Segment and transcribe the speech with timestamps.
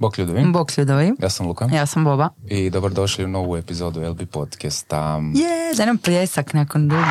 [0.00, 1.12] Bok ljudovi, Bok ljudovi.
[1.18, 2.28] ja sam Luka Ja sam Boba.
[2.46, 5.20] i dobrodošli u novu epizodu LB podcasta.
[5.34, 7.02] Je, da nam pljesak nakon dugo.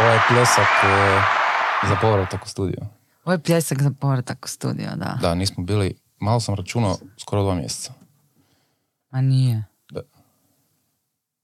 [0.00, 1.20] Ovo je pljesak e,
[1.88, 2.78] za povratak u studio.
[3.24, 5.18] Ovo je pljesak za povratak u studio, da.
[5.20, 7.92] Da, nismo bili, malo sam računao, skoro dva mjeseca.
[9.10, 9.64] Ma nije.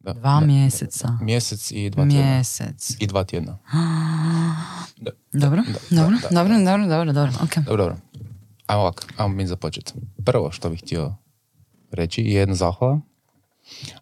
[0.07, 0.13] Da.
[0.13, 0.47] Dva Da.
[0.47, 1.19] mjeseca.
[1.21, 2.35] Mjesec i dva tjedna.
[2.35, 2.97] Mjesec.
[3.01, 3.59] I dva tjedna.
[4.97, 5.11] Da.
[5.33, 7.55] Dobro, da, dobro, dobro, dobro, dobro, dobro, ok.
[7.57, 7.97] Dobro, dobro.
[8.67, 9.93] Ajmo ovako, ajmo mi započeti.
[10.25, 11.15] Prvo što bih htio
[11.91, 13.01] reći je jedna zahvala,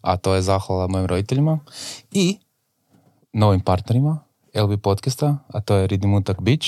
[0.01, 1.59] a to je zahvala mojim roditeljima
[2.11, 2.37] i
[3.33, 4.19] novim partnerima
[4.53, 6.67] LB podcasta, a to je Ridimutak Beach,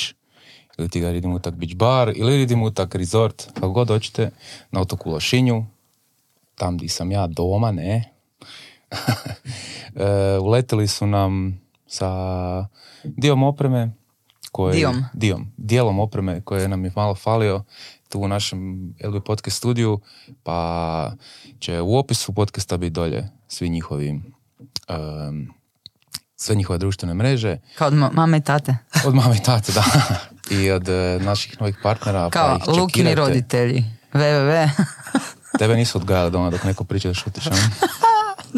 [0.78, 4.32] ili ti ga Ridimutak Beach Bar, ili Ridimutak Resort, kako god hoćete,
[4.72, 5.66] na otoku Lošinju,
[6.56, 8.17] tam di sam ja doma, ne.
[9.96, 10.06] e,
[10.38, 12.10] uletili su nam sa
[13.04, 13.92] diom opreme,
[14.52, 15.06] koji, Diom.
[15.14, 15.52] Diom.
[15.58, 17.64] Dijelom opreme koje nam je malo falio
[18.10, 18.60] tu u našem
[19.06, 20.00] LB podcast studiju,
[20.44, 21.12] pa
[21.60, 24.22] će u opisu podcasta biti dolje svi njihovi
[24.88, 25.50] em,
[26.36, 28.78] sve njihove društvene mreže, Kao od ma- mame i tate.
[29.08, 29.84] od mame i tate, da,
[30.58, 32.24] i od e, naših novih partnera.
[32.24, 33.84] pa Kao ih Lukini roditelji.
[34.14, 34.70] www.
[35.60, 37.46] Tebe nisu odgajali doma dok neko priča da šutiš,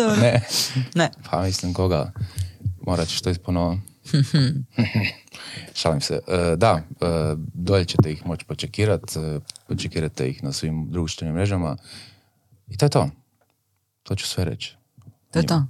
[0.04, 0.16] a?
[0.16, 0.42] Ne,
[0.96, 1.10] ne.
[1.30, 2.12] pa mislim koga,
[2.88, 3.82] morat ćeš to isponovno.
[5.80, 6.20] Šalim se.
[6.28, 7.06] E, da, e,
[7.54, 11.78] dolje ćete ih moći počekirat, e, počekirate ih na svim društvenim mrežama
[12.68, 13.10] i to je to.
[14.04, 14.76] To ću sve reći.
[15.32, 15.64] To je to.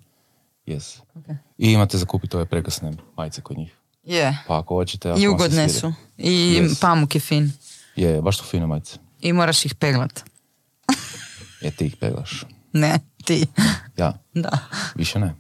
[0.68, 1.00] Yes.
[1.16, 1.26] Ok.
[1.58, 3.76] I imate za kupiti ove prekrasne majice kod njih.
[4.04, 4.38] Je.
[4.48, 5.94] Pa ako hoćete, ako I ugodne su.
[6.18, 6.82] I Yes.
[6.82, 7.52] pamuk je fin.
[7.96, 8.98] Je, baš su fine majice.
[9.22, 10.20] I moraš ih peglat.
[11.62, 12.46] Je, ti ih peglaš.
[12.74, 13.46] Ne, ti.
[14.00, 14.50] Ja, Da.
[14.96, 15.36] više ne.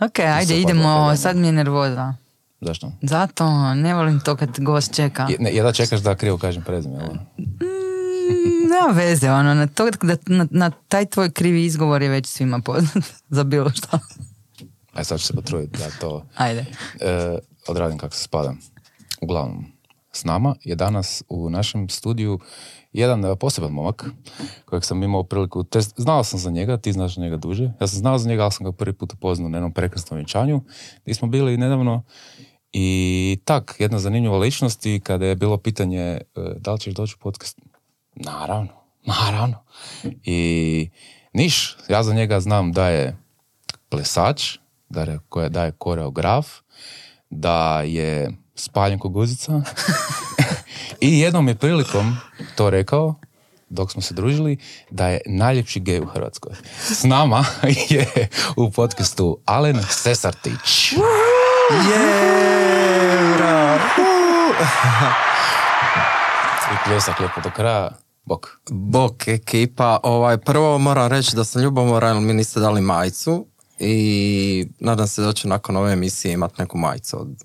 [0.00, 1.16] Ok, ajde, pa idemo.
[1.16, 2.14] Sad mi je nervoza.
[2.60, 2.92] Zašto?
[3.02, 5.26] Zato ne volim to kad gost čeka.
[5.30, 7.14] Je, ne, jedva čekaš da krivo kažem prezime, jel?
[7.38, 12.26] Mm, nema veze, ono, na, to, da, na, na taj tvoj krivi izgovor je već
[12.26, 13.98] svima poznat za bilo što.
[14.92, 16.64] Aj sad ću se potruditi da to Ajde.
[17.00, 17.38] e,
[17.68, 18.54] odradim kako se spada.
[19.20, 19.64] Uglavnom,
[20.12, 22.38] s nama je danas u našem studiju
[22.92, 24.04] jedan e, poseban momak
[24.64, 27.98] kojeg sam imao priliku, te, znao sam za njega, ti znaš njega duže, ja sam
[27.98, 30.60] znao za njega, ali sam ga prvi put upoznao na jednom prekrasnom vjenčanju
[31.02, 32.02] gdje smo bili nedavno
[32.72, 36.20] i tak, jedna zanimljiva ličnost i kada je bilo pitanje e,
[36.56, 37.60] da li ćeš doći u podcast,
[38.14, 38.68] naravno,
[39.04, 39.56] naravno.
[40.24, 40.90] I
[41.32, 43.16] niš, ja za njega znam da je
[43.88, 44.58] plesač,
[44.88, 45.18] da je,
[45.48, 46.48] da je koreograf,
[47.30, 49.62] da je spaljen ko guzica.
[51.00, 52.16] I jednom je prilikom
[52.56, 53.14] to rekao,
[53.68, 54.58] dok smo se družili,
[54.90, 56.52] da je najljepši gej u Hrvatskoj.
[56.82, 57.44] S nama
[57.90, 60.92] je u podcastu Alen Sesartić.
[66.72, 67.90] I pljesak lijepo do kraja.
[68.24, 68.46] Bok.
[68.70, 73.46] Bok ekipa, ovaj, prvo moram reći da sam ljubomoran mi niste dali majicu
[73.78, 77.44] i nadam se da ću nakon ove emisije imat neku majicu od,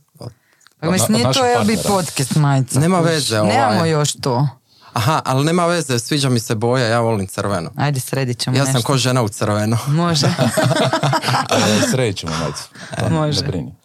[0.87, 0.91] od...
[0.91, 2.79] Pa mislim, nije to LB podcast majica.
[2.79, 3.57] Nema veze, ovaj.
[3.57, 4.47] Nemamo još to.
[4.93, 7.71] Aha, ali nema veze, sviđa mi se boja, ja volim crveno.
[7.75, 8.87] Ajde, sredit ćemo Ja sam nešto.
[8.87, 9.77] ko žena u crveno.
[10.01, 10.27] Može.
[11.51, 12.63] E, Sredit ćemo majicu.
[12.99, 13.41] To Može.
[13.41, 13.75] Ne brini.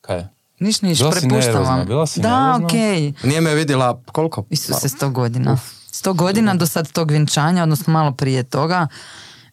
[0.00, 0.28] Kaj je?
[0.58, 1.86] Niš, niš, Bila si prepuštam nervozna, vam.
[1.86, 3.12] bila si da, okej.
[3.22, 4.44] Nije me vidjela koliko?
[4.50, 5.58] Isuse, sto godina.
[5.92, 8.86] Sto godina do sad tog vjenčanja, odnosno malo prije toga.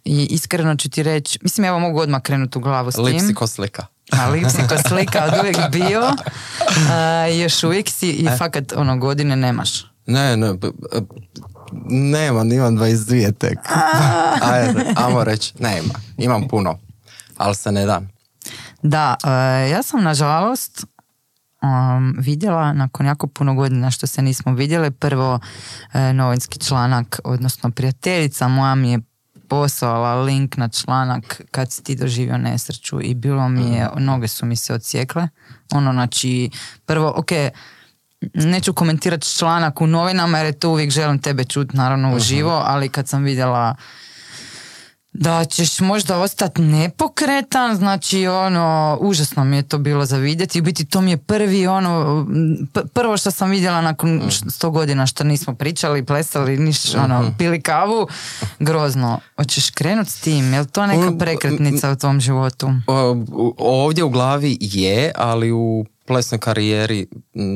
[0.05, 3.03] I iskreno ću ti reći, mislim, evo mogu odmah krenuti u glavu s tim.
[3.05, 3.85] Lipsi ko slika.
[4.11, 6.01] A lipsiko slika od uvijek bio.
[6.91, 8.37] A, još uvijek si i E.
[8.37, 9.85] fakat ono godine nemaš.
[10.05, 10.53] Ne, ne,
[11.89, 13.57] nemam, imam 22 tek.
[14.51, 16.79] Ajde, ajmo reći, nema, imam puno,
[17.37, 18.09] ali se ne dam.
[18.83, 20.85] Da, e, ja sam nažalost
[21.61, 25.39] um, vidjela nakon jako puno godina što se nismo vidjele prvo
[25.93, 28.99] e, novinski članak, odnosno prijateljica moja mi je
[29.47, 34.45] poslala link na članak kad si ti doživio nesreću i bilo mi je, noge su
[34.45, 35.27] mi se odsjekle.
[35.71, 36.49] Ono, znači,
[36.85, 37.31] prvo, ok,
[38.33, 42.89] neću komentirati članak u novinama jer je to uvijek želim tebe čuti naravno uživo, ali
[42.89, 43.75] kad sam vidjela
[45.19, 50.63] da ćeš možda ostati nepokretan, znači ono, užasno mi je to bilo za vidjeti, u
[50.63, 52.25] biti to mi je prvi ono,
[52.73, 57.61] p- prvo što sam vidjela nakon sto godina što nismo pričali, plesali, niš, ono, pili
[57.61, 58.07] kavu,
[58.59, 59.19] grozno.
[59.37, 62.69] Hoćeš krenut s tim, je li to neka Mm, prekretnica u tvom životu?
[63.57, 67.07] Ovdje u glavi je, ali u plesnoj karijeri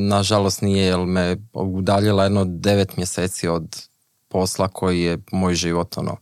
[0.07, 3.87] nažalost nije, jer me udaljila jedno devet mjeseci od
[4.27, 5.97] posla koji je moj život.
[5.97, 6.17] Ono.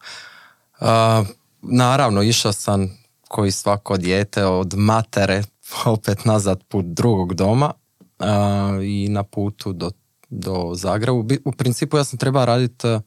[1.62, 2.98] Naravno, išao sam
[3.28, 5.44] koji svako dijete od matere
[5.86, 7.74] opet nazad put drugog doma,
[8.20, 9.92] a, i na putu do,
[10.30, 11.18] do Zagreba.
[11.46, 13.02] U, principu ja sam trebao raditi a,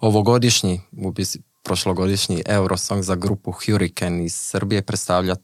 [0.00, 1.12] ovogodišnji, u
[1.62, 5.40] prošlogodišnji Eurosong za grupu Hurricane iz Srbije predstavljat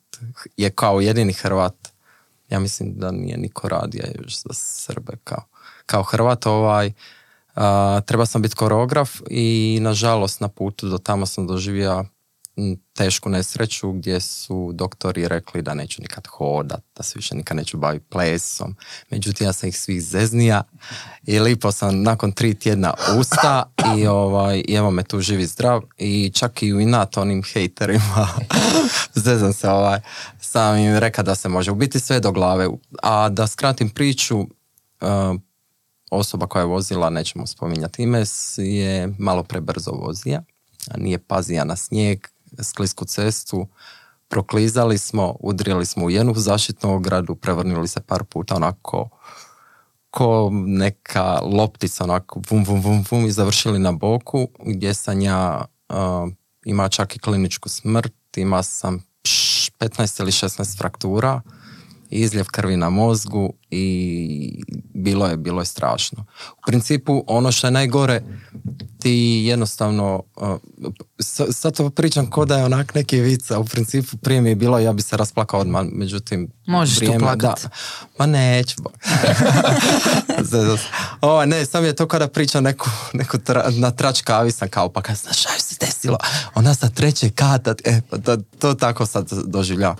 [0.56, 1.88] je kao jedini Hrvat.
[2.50, 5.44] Ja mislim da nije niko radio još za Srbe kao,
[5.86, 6.46] kao Hrvat.
[6.46, 6.92] Ovaj,
[8.06, 12.04] treba sam biti koreograf i nažalost na putu do tamo sam doživio
[12.92, 17.76] tešku nesreću gdje su doktori rekli da neću nikad hodat, da se više nikad neću
[17.76, 18.76] baviti plesom.
[19.10, 20.62] Međutim, ja sam ih svih zeznija
[21.26, 26.30] i lipo sam nakon tri tjedna usta i, ovaj, evo me tu živi zdrav i
[26.34, 28.28] čak i u inat onim hejterima
[29.14, 30.00] zezam se ovaj,
[30.40, 31.70] sam im rekao da se može.
[31.70, 32.68] U biti sve do glave.
[33.02, 34.48] A da skratim priču, uh,
[36.14, 38.24] osoba koja je vozila, nećemo spominjati ime,
[38.56, 40.42] je malo prebrzo vozija,
[40.96, 42.26] nije pazija na snijeg,
[42.62, 43.68] sklisku cestu,
[44.28, 49.08] proklizali smo, udrili smo u jednu zaštitnu ogradu, prevrnuli se par puta onako
[50.10, 55.64] ko neka loptica onako vum, vum, vum, vum i završili na boku gdje sam ja
[55.88, 55.96] uh,
[56.64, 61.40] ima čak i kliničku smrt, ima sam pš, 15 ili 16 fraktura,
[62.14, 64.62] izljev krvi na mozgu i
[64.94, 66.24] bilo je, bilo je strašno.
[66.50, 68.22] U principu ono što je najgore
[68.98, 69.12] ti
[69.46, 70.48] jednostavno uh,
[71.20, 74.54] sa- sad to pričam ko da je onak neki vica, u principu prije mi je
[74.54, 77.62] bilo ja bi se rasplakao odmah, međutim Možeš tu vrijeme- plakat.
[77.62, 77.68] Da,
[78.18, 78.76] ma neću.
[81.20, 84.88] o, ne, sam je to kada priča neku, neku tra, na trač kavi sam kao,
[84.88, 86.18] pa kad znaš šta se desilo,
[86.54, 89.96] ona sa treće kata, e, pa to, to tako sad doživljavam.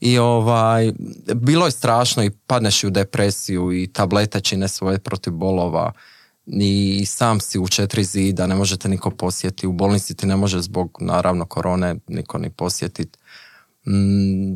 [0.00, 0.92] I ovaj,
[1.34, 5.92] bilo je strašno i padneš u depresiju i tablete čine svoje protiv bolova
[6.46, 10.60] i sam si u četiri zida, ne možete niko posjetiti, u bolnici ti ne može
[10.60, 13.18] zbog naravno korone niko ni posjetiti.
[13.86, 14.54] Mm,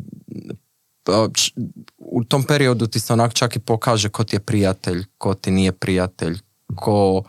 [1.98, 5.50] u tom periodu ti se onak čak i pokaže ko ti je prijatelj, ko ti
[5.50, 6.38] nije prijatelj,
[6.76, 7.22] ko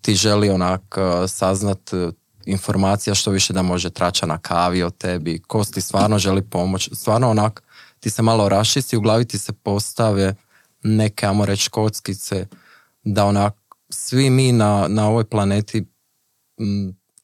[0.00, 2.12] ti želi onak uh, saznat uh,
[2.48, 6.88] informacija što više da može trača na kavi o tebi, ko ti stvarno želi pomoć,
[6.92, 7.62] stvarno onak
[8.00, 10.34] ti se malo rašisti, u glavi ti se postave
[10.82, 12.46] neke, ajmo reći, kockice,
[13.04, 13.54] da onak
[13.90, 15.84] svi mi na, na ovoj planeti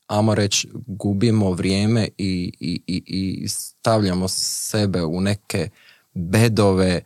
[0.06, 5.68] ajmo reći, gubimo vrijeme i, i, i, i stavljamo sebe u neke
[6.14, 7.00] bedove,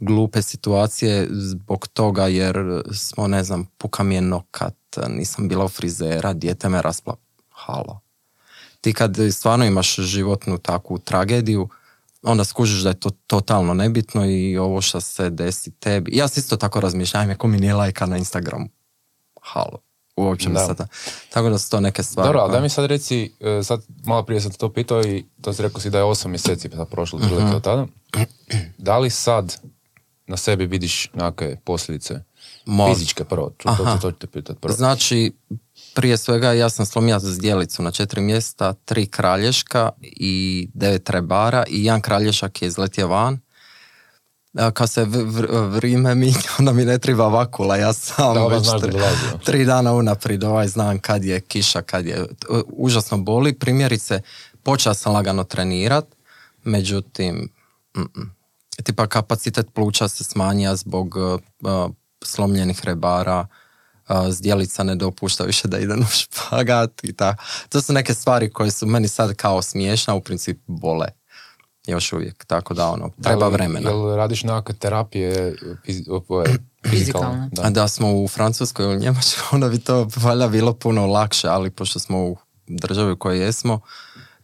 [0.00, 4.76] glupe situacije zbog toga jer smo, ne znam, puka mi je nokat,
[5.08, 7.16] nisam bila u frizera, dijete me raspla.
[7.70, 8.00] Halo.
[8.80, 11.68] Ti kad stvarno imaš životnu takvu tragediju,
[12.22, 16.10] onda skužiš da je to totalno nebitno i ovo što se desi tebi.
[16.14, 18.68] Ja se isto tako razmišljam, ako mi nije lajka na Instagramu.
[19.42, 19.78] Halo.
[20.16, 20.66] Uopće mi Da.
[20.66, 20.86] sada.
[21.30, 22.26] Tako da su to neke stvari.
[22.26, 25.24] Dobro, ali daj mi sad reci, e, sad malo prije sam te to pitao i
[25.40, 27.34] to si rekao si da je osam mjeseci sad prošlo Mhm.
[27.46, 27.86] od tada.
[28.78, 29.56] Da li sad
[30.30, 32.20] na sebi vidiš neke posljedice?
[32.66, 33.98] Mo- Fizičke prvo, to, to, Aha.
[33.98, 34.74] to ću te pitat prvo.
[34.74, 35.32] Znači,
[35.94, 40.32] prije svega ja sam slomio zdjelicu na četiri mjesta, tri kralješka i
[40.74, 43.38] devet rebara i jedan kralješak je izletio van.
[44.74, 48.68] Kad se v- v- vrijeme mi, onda mi ne treba vakula, ja sam Da, već
[48.80, 49.38] tri, jo.
[49.44, 52.26] tri dana unaprijed ovaj znam kad je kiša, kad je,
[52.66, 53.52] užasno boli.
[53.52, 54.22] Primjerice,
[54.62, 56.04] počeo sam lagano trenirat,
[56.64, 57.48] međutim,
[57.96, 58.39] mm-mm.
[58.82, 61.90] Tipa kapacitet pluća se smanjija zbog uh, uh,
[62.24, 63.46] slomljenih rebara,
[64.08, 67.42] uh, zdjelica ne dopušta više da idem u špagat i tako.
[67.68, 71.06] To su neke stvari koje su meni sad kao smiješne, a u principu bole.
[71.86, 73.90] Još uvijek, tako da ono, treba Da li- vremena.
[73.90, 75.56] Jel radiš nekakve terapije
[76.90, 77.48] Fizikalne.
[77.52, 77.62] Da.
[77.62, 81.70] A da smo u Francuskoj ili Njemačkoj, onda bi to valjda bilo puno lakše, ali
[81.70, 83.80] pošto smo u državi u kojoj jesmo,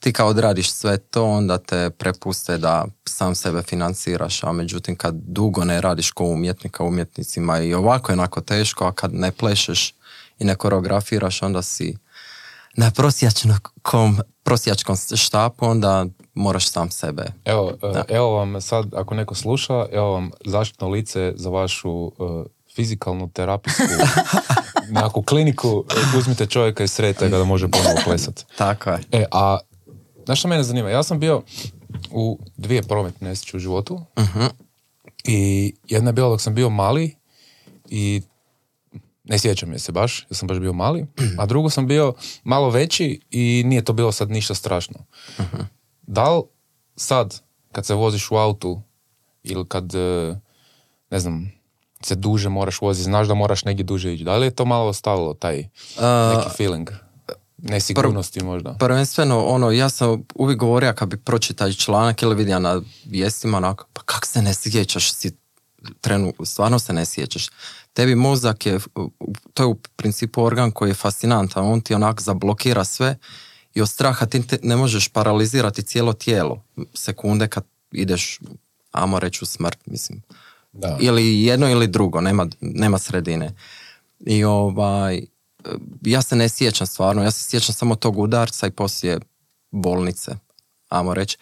[0.07, 5.15] ti kao odradiš sve to, onda te prepuste da sam sebe financiraš, a međutim kad
[5.15, 9.95] dugo ne radiš ko umjetnika, umjetnicima i ovako je onako teško, a kad ne plešeš
[10.39, 11.97] i ne koreografiraš, onda si
[12.77, 17.25] na prosjačkom, prosjačkom štapu, onda moraš sam sebe.
[17.45, 22.11] Evo, e, evo vam sad, ako neko sluša, evo vam zaštitno lice za vašu e,
[22.75, 23.83] fizikalnu, terapijsku
[24.95, 25.85] nekakvu kliniku.
[26.19, 28.45] Uzmite čovjeka i srete ga da može ponovo plesati.
[28.59, 28.99] Tako je.
[29.13, 29.59] E, a
[30.27, 30.91] znaš što mene zanima?
[30.91, 31.43] Ja sam bio
[32.11, 34.01] u dvije prometne nesreće u životu
[35.25, 37.17] i jedna je bila dok sam bio mali
[37.89, 38.23] i
[39.25, 41.07] ne sjećam je se baš, jer sam baš bio mali,
[41.39, 42.15] a drugo sam bio
[42.45, 44.97] malo veći i nije to bilo sad ništa strašno.
[46.03, 46.43] Da li
[46.97, 47.41] sad,
[47.73, 48.83] kad se voziš u autu
[49.43, 50.35] ili kad, e,
[51.11, 51.53] ne znam,
[52.01, 54.89] se duže moraš voziti, znaš da moraš negdje duže ići, da li je to malo
[54.89, 55.69] ostavilo taj
[56.35, 56.91] neki feeling?
[57.59, 58.77] Nesigurnosti možda.
[58.79, 63.87] Prvenstveno, ono, ja sam uvijek govorio kad bi pročitao članak ili vidio na vijestima, onako,
[63.93, 65.37] pa kak se ne sjećaš si
[66.01, 67.49] trenu stvarno se ne sjećaš.
[67.93, 68.79] Tebi mozak je,
[69.55, 73.19] to je u principu organ koji je fascinantan, on ti onak zablokira sve
[73.75, 76.63] i od straha ti ne možeš paralizirati cijelo tijelo
[76.95, 78.41] sekunde kad ideš,
[78.93, 80.23] amo reći u smrt, mislim.
[80.73, 80.99] Da.
[81.01, 83.55] Ili jedno ili drugo, nema, nema sredine.
[84.21, 85.27] I ovaj,
[86.03, 89.19] ja se ne sjećam stvarno, ja se sjećam samo tog udarca i poslije
[89.71, 90.33] bolnice,
[90.89, 91.39] amo reći.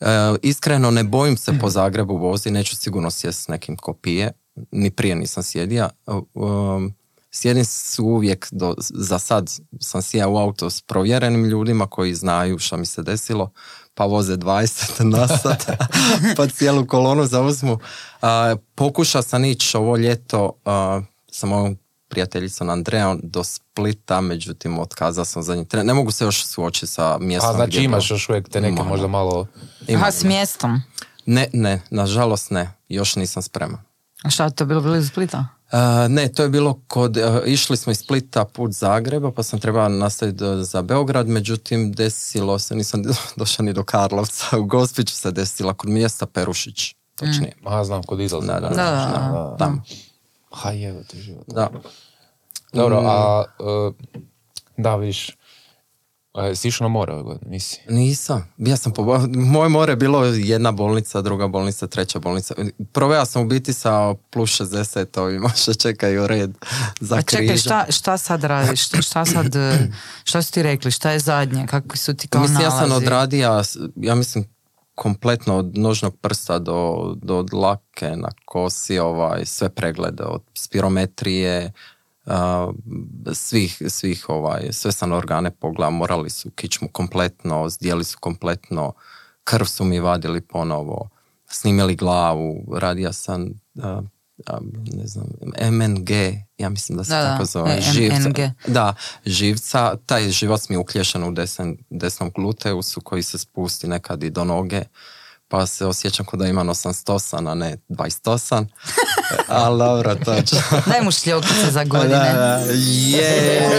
[0.00, 0.06] E,
[0.42, 4.32] iskreno ne bojim se po Zagrebu vozi, neću sigurno sjest s nekim ko pije,
[4.70, 5.90] ni prije nisam sjedija.
[6.06, 6.94] E, um,
[7.30, 9.50] sjedim su uvijek, do, za sad
[9.80, 13.50] sam sjeo u auto s provjerenim ljudima koji znaju šta mi se desilo,
[13.94, 15.66] pa voze 20 na sat,
[16.36, 17.78] pa cijelu kolonu zauzmu.
[18.22, 21.00] A, pokuša sam ići ovo ljeto a,
[21.30, 21.78] sa mojom
[22.10, 25.86] prijateljicom Andrejom do Splita, međutim otkazao sam zadnji tren.
[25.86, 27.50] Ne mogu se još suočiti sa mjestom.
[27.50, 29.46] A znači gdje imaš to- još uvijek te neke možda malo...
[29.88, 30.02] Imam.
[30.02, 30.82] Aha, s mjestom.
[31.26, 32.72] Ne, ne, nažalost ne.
[32.88, 33.78] Još nisam spreman.
[34.22, 35.46] A šta je to bilo blizu Splita?
[35.66, 39.60] Uh, ne, to je bilo kod, uh, išli smo iz Splita put Zagreba, pa sam
[39.60, 43.02] trebao nastaviti do- za Beograd, međutim desilo se, nisam
[43.36, 47.52] došao ni do Karlovca, u Gospiću se desila kod mjesta Perušić, točnije.
[47.64, 48.46] Aha, znam, kod izlaza.
[48.48, 49.00] Da, da, Da, da,
[49.32, 49.56] da.
[49.58, 49.82] Tamo.
[50.50, 51.44] Ha, jevo ti život.
[51.46, 51.70] Da.
[52.72, 53.44] Dobro, a...
[53.60, 53.92] e,
[54.76, 55.36] da, vidiš,
[56.34, 57.80] e, si išao na more ove godine, nisi?
[57.88, 58.52] Nisam.
[58.58, 62.54] Ja sam po, moje more je bilo jedna bolnica, druga bolnica, treća bolnica.
[62.92, 66.50] Proveo sam u biti sa plus 60 ovima što čekaju red
[67.00, 68.88] za A čekaj, šta, šta sad radiš?
[69.06, 69.88] Šta sad, e,
[70.24, 70.90] šta su ti rekli?
[70.90, 71.66] Šta je zadnje?
[71.66, 73.04] Kakvi su ti kao mislim, ja sam nalazi?
[73.04, 73.62] odradio,
[73.96, 74.44] ja mislim,
[75.00, 81.72] kompletno od nožnog prsta do, do dlake na kosi, ovaj, sve preglede, od spirometrije,
[82.26, 82.72] a,
[83.32, 88.92] svih, svih ovaj, sve sam organe pogledao, morali su kičmu kompletno, zdjeli su kompletno,
[89.44, 91.08] krv su mi vadili ponovo,
[91.46, 93.48] snimili glavu, radio sam
[94.92, 95.26] ne znam,
[95.70, 96.10] MNG,
[96.58, 98.28] ja mislim da se Da, tako zove, e, živca.
[98.28, 98.38] MNG.
[98.66, 98.94] Da,
[99.26, 104.30] živca, taj živac mi je uklješen u desen, desnom gluteusu koji se spusti nekad i
[104.30, 104.82] do noge,
[105.48, 108.66] pa se osjećam kao da imam 88, a ne 28.
[109.48, 110.56] Ali dobro, to ću.
[110.86, 112.14] Daj mu šljokice za godine.
[112.14, 113.70] Da, da, je.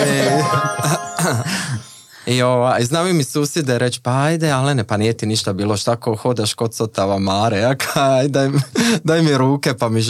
[2.25, 5.77] I ovaj, znaju mi susjede reći, pa ajde, ale ne, pa nije ti ništa bilo,
[5.77, 8.59] šta ko hodaš kod sotava mare, ja ka, aj, daj, mi-
[9.03, 10.01] daj mi ruke, pa mi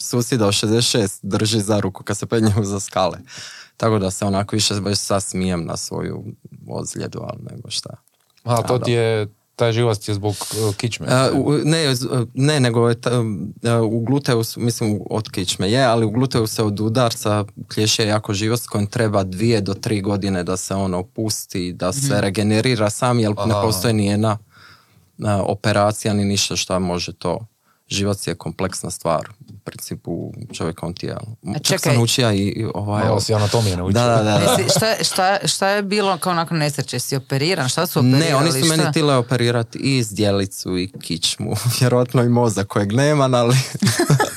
[0.00, 3.18] susjeda od 66 drži za ruku kad se penjem za skale.
[3.76, 6.24] Tako da se onako više baš sad smijem na svoju
[6.68, 7.90] ozljedu, ali nego šta.
[8.44, 11.06] A to ti je, taj živac ti je zbog e, kičme.
[11.06, 13.22] E, u- ne, z- ne, nego je ta-
[13.62, 18.34] e, u gluteu, mislim od kičme je, ali u gluteu se od udarca klješe jako
[18.34, 22.90] život s kojim treba dvije do tri godine da se ono opusti, da se regenerira
[22.90, 23.62] sam, jer ne Aha.
[23.62, 24.38] postoji ni jedna
[25.18, 27.46] e, operacija ni ništa što može to.
[27.88, 31.36] Život je kompleksna stvar u principu čovjekom tijelu.
[31.54, 31.92] Čak čekaj.
[31.92, 33.04] sam učio i i ovaj...
[33.04, 34.00] Malo si anatomije naučio.
[34.00, 34.38] Da, da, da.
[34.38, 34.56] da.
[34.58, 36.98] Jesi- šta, šta, šta je bilo kao nakon nesreće?
[36.98, 37.68] Si operiran?
[37.68, 38.24] Šta su operirali?
[38.24, 38.92] Ne, oni su meni Šta?
[38.92, 43.56] tile operirati i zdjelicu i kičmu, vjerojatno i mozak kojeg nemam, ali...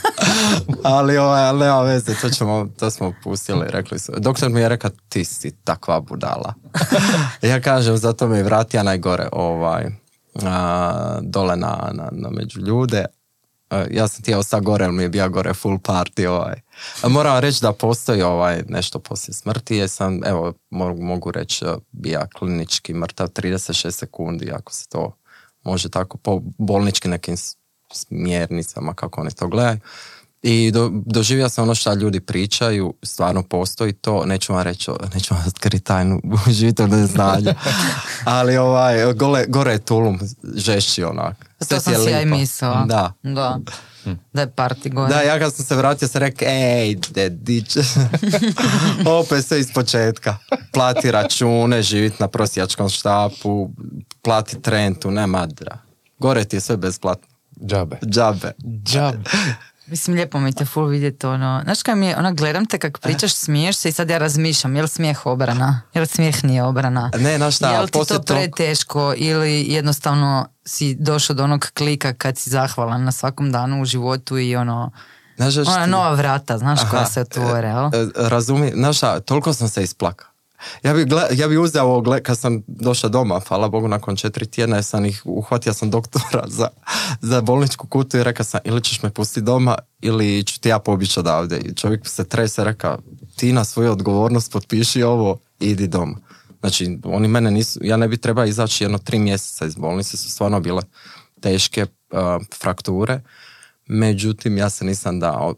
[0.84, 4.12] ali, ovaj, ali nema veze, to, ćemo, to smo pustili, rekli su.
[4.18, 6.53] Doktor mi je rekao, ti si takva budala.
[7.41, 9.86] ja kažem, zato me i vratija najgore, ovaj,
[10.44, 13.06] a, dole na, na, na među ljude.
[13.70, 16.62] A, ja sam tijelo sa gore, jer mi je bio gore full party, ovaj.
[17.04, 22.28] Moram reći da postoji ovaj nešto poslije smrti, jer sam, evo, mogu, mogu reći, bija
[22.28, 25.16] klinički mrtav 36 sekundi, ako se to
[25.64, 27.36] može tako, po bolnički nekim
[27.94, 29.80] smjernicama, kako oni to gledaju.
[30.41, 35.34] I do, doživio sam ono što ljudi pričaju, stvarno postoji to, neću vam reći, neću
[35.34, 36.22] vam otkriti tajnu
[36.58, 37.55] živite neznanja,
[38.25, 40.19] ali ovaj, gole, gore je tulum
[40.55, 41.50] žešći onak.
[41.62, 42.86] Sve To sam si ja i mislila.
[42.86, 43.13] Da.
[43.24, 43.60] Da.
[44.34, 45.13] Da je party gore.
[45.13, 47.77] Da, ja kad sam se vratio sam rekao, ej, dedić,
[49.22, 50.38] opet sve iz početka.
[50.74, 53.69] Plati račune, živit na prosjačkom štapu,
[54.22, 55.77] plati rentu, ne madra.
[56.19, 57.27] Gore ti je sve besplatno.
[57.65, 57.98] Džabe.
[58.05, 58.51] Džabe.
[58.84, 59.17] Džabe.
[59.89, 61.62] Mislim, lijepo mi te full vidjeti ono.
[61.63, 64.75] Znaš kaj mi je, ona gledam te kak pričaš, smiješ se i sad ja razmišljam,
[64.75, 65.81] je li smijeh obrana?
[65.93, 67.12] Je li smijeh nije obrana?
[67.15, 72.13] Ne, znaš šta, je li ti to preteško ili jednostavno si došao do onog klika
[72.13, 74.91] kad si zahvalan na svakom danu u životu i ono,
[75.38, 77.86] Znaš ona ti- nova vrata, znaš, koja Aha, se otvore, jel?
[77.86, 80.29] E, Razumi, znaš šta, toliko sam se isplakao.
[80.84, 84.46] Ja bi, gle, ja bi uzeo gle- kad sam došao doma, hvala Bogu, nakon četiri
[84.46, 86.68] tjedna sam ih, uhvatio sam doktora za,
[87.22, 90.80] za bolničku kutu i rekao sam, ili ćeš me pustiti doma, ili ću ti ja
[90.80, 91.58] pobići odavde.
[91.58, 92.98] I čovjek se trese, rekao,
[93.36, 96.18] ti na svoju odgovornost potpiši ovo i idi doma.
[96.60, 100.30] Znači, oni mene nisu, ja ne bi trebao izaći jedno tri mjeseca iz bolnice, su
[100.30, 100.82] stvarno bile
[101.42, 102.20] teške uh,
[102.60, 103.22] frakture.
[103.91, 105.55] Međutim, ja se nisam dao.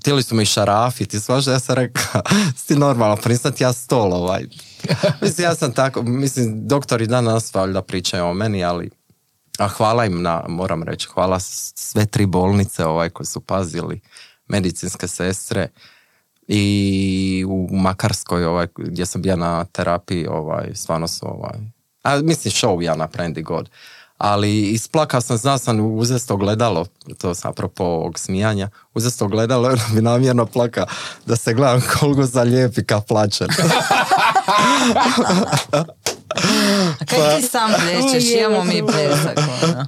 [0.00, 2.22] Htjeli su me i šarafiti, svašta, ja sam rekao,
[2.64, 4.46] si normalno, pa nisam ti ja stol ovaj.
[5.22, 8.90] mislim, ja sam tako, mislim, doktori danas valjda pričaju o meni, ali
[9.58, 14.00] a hvala im na, moram reći, hvala sve tri bolnice ovaj koje su pazili,
[14.48, 15.68] medicinske sestre
[16.48, 21.58] i u Makarskoj ovaj, gdje sam bio na terapiji, ovaj, stvarno su ovaj,
[22.02, 23.70] a mislim show ja napravim god
[24.18, 26.86] ali isplakao sam, znao sam uzesto gledalo,
[27.18, 30.86] to sam apropo ovog smijanja, uzesto gledalo, ono mi namjerno plaka
[31.26, 33.48] da se gledam koliko zalijepi ka plaćem.
[37.00, 39.38] A kaj ti sam plešeš, imamo mi plesak.
[39.62, 39.86] Ono.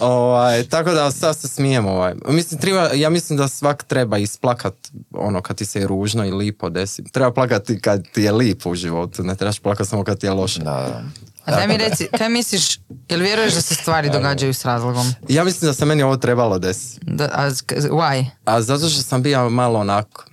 [0.12, 2.14] ovaj, tako da sad se smijem ovaj.
[2.28, 4.74] Mislim, treba, ja mislim da svak treba isplakat
[5.10, 7.04] ono kad ti se je ružno i lipo desi.
[7.12, 10.32] Treba plakati kad ti je lipo u životu, ne trebaš plakati samo kad ti je
[10.32, 10.60] loše.
[10.60, 11.02] Da,
[11.46, 15.06] A daj mi reci, kaj misliš, jel vjeruješ da se stvari događaju s razlogom?
[15.28, 17.00] Ja mislim da se meni ovo trebalo desiti.
[17.02, 18.26] Da, a, why?
[18.44, 20.24] A zato što sam bio malo onako,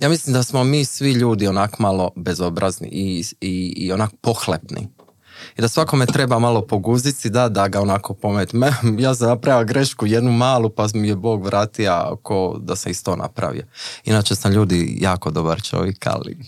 [0.00, 4.88] ja mislim da smo mi svi ljudi onak malo bezobrazni i, i, i onak pohlepni
[5.56, 8.52] i da svakome treba malo poguzici da, da ga onako pomet.
[8.52, 12.92] Me, ja sam napravio grešku jednu malu pa mi je Bog vratio ko da sam
[12.92, 13.64] isto napravio.
[14.04, 16.38] Inače sam ljudi jako dobar čovjek, ali...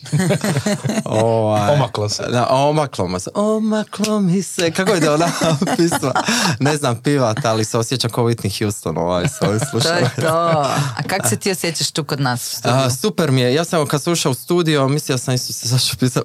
[1.05, 2.23] ovaj, omaklo se.
[2.31, 3.31] Da, omaklo mi se.
[3.35, 4.71] Omaklo mi se.
[4.71, 5.29] Kako je da ona
[5.77, 6.13] pisma?
[6.61, 10.49] Ne znam pivat, ali se osjećam kao Whitney Houston ovaj, s ovim To je to.
[10.97, 13.55] A kako se ti osjećaš tu kod nas A, super mi je.
[13.55, 16.23] Ja sam kad sam ušao u studio, mislio sam isto se zašto pisao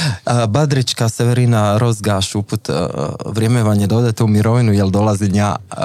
[0.48, 2.76] Badrička Severina Rozga uput, uh,
[3.26, 5.76] vrijeme vam je da odete u mirovinu, jel dolazi nja, uh,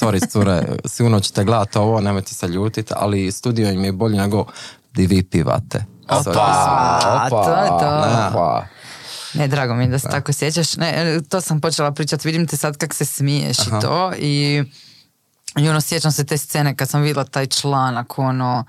[0.00, 4.44] sorry cure, sigurno ćete gledati ovo, nemojte se ljutiti, ali studio im je bolji nego
[4.94, 5.84] di vi pivate.
[6.08, 6.22] Opa,
[7.30, 8.62] to je to.
[9.34, 10.76] Ne, drago mi da se tako sjećaš.
[10.76, 14.64] Ne, to sam počela pričati, vidim te sad kak se smiješ i to i,
[15.56, 18.64] i ono sjećam se te scene kad sam vidjela taj članak, ono,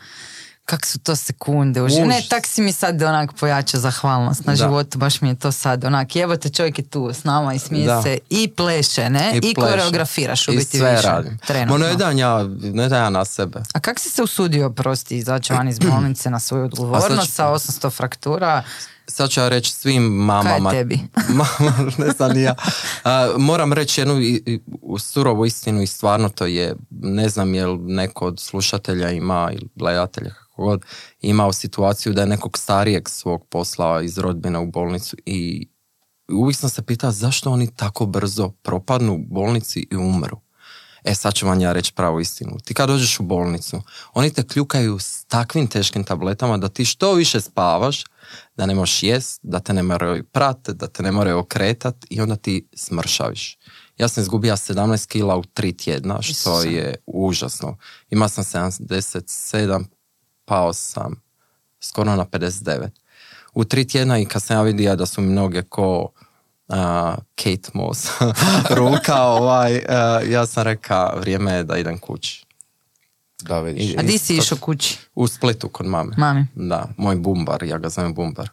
[0.66, 4.98] kak su to sekunde u Ne, tak si mi sad onak pojača zahvalnost na životu,
[4.98, 8.02] baš mi je to sad onak, evo te čovjek je tu s nama i smije
[8.04, 9.40] se i pleše, ne?
[9.44, 11.08] I, I koreografiraš u biti sve više.
[11.08, 11.38] Radim.
[11.48, 11.88] Trenutno.
[11.88, 13.60] ne dam ja, ne dam ja na sebe.
[13.74, 17.92] A kak si se usudio prosti izaći van iz bolnice na svoju odgovornost sa 800
[17.92, 18.64] fraktura?
[19.08, 20.70] sad ću ja reći svim mamama.
[20.70, 21.00] Kaj tebi?
[21.60, 22.56] Mama, ne znam ja.
[23.38, 24.16] moram reći jednu
[25.00, 30.43] surovu istinu i stvarno to je, ne znam jel neko od slušatelja ima ili gledatelja
[30.58, 30.82] god
[31.22, 35.70] imao situaciju da je nekog starijeg svog poslao iz rodbina u bolnicu i
[36.32, 40.38] uvijek sam se pitao zašto oni tako brzo propadnu u bolnici i umru.
[41.04, 42.58] E sad ću vam ja reći pravu istinu.
[42.64, 43.82] Ti kad dođeš u bolnicu,
[44.14, 48.04] oni te kljukaju s takvim teškim tabletama da ti što više spavaš,
[48.58, 52.22] da ne možeš jest, da te ne moraju prate, da te ne moraju okretat i
[52.22, 53.58] onda ti smršaviš.
[53.98, 57.78] Ja sam izgubio 17 kila u tri tjedna, što je užasno.
[58.10, 59.86] Ima sam 77
[60.46, 61.22] pao sam
[61.80, 62.90] skoro na 59.
[63.54, 66.10] U tri tjedna i kad sam ja vidio da su mi mnoge ko
[67.36, 68.08] Kate Moss
[68.78, 69.82] ruka, ovaj,
[70.30, 72.46] ja sam rekao vrijeme je da idem kući.
[73.42, 73.98] Da, vidiš.
[73.98, 74.98] A di si išao kući?
[75.16, 76.16] U Splitu kod mame.
[76.18, 76.46] Mami.
[76.56, 78.50] Da, moj bumbar, ja ga zovem bumbar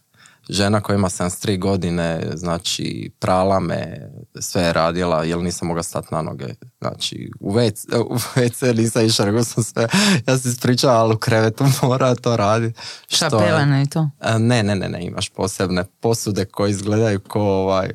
[0.51, 4.11] žena koja ima 73 godine, znači prala me,
[4.41, 6.47] sve je radila, jer nisam mogla stati na noge.
[6.81, 9.89] Znači, u WC, u WC nisam išla, nego sam sve,
[10.27, 12.81] ja se ispričala, ali u krevetu mora to raditi.
[13.09, 14.09] Šta pelene i to?
[14.39, 17.91] Ne, ne, ne, ne, imaš posebne posude koje izgledaju ko ovaj...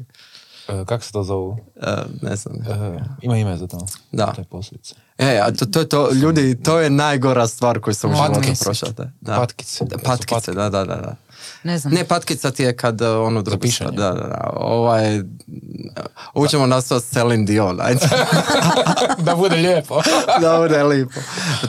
[0.68, 1.58] E, kako se to zovu?
[1.76, 2.56] E, ne znam.
[2.56, 3.86] E, ima ime za to.
[4.12, 4.26] Da.
[4.26, 4.96] To je posljedice.
[5.18, 8.90] E, a to, to, to, ljudi, to je najgora stvar koju sam u životu prošao.
[9.22, 9.36] Da.
[9.36, 9.86] Patkice.
[10.04, 10.96] Patkice, da, da, da.
[10.96, 11.16] da.
[11.64, 11.94] Ne znam.
[11.94, 14.50] Ne, patkica ti je kad uh, ono drugo Da, da, da.
[14.54, 15.22] Ovaj,
[16.34, 18.10] učemo nas to Celine Dion, ajde.
[19.26, 20.02] da bude lijepo.
[20.42, 21.20] da bude lijepo.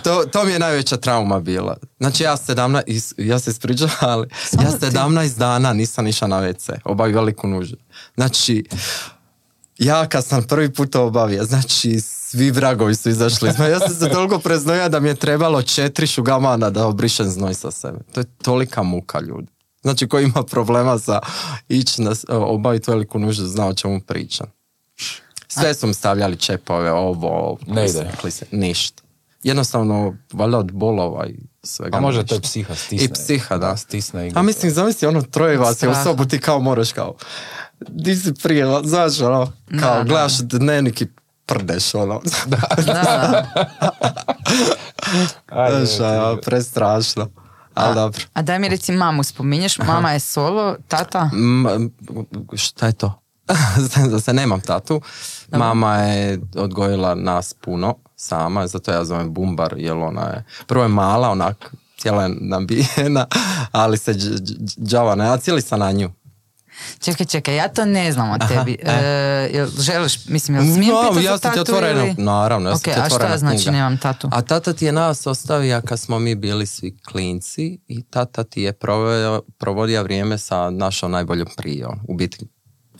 [0.05, 1.77] To, to mi je najveća trauma bila.
[1.99, 7.12] Znači ja 17, ja se ispričam, ali ja 17 dana nisam išla na WC, obavi
[7.12, 7.77] veliku nužu.
[8.15, 8.65] Znači,
[9.79, 13.49] ja kad sam prvi put obavio, znači svi vragovi su izašli.
[13.49, 17.71] Ja sam se toliko preznojao da mi je trebalo četiri šugamana da obrišem znoj sa
[17.71, 17.99] sebe.
[18.15, 19.56] To je tolika muka ljudi.
[19.87, 21.20] Znači ko ima problema sa
[21.68, 24.46] ići na obaviti veliku nuždu zna o čemu pričam.
[25.49, 28.11] Sve su mi stavljali čepove, ovo, ne ide.
[28.51, 29.03] Ništa.
[29.42, 31.96] Jednostavno, valjda od bolova i svega.
[31.96, 33.05] A može to je psiha stisne.
[33.05, 33.77] I psiha, da.
[33.77, 34.33] Stisne i...
[34.35, 37.14] A mislim, zamisli ono troje vas je u sobu, ti kao moraš kao,
[37.88, 41.09] di si prije, znaš ono, kao gledaš dnevnik i
[41.46, 42.20] prdeš ono.
[42.46, 43.46] Da, da.
[45.87, 47.46] Znaš, prestrašno.
[47.77, 48.25] Ali dobro.
[48.33, 51.31] A daj mi reci mamu spominješ, mama je solo, tata?
[52.57, 53.23] šta je to?
[54.11, 55.01] da se nemam tatu.
[55.53, 60.89] Mama je odgojila nas puno sama, zato ja zovem bumbar, jer ona je, prvo je
[60.89, 63.27] mala, onak, cijela je nabijena,
[63.73, 66.11] ali se dž- dž- džava ne, a cijeli sam na nju.
[66.99, 68.77] Čekaj, čekaj, ja to ne znam o tebi.
[68.83, 68.93] E,
[69.53, 72.77] jel želiš, mislim, jel smijem No, ja za sam ti tatu otvorena, ili- naravno, ja
[72.77, 73.71] sam ti a otvorena šta znači knjiga.
[73.71, 74.29] nemam tatu?
[74.33, 78.62] A tata ti je nas ostavio kad smo mi bili svi klinci i tata ti
[78.62, 82.47] je proveo, provodio vrijeme sa našom najboljom prijom, u biti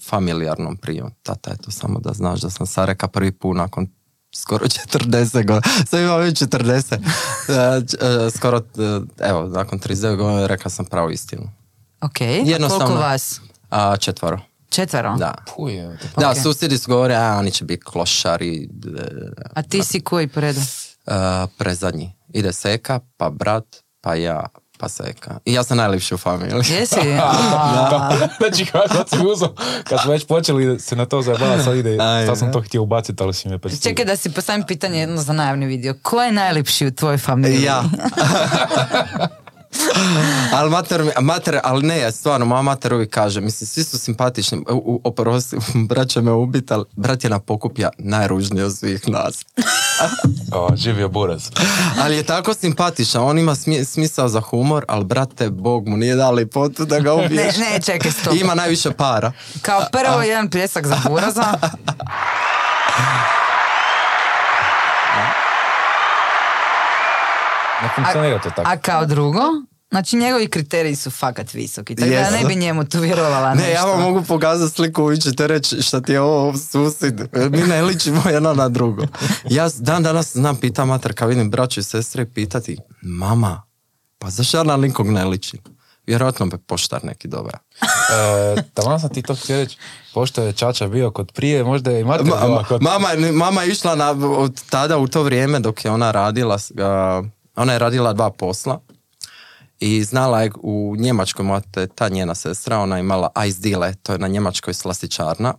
[0.03, 1.11] familijarnom prijom.
[1.23, 3.87] Tata je to samo da znaš da sam Sareka prvi put nakon
[4.35, 6.95] skoro 40 godina, sad imam već 40,
[7.49, 7.53] E,
[8.27, 11.43] e, skoro, e, evo, nakon 39 godina rekao sam pravu istinu.
[12.01, 13.41] Ok, a koliko vas?
[13.77, 15.17] A četvoro, Četvero?
[15.17, 15.35] da.
[15.57, 16.09] Puj, evo te.
[16.17, 16.37] Da, Ok.
[16.43, 18.69] susjedi su govore, a oni će biti klošari,
[19.55, 20.61] A ti si koji po redu?
[20.61, 21.15] Uh,
[21.59, 22.13] prezadnji.
[22.29, 23.65] Ide Seka, pa brat,
[24.01, 24.47] pa ja,
[24.79, 25.39] pa Seka.
[25.45, 26.55] I ja sam najljepši u familiji.
[26.69, 26.97] Jesi?
[28.39, 32.39] Znači, kad si uzeo, kad smo već počeli se na to zajebavati, sad ide, sad
[32.39, 35.33] sam to htio ubaciti, ali si me pred Čekaj da si postavim pitanje jedno za
[35.33, 35.95] najavni video.
[36.03, 37.63] Ko je najljepši u tvojoj familiji?
[37.63, 37.83] Ja.
[40.55, 44.65] ali mater, mater, ali ne, stvarno, moja mater uvijek kaže, mislim, svi su simpatični, u,
[44.77, 45.57] u, oprosti,
[45.89, 49.35] brat će me ubiti, ali brat je na pokuplja najružniji od svih nas.
[50.53, 51.51] O, živio buraz.
[52.03, 56.17] Ali je tako simpatičan, on ima smije- smisao za humor, ali brate, Bog mu nije
[56.17, 57.57] dali potu da ga Ne, ubiješ.
[57.57, 58.35] ne, čekaj, stop.
[58.35, 59.33] Ima najviše para.
[59.63, 61.45] Kao prvo jedan pljesak za buraza.
[67.87, 68.71] Ne funkcionira to tako.
[68.71, 69.41] A kao drugo,
[69.91, 71.97] znači njegovi kriteriji su fakat visoki.
[71.97, 73.73] Tako da ja ne bi njemu tu vjerovala Ne, nešto.
[73.73, 77.21] ja vam mogu pokazati sliku, vi ćete reći šta ti je ovo susjed.
[77.51, 79.03] Mi ne ličimo jedno na drugo.
[79.51, 83.63] Ja dan danas znam, pita mater, kad vidim braću i sestre, pitati, mama,
[84.19, 85.61] pa zašto ja na nikog ne ličim?
[86.07, 87.57] Vjerojatno me poštar neki dobar.
[88.59, 89.79] E, taman sam ti to htio reći,
[90.15, 92.83] pošto je Čača bio kod prije, možda je i mater Ma- bila kod...
[92.83, 97.23] mama, mama je išla na, od tada u to vrijeme dok je ona radila, a,
[97.57, 98.81] ona je radila dva posla
[99.81, 103.95] i znala je u Njemačkoj, moja te- ta njena sestra, ona je imala Ice Dile,
[104.03, 105.55] to je na Njemačkoj slastičarna.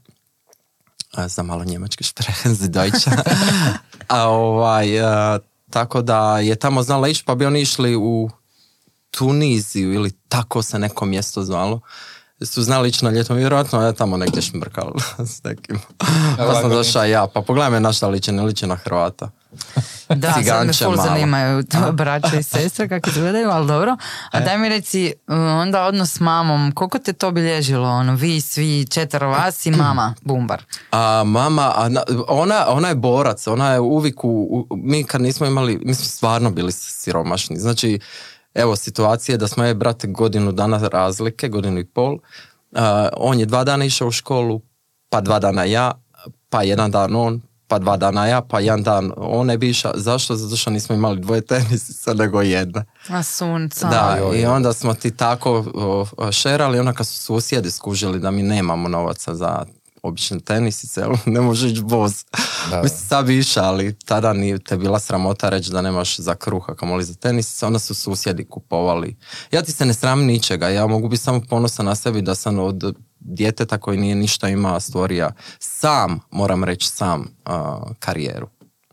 [1.13, 2.03] A, za malo njemački
[2.59, 3.11] za Deutsche.
[4.07, 8.29] A ovaj, a, tako da je tamo znala ići, pa bi oni išli u
[9.11, 11.79] Tuniziju ili tako se neko mjesto zvalo.
[12.41, 14.93] Su znali ići na ljeto, vjerojatno je tamo negdje šmrkal
[15.33, 15.79] s nekim.
[16.37, 19.29] Pa sam došla ja, pa pogledaj me na šta liče, ne na Hrvata.
[20.09, 21.03] Da, sad me ful malo.
[21.03, 23.97] zanimaju to braće i sestre kako izgledaju, ali dobro.
[24.31, 27.89] A daj mi reci, uh, onda odnos s mamom, koliko te to obilježilo?
[27.89, 30.63] Ono, vi svi četvero vas i mama, bumbar.
[30.91, 31.89] A mama,
[32.27, 36.51] ona, ona je borac, ona je uvijek u, mi kad nismo imali, mi smo stvarno
[36.51, 37.59] bili siromašni.
[37.59, 37.99] Znači,
[38.53, 42.17] evo situacije da smo je brate godinu dana razlike, godinu i pol.
[43.13, 44.61] On je dva dana išao u školu,
[45.09, 45.91] pa dva dana ja,
[46.49, 49.91] pa jedan dan on, pa dva dana ja, pa jedan dan on ne bi išao.
[49.95, 50.35] Zašto?
[50.35, 52.85] Zato što nismo imali dvoje tenisica, nego jedna.
[53.09, 53.87] A sunca.
[53.87, 55.65] Da, joj, i onda smo ti tako
[56.31, 59.65] šerali, onda kad su susjedi skužili da mi nemamo novaca za
[60.03, 62.23] obične tenisice, ne može ići boz.
[62.69, 62.81] Da.
[62.81, 66.75] Mislim, sad bi išao, ali tada nije te bila sramota reći da nemaš za kruha,
[66.75, 69.17] kamoli za tenisice, onda su susjedi kupovali.
[69.51, 72.59] Ja ti se ne sramim ničega, ja mogu biti samo ponosan na sebi da sam
[72.59, 78.47] od djeteta koji nije ništa imao stvorija sam, moram reći sam, a, karijeru.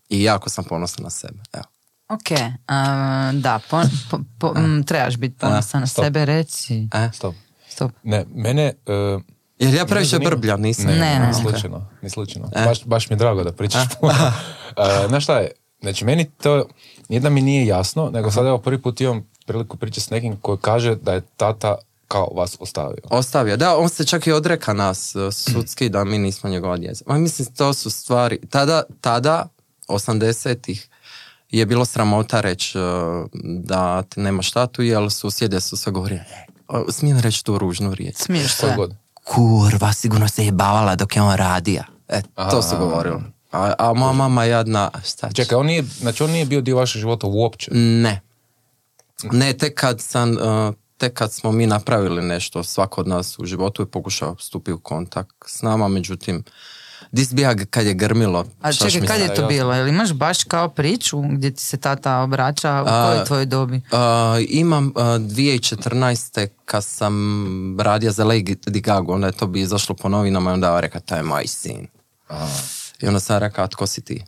[0.08, 1.64] I jako sam ponosan na sebe, evo.
[2.08, 6.04] Ok, a, da, po, po- po- m, trebaš biti ponosan na stop.
[6.04, 6.88] sebe, reci.
[6.94, 7.10] E?
[7.12, 7.34] Stop.
[7.68, 7.92] Stop.
[8.02, 8.62] Ne, mene...
[8.87, 9.18] e,
[9.58, 10.84] Jer ja previše brbljam, nisam.
[10.84, 12.48] Ne, Ne, ne, ni slučajno, ni slučajno.
[12.56, 14.12] Baš, baš mi je drago da pričaš puno.
[14.76, 16.66] E, Znaš šta je, znači meni to,
[17.08, 20.58] jedna mi nije jasno, nego sad evo prvi put imam priliku pričati s nekim koji
[20.58, 21.74] kaže da je tata
[22.14, 23.03] kao vas ostavio.
[23.11, 23.57] Ostavio.
[23.57, 27.05] Da, on se čak i odreka nas uh, sudski da mi nismo njegova djeca.
[27.07, 28.40] Ma mislim, to su stvari.
[28.50, 29.48] Tada, tada
[29.88, 30.88] 80-ih,
[31.50, 32.85] je bilo sramota reći uh,
[33.42, 38.16] da ti nemaš tatu, jer susjede su sve govorili, "E, smijem reći tu ružnu riječ.
[38.16, 38.72] Smiješ se.
[38.77, 38.94] god.
[39.24, 41.85] Kurva, sigurno se jebavala dok je on radija.
[42.09, 43.20] E, to su govorili.
[43.53, 45.35] A, a moja mama jadna, šta će?
[45.35, 47.70] Čekaj, on nije, znači on nije bio dio vašeg života uopće.
[47.74, 48.20] Ne.
[49.33, 53.44] Ne, tek kad sam, uh, tek kad smo mi napravili nešto, svako od nas u
[53.44, 56.44] životu je pokušao stupiti u kontakt s nama, međutim,
[57.12, 58.46] dis bi ja kad je grmilo.
[58.61, 59.74] A čekaj, kad je to bilo?
[59.74, 62.83] Jel imaš baš kao priču gdje ti se tata obraća?
[62.83, 63.76] U kojoj tvojoj dobi?
[63.76, 64.00] Uh,
[64.48, 66.48] imam uh, 2014.
[66.64, 70.74] kad sam radio za Lady Gaga, onda je to bi izašlo po novinama i onda
[70.74, 71.87] je rekao, to je moj sin.
[73.00, 74.24] I onda sam rekao, a tko si ti?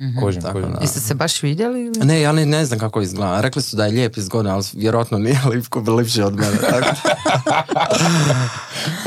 [0.00, 0.20] Evo.
[0.20, 0.72] Kožim, Tako kožim.
[0.72, 0.78] da.
[0.80, 1.80] Jeste se baš vidjeli?
[1.82, 1.98] Ili?
[1.98, 3.40] Ne, ja ni ne znam kako izgleda.
[3.40, 6.56] Rekli su da je lijep i zgodan, ali vjerojatno nije lipko lipši od mene.
[6.60, 6.96] Tako.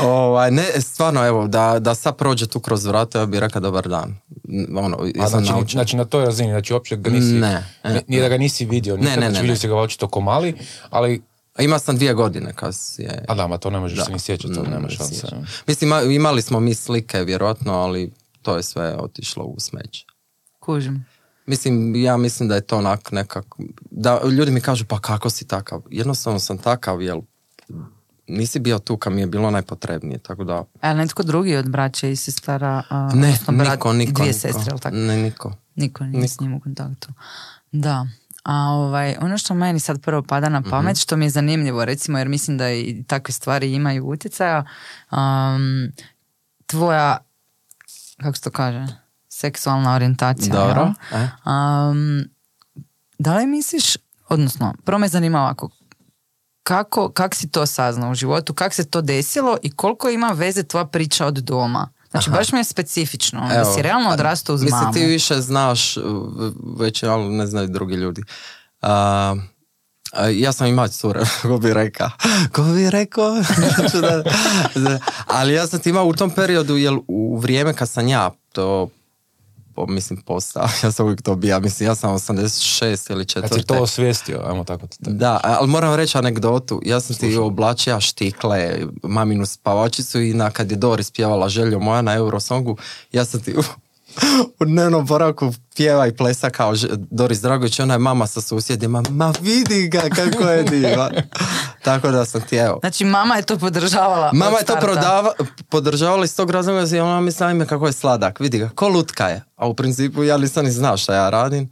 [0.02, 3.88] ovaj, ne, stvarno, evo, da, da sad prođe tu kroz vrata, ja bih rekao dobar
[3.88, 4.16] dan.
[4.76, 5.68] Ono, A znači, naučen.
[5.68, 8.64] znači na toj razini, znači uopće ga nisi, Ne, e, ni- nije da ga nisi
[8.64, 9.58] vidio, Ne, nikad, ne, znači ne, vidio ne.
[9.58, 10.54] si ga očito ko mali,
[10.90, 11.22] ali,
[11.60, 13.24] Ima sam dvije godine kad je...
[13.28, 15.26] a da, ma to ne možeš se ni sjećati, to nema ne šanse.
[15.66, 20.04] Mislim, ima- imali smo mi slike, vjerojatno, ali to je sve otišlo u smeće.
[20.68, 21.04] Kužim.
[21.46, 23.58] Mislim, ja mislim da je to onak nekako,
[23.90, 25.82] da ljudi mi kažu pa kako si takav?
[25.90, 27.20] Jednostavno sam takav, jel
[28.28, 31.70] nisi bio tu kad mi je bilo najpotrebnije, tako da A li netko drugi od
[31.70, 32.82] braće i sestara?
[32.88, 34.38] a, ne, odnosno brat niko, niko, Dvije niko.
[34.38, 34.96] sestre, jel tako?
[34.96, 35.52] Ne, niko.
[35.76, 37.08] Niko nije s njim u kontaktu.
[37.72, 38.06] Da.
[38.44, 40.98] A ovaj, ono što meni sad prvo pada na pamet, Mhm.
[40.98, 44.64] što mi je zanimljivo, recimo, jer mislim da i takve stvari imaju utjecaja,
[45.10, 45.88] um,
[46.66, 47.18] tvoja,
[48.16, 48.86] kako se to kaže,
[49.38, 50.52] seksualna orijentacija.
[50.52, 50.92] Dobro.
[51.10, 51.22] jel?
[51.22, 51.28] E?
[51.44, 52.24] Um,
[53.18, 53.96] da li misliš,
[54.28, 55.70] odnosno, prvo me zanima ovako,
[56.62, 60.62] kako, kak si to saznao u životu, kako se to desilo i koliko ima veze
[60.62, 61.88] tvoja priča od doma?
[62.10, 64.92] Znači, baš mi je specifično, da Evo, si realno odrastao uz Mislim, mamu.
[64.92, 66.04] ti više znaš, uh,
[66.78, 68.22] već, ali ne znaju drugi ljudi.
[68.82, 69.34] A,
[70.32, 72.10] ja sam imao cure, ko bi rekao.
[72.52, 73.36] Ko bi rekao?
[73.74, 74.22] Znači da-
[74.74, 78.30] da- ali ja sam ti imao u tom periodu, jel u vrijeme kad sam ja
[78.52, 78.88] to
[79.78, 83.66] po- mislim postao, ja sam uvijek to bija, mislim ja sam 86 ili Kad si
[83.66, 84.86] to osvijestio, ajmo tako.
[84.86, 86.80] to- Da, ali moram reći anegdotu.
[86.84, 92.02] Ja sam ti oblačio štikle, maminu spavačicu i na kad je Doris pjevala željo moja
[92.02, 92.76] na Eurosongu,
[93.12, 93.54] ja sam ti
[94.58, 96.74] u, dnevnom boravku pjeva i plesa kao
[97.10, 101.10] Doris Dragović, ona je mama sa susjedima, ma vidi ga kako je diva.
[101.84, 102.78] Tako da sam ti evo.
[102.80, 104.30] Znači, mama je to podržavala.
[104.32, 105.32] Mama je to prodava,
[105.68, 109.28] podržavala iz tog razloga jer ona misla ime kako je sladak, vidi ga, ko lutka
[109.28, 109.44] je.
[109.56, 111.70] A u principu ja nisam ni znao šta ja radim.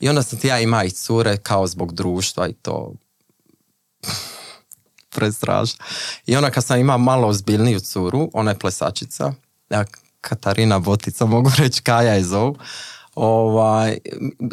[0.00, 2.92] I onda sam ti ja ima i cure kao zbog društva i to
[5.14, 5.84] prestrašno.
[6.26, 9.32] I onda kad sam imao malo ozbiljniju curu, ona je plesačica,
[10.28, 12.56] Katarina Botica, mogu reći Kaja je zovu,
[13.14, 13.98] ovaj,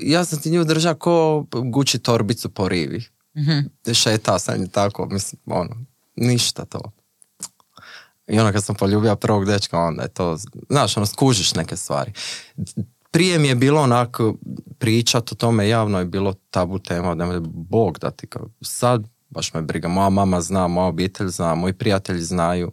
[0.01, 3.03] ja sam ti nju držao ko gući torbicu po rivi.
[3.93, 5.75] Šetao sam je tako, mislim, ono,
[6.15, 6.81] ništa to.
[8.27, 10.38] I onda kad sam poljubio prvog dečka, onda je to,
[10.69, 12.12] znaš, ono, skužiš neke stvari.
[13.12, 14.36] Prije mi je bilo onako
[14.79, 19.07] pričat o tome javno je bilo tabu tema, da me Bog da ti kao, sad
[19.29, 22.71] baš me briga, moja mama zna, moja obitelj zna, moji prijatelji znaju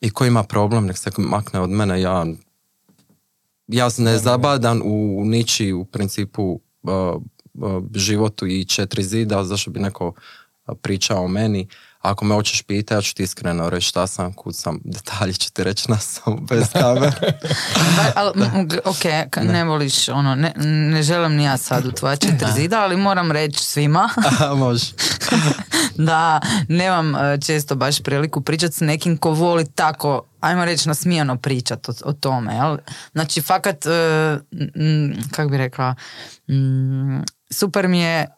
[0.00, 2.26] i ko ima problem, nek se makne od mene, ja
[3.68, 7.22] ja ne zabadan u niči u principu uh,
[7.54, 11.68] uh, životu i četiri zida, zašto bi neko uh, pričao o meni.
[12.06, 15.52] Ako me hoćeš pitati, ja ću ti iskreno reći šta sam, kud sam, detalji ću
[15.52, 17.12] ti reći na samo bez kamere.
[18.16, 18.32] Ali,
[18.84, 19.04] ok,
[19.42, 23.32] ne voliš, ono, ne, ne želim ni ja sad u tvoja četiri zida, ali moram
[23.32, 24.08] reći svima
[24.56, 24.86] Može.
[26.08, 31.36] da nemam e, često baš priliku pričati s nekim ko voli tako, ajmo reći nasmijano
[31.36, 32.76] pričat o, o tome, jel?
[33.12, 33.86] Znači, fakat,
[34.74, 35.94] m, kako bi rekla,
[36.48, 38.35] m, super mi je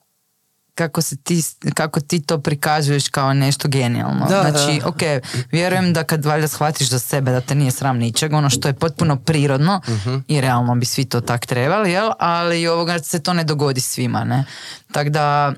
[0.79, 1.43] kako, se ti,
[1.75, 4.27] kako ti to prikazuješ kao nešto genijalno.
[4.29, 4.89] Da, znači, da.
[4.89, 8.69] ok, vjerujem da kad valjda shvatiš za sebe da te nije sram ničeg, ono što
[8.69, 9.81] je potpuno prirodno
[10.29, 12.11] i realno bi svi to tak trebali, jel?
[12.19, 14.45] Ali ovoga se to ne dogodi svima, ne?
[14.93, 15.53] Tako da,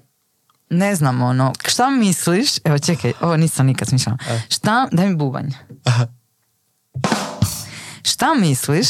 [0.70, 5.50] ne znam, ono, šta misliš, evo čekaj, ovo nisam nikad smišljala, šta, daj mi bubanj.
[8.02, 8.88] Šta misliš,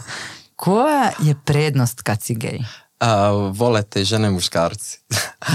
[0.56, 2.58] koja je prednost kad si gej?
[2.98, 4.98] A, vole te žene muškarci.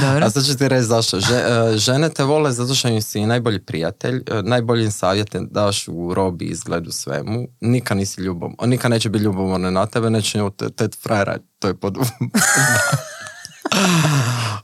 [0.01, 0.25] Dobro.
[0.25, 1.19] A sad ću ti reći zašto.
[1.19, 1.35] Že-
[1.73, 5.87] e, žene te vole zato što im si najbolji prijatelj, e, najbolji im savjete daš
[5.87, 7.47] u robi, izgledu, svemu.
[7.61, 11.67] Nikad nisi ljubom, nikad neće biti ljubomorne na tebe, neće nju te, te frajera, to
[11.67, 11.97] je pod...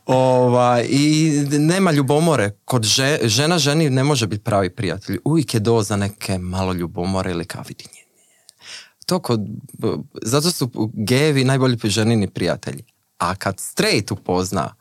[0.05, 2.51] Ova, I nema ljubomore.
[2.65, 5.17] Kod že- žena ženi ne može biti pravi prijatelj.
[5.25, 8.06] Uvijek je doza neke malo ljubomore ili kao vidi nje.
[9.07, 9.41] To kod,
[10.21, 12.83] zato su gejevi najbolji ženini prijatelji.
[13.17, 14.73] A kad straight upozna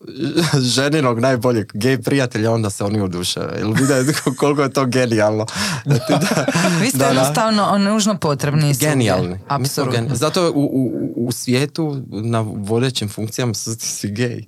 [0.76, 3.40] ženinog najboljeg gej prijatelja, onda se oni oduše.
[3.58, 5.46] Jel vide koliko je to genijalno?
[5.84, 6.46] Da ti da-
[6.82, 7.10] Vi ste da, da.
[7.10, 8.74] jednostavno nužno potrebni.
[8.74, 9.38] Genijalni.
[9.48, 10.14] Apsolutno.
[10.14, 14.44] Zato u, u, u svijetu na vodećim funkcijama su svi gej.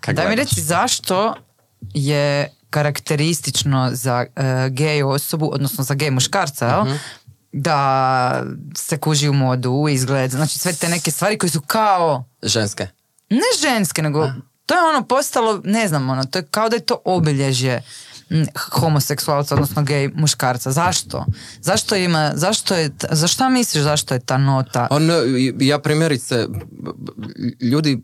[0.00, 1.34] Kak Daj mi reci zašto
[1.94, 4.42] je karakteristično za uh,
[4.74, 6.84] gej osobu, odnosno za gej muškarca, jel?
[6.84, 6.94] Mhm.
[7.56, 8.44] Da
[8.76, 12.86] se kuži u modu, u izgled, znači sve te neke stvari koje su kao, Ženske.
[13.30, 14.28] ne ženske, nego
[14.66, 17.82] to je ono postalo, ne znam, ono, to je kao da je to obilježje
[18.70, 20.72] homoseksualca, odnosno gej muškarca.
[20.72, 21.24] Zašto?
[21.60, 24.88] Zašto ima, zašto je, t- za šta misliš zašto je ta nota?
[24.90, 25.08] On,
[25.60, 26.46] ja primjerice,
[27.60, 28.02] ljudi,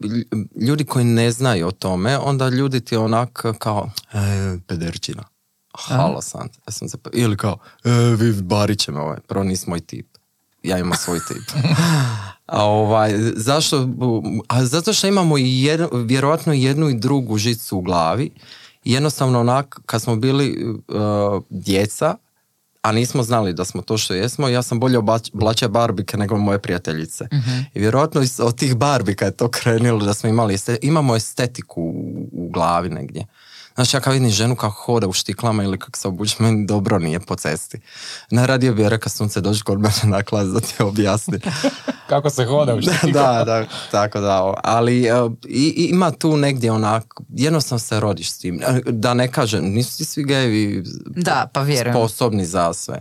[0.60, 4.18] ljudi koji ne znaju o tome, onda ljudi ti onak kao, e,
[4.66, 5.22] pederčina.
[5.88, 9.80] Halo sam, ja sam se, ili kao, e, vi bariće me ovaj, prvo nisi moj
[9.80, 10.06] tip.
[10.62, 11.42] Ja imam svoj tip.
[12.46, 13.88] A ovaj, zašto?
[14.48, 18.30] A zato što imamo jedno, vjerojatno jednu i drugu žicu u glavi.
[18.84, 22.16] Jednostavno onak, kad smo bili uh, djeca,
[22.82, 24.98] a nismo znali da smo to što jesmo, ja sam bolje
[25.32, 27.28] oblačio barbike nego moje prijateljice.
[27.74, 32.50] I vjerojatno od tih barbika je to krenulo da smo imali, imamo estetiku u, u
[32.50, 33.26] glavi negdje.
[33.80, 36.98] Znači, ja kad vidim ženu kako hoda u štiklama ili kako se obuče, meni dobro
[36.98, 37.80] nije po cesti.
[38.30, 41.38] Najradije bi rekao sunce dođi kod mene na klas da ti objasni.
[42.08, 43.12] Kako se hoda u štiklama.
[43.34, 44.54] da, da, tako da.
[44.56, 45.12] Ali e,
[45.46, 48.60] i, i- ima tu negdje onak, jednostavno se rodiš s tim.
[48.62, 51.94] E, Da ne kažem, nisu ti svi gejevi Da, pa vjerujem.
[51.94, 53.00] sposobni za sve.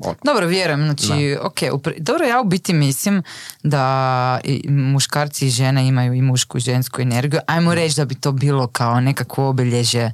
[0.00, 0.14] Ono.
[0.24, 3.22] Dobro, vjerujem, znači, ok, upr- dobro, ja u biti mislim
[3.62, 8.14] da i muškarci i žene imaju i mušku i žensku energiju, ajmo reći da bi
[8.14, 10.12] to bilo kao nekakvo obilježje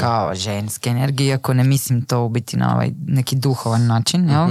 [0.00, 4.48] kao ženske energije, iako ne mislim to u biti na ovaj neki duhovan način, jel?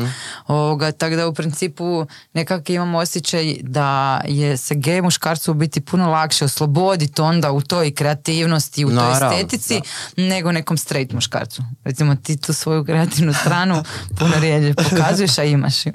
[0.47, 5.81] Ovoga, tako da u principu nekako imam osjećaj da je se gej muškarcu u biti
[5.81, 9.81] puno lakše osloboditi onda u toj kreativnosti, u toj estetici,
[10.17, 11.63] nego nekom straight muškarcu.
[11.83, 13.83] Recimo ti tu svoju kreativnu stranu
[14.19, 15.91] puno rijeđe pokazuješ, a imaš ju.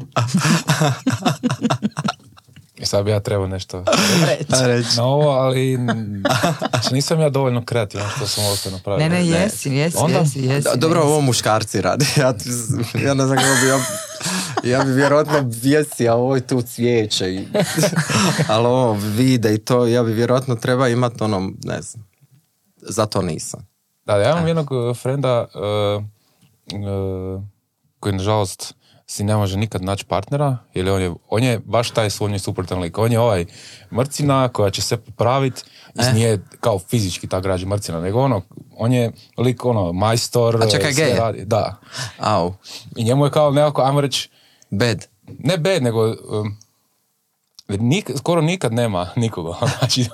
[2.79, 3.85] I sad bi ja trebao nešto
[4.65, 4.97] Reći.
[4.97, 5.79] na ovo, ali
[6.71, 9.09] znači nisam ja dovoljno kreativan što sam ovo sve napravio.
[9.09, 10.65] Ne, ne, jesi, jesi, Onda- jesi, jesi.
[10.65, 11.09] Da, dobro, jesi.
[11.09, 12.07] ovo muškarci radi.
[12.17, 12.35] Ja,
[13.05, 13.81] ja ne znam kako bi ja...
[14.65, 17.35] Ja bi vjerojatno vjesio, a ovo je tu cvijeće.
[17.35, 17.49] I,
[18.49, 22.09] ali ovo vide i to, ja bi vjerojatno treba imati ono, ne znam.
[22.77, 23.69] Zato nisam.
[24.05, 26.05] Da, ja imam jednog uh, frenda uh,
[26.75, 27.43] uh,
[28.01, 28.75] koji nažalost
[29.07, 32.81] si ne može nikad naći partnera, jer on je, on je baš taj svoj suprotan
[32.81, 32.99] lik.
[32.99, 33.47] On je ovaj
[33.93, 35.63] mrcina koja će se popraviti,
[35.99, 36.13] E.
[36.13, 38.43] nije kao fizički ta građa mrcina, nego ono,
[38.77, 41.81] on je lik ono, majstor, A čekaj, gej radi, da.
[42.19, 42.55] Au,
[42.97, 44.29] I njemu je kao nekako, ajmo reći,
[44.71, 45.07] bed.
[45.39, 46.57] ne bed, nego um,
[47.79, 49.55] nik, skoro nikad nema nikoga.
[49.79, 50.07] Znači,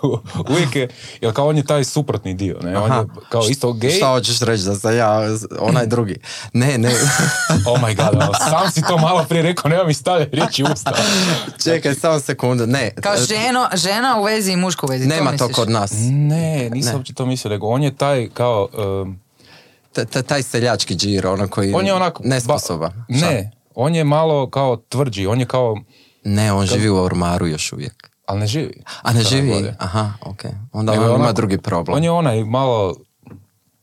[0.51, 0.89] uvijek je,
[1.21, 2.79] jer kao on je taj suprotni dio, ne?
[2.79, 3.01] On Aha.
[3.01, 3.91] je kao isto gej.
[3.91, 5.21] Šta hoćeš reći da sam ja,
[5.61, 6.17] onaj drugi?
[6.53, 6.91] Ne, ne.
[7.69, 10.93] Oh my god, sam si to malo prije rekao, nema mi stavlja riječi usta.
[11.65, 12.67] Čekaj, samo sekundu.
[12.67, 15.07] Ne, Kao ženo, žena u vezi i muško u vezi.
[15.07, 15.57] nema to misliš?
[15.57, 15.93] kod nas.
[16.11, 18.69] Ne, nisam uopće to mislio, nego on je taj kao...
[19.03, 19.21] um,
[20.27, 22.23] taj seljački džiro, ono koji on je onako...
[22.23, 23.05] ba- nesposoban.
[23.17, 23.27] Šta?
[23.31, 25.77] ne, on je malo kao tvrđi, on je kao...
[26.29, 28.11] Ne, on živi u ormaru još uvijek.
[28.27, 28.83] Ali ne živi.
[29.03, 29.51] A ne živi?
[29.51, 29.77] god je.
[29.79, 30.45] Aha, ok.
[30.73, 31.97] Onda Nego on je ima onako- drugi problem.
[31.97, 32.97] On je onaj malo...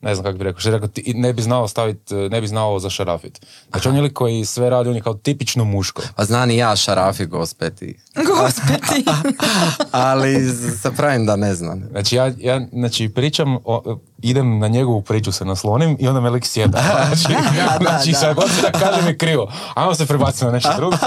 [0.02, 2.48] Ne znam kako bi rekao, što je rekao, ti ne bi znao staviti, ne bi
[2.48, 3.46] znao za šarafit.
[3.70, 6.02] Znači on je lik koji sve radi, on je kao tipično muško.
[6.16, 8.00] Pa zna ni ja šarafi gospeti.
[8.30, 9.06] Gospodi.
[9.92, 10.50] Ali
[10.82, 11.84] se pravim da ne znam.
[11.92, 16.30] Znači ja, ja znači, pričam, o, idem na njegovu priču se naslonim i onda me
[16.30, 16.80] lik sjeda.
[17.08, 18.18] Znači, Da, da, znači da.
[18.18, 19.52] sad god se da kažem je krivo.
[19.74, 20.98] Ajmo se prebaciti na nešto drugo.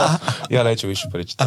[0.51, 1.45] Ja neću više pričati.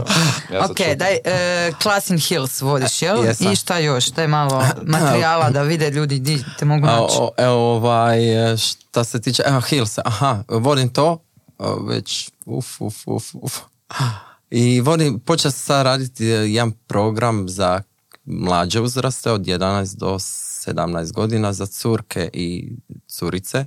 [0.53, 0.97] Ja ok, šutim.
[0.97, 3.25] daj, e, Class in Hills vodiš, jel?
[3.25, 3.51] Jesam.
[3.51, 4.05] I šta još?
[4.05, 7.15] Daj malo materijala da vide ljudi di te mogu naći.
[7.38, 11.17] evo ovaj, e, šta se tiče, evo Hills, aha, vodim to,
[11.58, 13.58] o, već, uf, uf, uf, uf.
[14.49, 17.82] I vodim, počeo sam sad raditi e, jedan program za
[18.25, 20.19] mlađe uzraste od 11 do
[20.67, 22.72] 17 godina za curke i
[23.08, 23.65] curice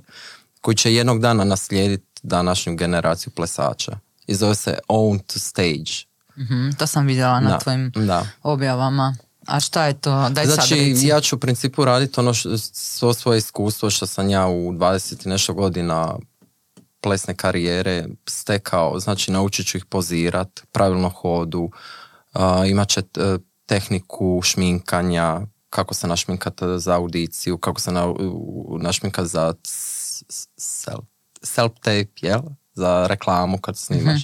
[0.61, 3.99] koji će jednog dana naslijediti današnju generaciju plesača.
[4.27, 5.91] I zove se Own to Stage.
[6.37, 8.25] Mhm, to sam vidjela na Da, tvojim da.
[8.43, 9.15] objavama.
[9.47, 10.29] A šta je to?
[10.29, 11.07] Daj sad Znači, reci.
[11.07, 15.25] ja ću u principu raditi ono što, svo svoje iskustvo što sam ja u 20
[15.25, 16.15] i nešto godina
[17.01, 21.71] plesne karijere stekao, znači naučit ću ih pozirat, pravilno hodu,
[22.33, 25.41] a, imat će e, tehniku šminkanja,
[25.73, 28.13] kako se našminkati za audiciju, kako se na,
[28.79, 29.53] našminkati za
[30.57, 31.05] self,
[31.43, 32.41] self tape, jel?
[32.73, 34.21] Za reklamu kad snimaš.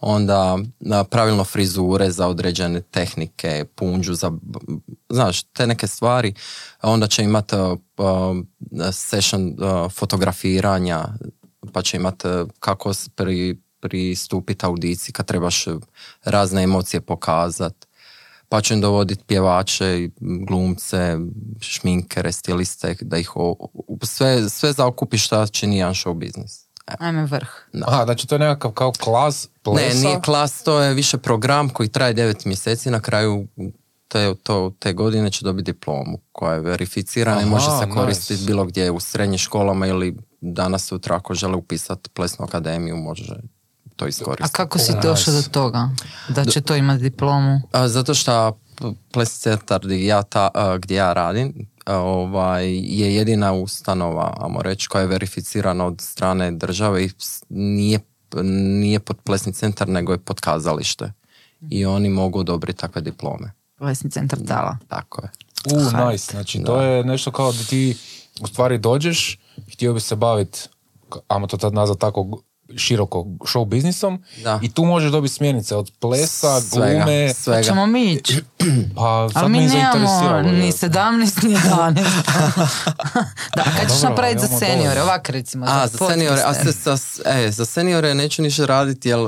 [0.00, 4.32] Onda na, pravilno frizure za određene tehnike, punđu za,
[5.08, 6.34] znaš, te neke stvari.
[6.82, 7.56] Onda će imati
[8.92, 11.04] session uh, fotografiranja,
[11.72, 12.28] pa će imati
[12.58, 15.82] kako s- pri, pristupiti audiciji kad trebaš uh,
[16.24, 17.86] razne emocije pokazat.
[18.52, 21.18] Pa ću im dovoditi pjevače, i glumce,
[21.60, 23.56] šminkere, stiliste, da ih o,
[24.02, 26.66] sve, sve zaokupi šta čini jedan show biznis.
[26.98, 27.48] Ajme vrh.
[27.86, 29.94] Aha, znači to je nekakav kao klas plesa.
[29.98, 33.46] Ne, nije klas, to je više program koji traje 9 mjeseci, na kraju
[34.08, 37.98] te, to, te godine će dobiti diplomu koja je verificirana i Aha, može se nice.
[37.98, 43.34] koristiti bilo gdje u srednjim školama ili danas sutra ako žele upisati plesnu akademiju može
[44.02, 44.52] to A iskoristiti.
[44.52, 45.90] kako si došao do toga?
[46.28, 47.60] Da će to imati diplomu?
[47.72, 48.58] A, zato što
[49.12, 54.62] plesni centar gdje ja, ta, a, gdje ja radim a, ovaj, je jedina ustanova, ajmo
[54.62, 57.10] reći, koja je verificirana od strane države i
[57.48, 58.00] nije,
[58.42, 61.12] nije pod plesni centar, nego je pod kazalište.
[61.70, 63.52] I oni mogu odobriti takve diplome.
[63.78, 64.78] Plesni centar tala.
[64.88, 65.30] Tako je.
[65.74, 66.32] U, nice.
[66.32, 67.96] Znači, to je nešto kao da ti
[68.40, 69.38] u stvari dođeš,
[69.72, 70.68] htio bi se baviti,
[71.28, 72.42] ajmo to tad nazvat tako,
[72.76, 74.58] široko show biznisom Da.
[74.62, 77.62] i tu možeš dobiti smjernice od plesa, Svega, glume, svega.
[77.62, 78.42] Ćemo mi ići.
[78.96, 80.72] pa sad Ali mi me nemamo ni je.
[80.72, 81.94] 17, ni 11.
[83.56, 85.02] da, kad ćeš dobro, napraviti za seniore, dovoljno.
[85.02, 85.66] ovak recimo.
[85.68, 89.18] A, za seniore, a se, sa, e, za seniore neću ništa raditi, jer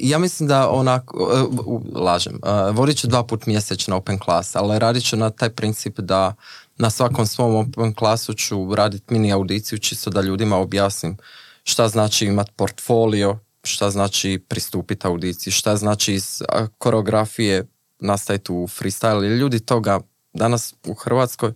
[0.00, 4.78] ja mislim da onako, e, lažem, uh, vodit ću dva put mjesečno open class, ali
[4.78, 6.34] radit ću na taj princip da
[6.80, 11.16] na svakom svom open classu ću raditi mini audiciju čisto da ljudima objasnim
[11.64, 16.42] šta znači imati portfolio, šta znači pristupiti audiciji, šta znači iz
[16.78, 17.66] koreografije
[17.98, 19.38] nastaviti u freestyle.
[19.38, 20.00] Ljudi toga
[20.32, 21.52] danas u Hrvatskoj,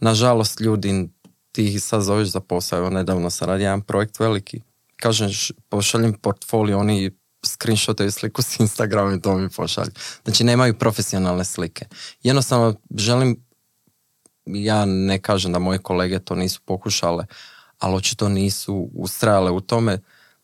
[0.00, 1.08] nažalost ljudi
[1.52, 2.78] ti ih sad zoveš za posao.
[2.78, 4.60] Evo, nedavno sam radio jedan projekt veliki.
[4.96, 5.30] Kažem,
[5.68, 7.10] pošaljem portfolio, oni
[7.44, 9.90] screenshotaju sliku s Instagrama i to mi pošalju.
[10.24, 11.84] Znači, nemaju profesionalne slike.
[12.22, 13.44] Jednostavno, želim,
[14.46, 17.26] ja ne kažem da moje kolege to nisu pokušale,
[17.78, 19.98] ali očito nisu ustrajale u tome.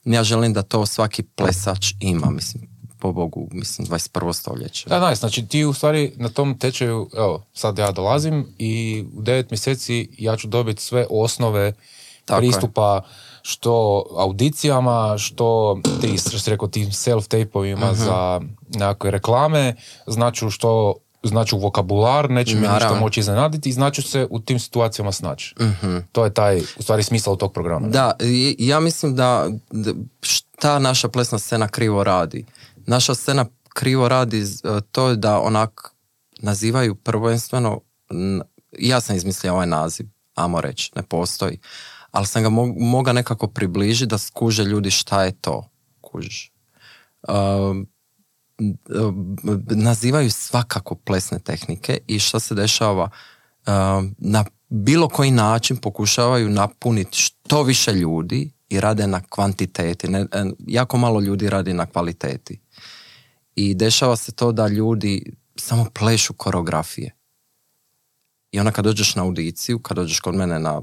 [0.04, 2.68] Ja želim da to svaki plesač ima, mislim,
[2.98, 4.32] po Bogu, mislim, 21.
[4.32, 4.88] stoljeće.
[4.88, 5.20] Da, nice.
[5.20, 10.08] Znači ti u stvari na tom tečaju, evo, sad ja dolazim i u devet mjeseci
[10.18, 11.72] ja ću dobiti sve osnove
[12.24, 12.40] Tako je.
[12.42, 13.00] pristupa
[13.42, 17.94] što audicijama, što ti, što si rekao, tim self-tapeovima Mhm.
[17.96, 19.74] za nekakve reklame,
[20.06, 20.94] znaću što
[21.24, 25.54] znaću vokabular, neće me ništa moći iznenaditi i znaću se u tim situacijama snaći.
[26.12, 27.88] To je taj, u stvari, smisao tog programa.
[27.88, 32.44] Da, i- ja mislim da, da šta naša plesna scena krivo radi.
[32.76, 34.44] Naša scena krivo radi e,
[34.82, 35.90] to da onak
[36.38, 37.80] nazivaju prvenstveno,
[38.72, 41.58] ja sam izmislio ovaj naziv, amo reći, ne postoji,
[42.10, 45.68] ali sam ga mo- moga nekako približiti da skuže ljudi šta je to,
[46.00, 46.52] kužiš.
[47.28, 47.86] Um,
[49.70, 53.10] nazivaju svakako plesne tehnike i šta se dešava
[53.66, 60.08] um, na bilo koji način pokušavaju napuniti što više ljudi i rade na kvantiteti.
[60.08, 62.60] Ne, e, jako malo ljudi radi na kvaliteti.
[63.54, 67.14] I dešava se to da ljudi samo plešu koreografije.
[68.52, 70.82] I onda kad dođeš na audiciju, kad dođeš kod mene na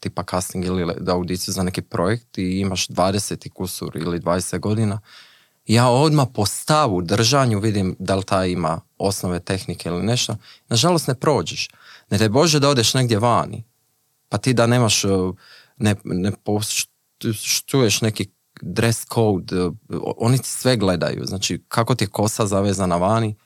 [0.00, 4.58] tipa casting ili da audiciju za neki projekt i imaš 20 i kusur ili 20
[4.58, 5.00] godina,
[5.66, 10.36] ja odmah po stavu, držanju vidim da li ta ima osnove tehnike ili nešto.
[10.68, 11.68] Nažalost ne prođeš.
[12.10, 13.64] Ne daj Bože da odeš negdje vani,
[14.28, 15.34] pa ti da nemaš, uh,
[15.76, 18.30] ne, ne poštuješ neki
[18.62, 19.74] dress code, uh,
[20.16, 23.36] oni ti sve gledaju, znači kako ti je kosa zavezana vani,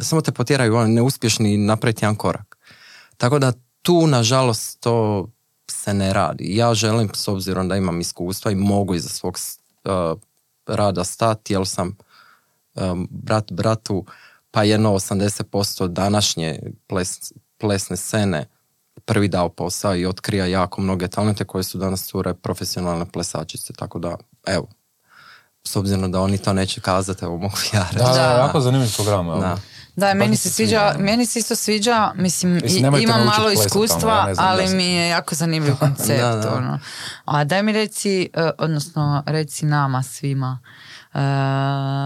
[0.00, 2.58] samo te potjeraju van, ne uspiješ ni napraviti jedan korak.
[3.16, 3.52] Tako da
[3.82, 5.28] tu, nažalost, to
[5.70, 6.56] se ne radi.
[6.56, 9.38] Ja želim, s obzirom da imam iskustva i mogu iza svog
[9.84, 10.20] uh,
[10.68, 11.96] rada stati, jer sam
[12.74, 14.04] um, brat bratu,
[14.50, 18.46] pa jedno 80% današnje ples, plesne scene
[19.04, 23.72] prvi dao posao i otkrija jako mnoge talente koje su danas cure profesionalne plesačice.
[23.72, 24.16] Tako da,
[24.46, 24.68] evo,
[25.64, 27.98] s obzirom da oni to neće kazati, evo mogu ja reći.
[27.98, 28.22] Da, da, Da.
[28.32, 29.26] jako zanimljiv program.
[29.28, 29.38] evo.
[29.40, 29.56] Da.
[29.98, 31.04] Da, Baš meni se sviđa, sviđa.
[31.04, 34.84] meni se isto sviđa, mislim, Mislim, imam malo plesat tamo, iskustva, ja znam, ali mi
[34.86, 36.20] je jako zanimljiv koncept.
[36.20, 36.54] Da, da.
[36.54, 36.78] Ono.
[37.24, 40.58] A daj mi reci, e, odnosno reci nama svima,
[41.14, 41.18] e,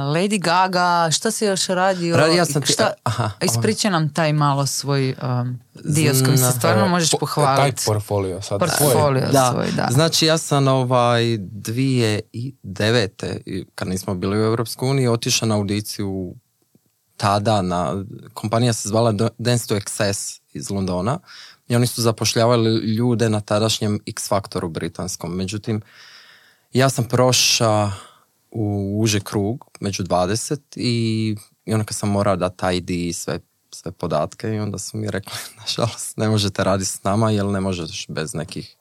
[0.07, 0.80] Lady Gaga,
[1.11, 2.16] šta se još radio?
[2.16, 6.38] Radi, ja sam ti- šta, aha, ispričaj nam taj malo svoj um, dio s kojim
[6.38, 7.76] se stvarno možeš po- pohvaliti.
[7.76, 8.59] Taj portfolio sad.
[8.59, 9.32] Portfolio tvoj.
[9.32, 9.88] Da, svoj, da.
[9.90, 13.09] znači ja sam ovaj 2009.
[13.47, 16.34] i kad nismo bili u Europskoj uniji otišao na audiciju
[17.16, 18.04] tada na,
[18.34, 21.18] kompanija se zvala Dance to Excess iz Londona
[21.68, 25.36] i oni su zapošljavali ljude na tadašnjem X Faktoru britanskom.
[25.36, 25.82] Međutim,
[26.72, 27.90] ja sam prošao
[28.50, 33.40] u uži krug među 20 i, i onda sam morao dati ID i sve,
[33.70, 37.60] sve podatke i onda su mi rekli, nažalost, ne možete raditi s nama jer ne
[37.60, 38.76] možeš bez nekih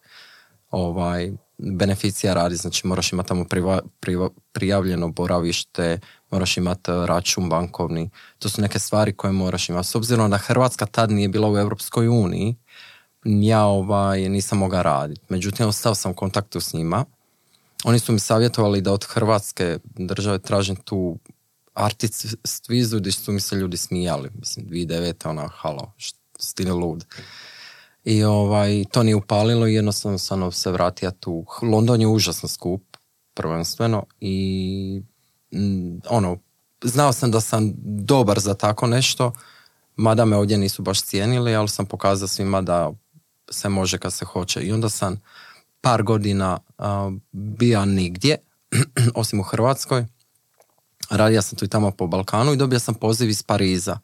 [0.71, 5.99] ovaj, beneficija radi, znači moraš imati tamo priva- priva- prijavljeno boravište,
[6.32, 8.09] moraš imati eh, račun bankovni,
[8.39, 9.88] to su neke stvari koje moraš imati.
[9.88, 12.55] S obzirom da Hrvatska tad nije bila u Europskoj uniji,
[13.25, 15.21] ja ovaj, nisam mogao raditi.
[15.29, 17.05] Međutim, ostao sam u kontaktu s njima.
[17.84, 21.19] Oni su mi savjetovali da od Hrvatske države tražim tu
[21.73, 22.25] artist
[22.69, 24.29] vizu gdje su mi se ljudi smijali.
[24.39, 25.29] Mislim, 2009.
[25.29, 25.93] ona, halo,
[26.39, 27.05] stine lud.
[28.03, 31.45] I ovaj, to nije upalilo i jednostavno sam se vratio tu.
[31.61, 32.97] London je užasno skup,
[33.34, 35.01] prvenstveno, i
[36.10, 36.38] ono,
[36.84, 39.32] znao sam da sam dobar za tako nešto,
[39.95, 42.91] mada me ovdje nisu baš cijenili, ali sam pokazao svima da
[43.49, 44.62] se može kad se hoće.
[44.62, 45.22] I onda sam
[45.82, 48.38] par godina a, bio nigdje,
[49.16, 50.06] osim u Hrvatskoj.
[51.10, 53.99] Radio sam tu i tamo po Balkanu i dobio sam poziv iz Pariza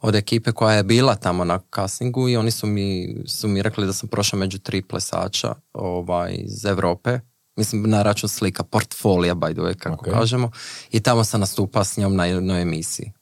[0.00, 3.86] od ekipe koja je bila tamo na castingu i oni su mi, su mi rekli
[3.86, 7.18] da sam prošao među tri plesača ovaj, iz Europe.
[7.56, 10.14] Mislim, na račun slika, portfolija, by the way, kako Ok.
[10.14, 10.50] kažemo.
[10.90, 13.12] I tamo sam nastupao s njom na jednoj emisiji.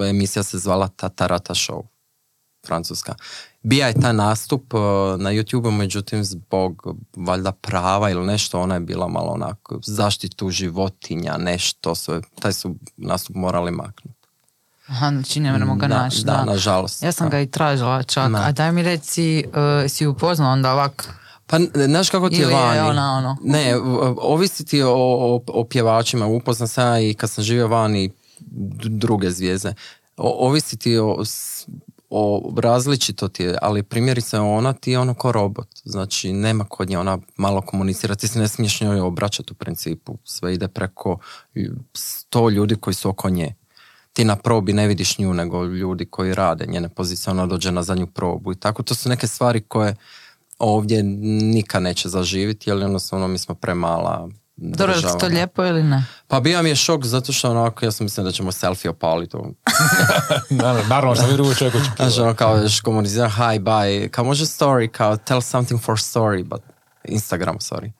[0.00, 1.82] Emisija se zvala Tatarata Show,
[2.66, 3.14] francuska.
[3.62, 4.80] Bija je taj nastup uh,
[5.18, 6.86] na YouTube, međutim zbog
[7.16, 12.74] valjda prava ili nešto, ona je bila malo onako zaštitu životinja, nešto, sve, taj su
[12.96, 14.18] nastup morali maknuti.
[14.86, 16.24] Aha, znači ne moramo ga da, naći.
[16.24, 17.02] da, nažalost.
[17.02, 17.30] Ja sam Da.
[17.30, 18.32] ga i tražila čak.
[18.32, 18.38] Da.
[18.38, 19.52] A daj mi reci, uh,
[19.90, 21.08] si upoznao onda ovak?
[21.52, 23.36] Pa znaš kako ti je Ili je ona ono?
[23.44, 23.76] Ne,
[24.16, 26.26] ovisi ti o, o, o pjevačima.
[26.26, 28.10] Upoznan sam ja i kad sam živio vani
[28.84, 29.74] druge zvijezde.
[30.16, 31.22] O, ovisi ti o,
[32.10, 35.68] o različito ti je, ali primjerice ona ti je ono ko robot.
[35.84, 40.18] Znači nema kod nje ona malo komunicira, ti se ne smiješ njoj obraćati u principu.
[40.24, 41.18] Sve ide preko
[41.94, 43.54] sto ljudi koji su oko nje.
[44.12, 47.82] Ti na probi ne vidiš nju, nego ljudi koji rade njene pozicije, ona dođe na
[47.82, 48.82] zadnju probu i tako.
[48.82, 49.96] To su neke stvari koje
[50.62, 56.04] ovdje nikad neće zaživiti, jer jednostavno mi smo premala Dobro, je to lijepo ili ne?
[56.26, 59.36] Pa bio mi je šok zato što onako, ja sam mislio da ćemo selfie opaliti.
[60.50, 61.96] Naravno, naravno što vi drugo čovjek očekivao.
[62.10, 66.44] Znaš, ono kao još komuniciram, hi, bye, kao može story, kao tell something for story,
[66.44, 66.62] but
[67.04, 67.90] Instagram, sorry.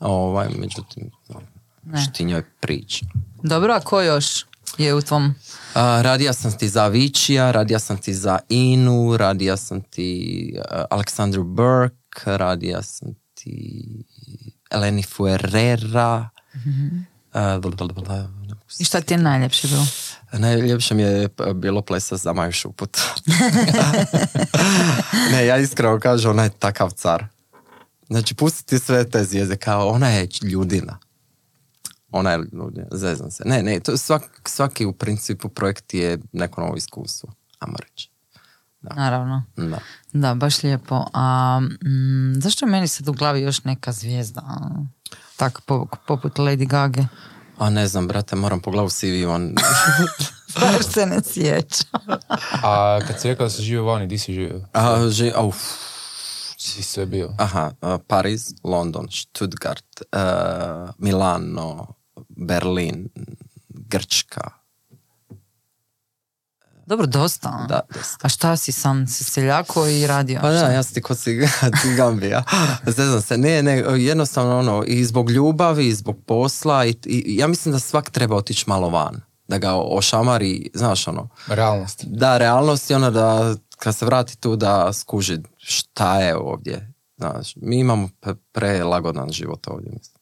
[0.00, 1.10] Ovaj, međutim,
[1.82, 2.02] Ne.
[2.02, 3.06] što ti njoj priča.
[3.42, 4.44] Dobro, a ko još
[4.78, 5.34] je u tvom?
[5.74, 10.84] A, radija sam ti za Avicii, radija sam ti za Inu, radija sam ti uh,
[10.90, 11.94] Aleksandru Burke,
[12.24, 13.84] radija sam ti
[14.70, 16.28] Eleni Fuerera.
[17.34, 17.40] Uh,
[18.48, 19.86] mogu se I šta ti je najljepše bilo?
[20.32, 22.98] Najljepše mi je p- bilo plesa za Maju Šuput.
[25.32, 27.24] ne, ja iskreno kažem, ona je takav car.
[28.08, 30.98] Znači, pustiti sve te zvijezde kao, ona je ljudina.
[32.12, 32.40] Ona je
[32.90, 33.42] zezam se.
[33.46, 38.10] Ne, ne, to svak, svaki u principu projekt je neko novo iskustvo, ajmo reći.
[38.80, 39.42] Naravno.
[39.56, 39.78] Da.
[40.12, 41.04] Da, baš lijepo.
[41.12, 44.42] A mm, zašto je meni sad u glavi još neka zvijezda?
[45.36, 47.02] Tak, po- poput Lady Gage.
[47.58, 49.54] A ne znam, brate, moram po glavu CV, on...
[50.60, 51.84] Baš se ne sjeća.
[52.62, 54.60] A kad si rekao da si živio vani, di si živio?
[54.72, 55.56] A, ži, auf.
[56.58, 57.34] Si sve bio?
[57.38, 61.94] Aha, uh, Pariz, London, Stuttgart, uh, Milano,
[62.46, 63.08] Berlin,
[63.68, 64.50] Grčka.
[66.86, 67.66] Dobro, dosta.
[67.68, 68.18] Da, dosta.
[68.22, 70.40] A šta si sam si seljako i radio?
[70.42, 71.18] Pa da, ja sam ti kod
[71.82, 72.42] cigambija.
[72.96, 73.38] Zezam se.
[73.38, 77.78] Ne, ne, jednostavno ono, i zbog ljubavi, i zbog posla, i, i ja mislim da
[77.78, 79.20] svak treba otići malo van.
[79.48, 82.04] Da ga ošamari, znaš ono, Realnost.
[82.06, 86.92] da, realnost je ono da kad se vrati tu da skuži šta je ovdje.
[87.16, 89.90] Znaš, mi imamo pre- prelagodan život ovdje.
[89.92, 90.21] mislim.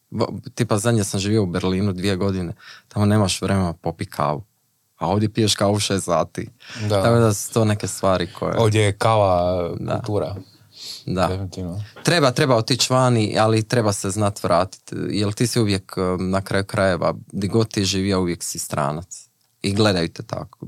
[0.55, 2.53] Tipa zadnje sam živio u Berlinu dvije godine,
[2.89, 4.45] tamo nemaš vremena popi kavu.
[4.99, 6.49] A ovdje piješ kavu šest sati.
[6.89, 7.03] Da.
[7.03, 8.59] Tako da su to neke stvari koje...
[8.59, 9.97] Ovdje je kava Da.
[9.97, 10.37] kultura.
[11.07, 11.27] Da.
[11.27, 11.85] Definitivno.
[12.03, 14.97] Treba, treba otići vani, ali treba se znat vratiti.
[15.11, 19.29] Jer ti si uvijek um, na kraju krajeva, di god ti živio, uvijek si stranac.
[19.63, 20.67] I gledaju te tako,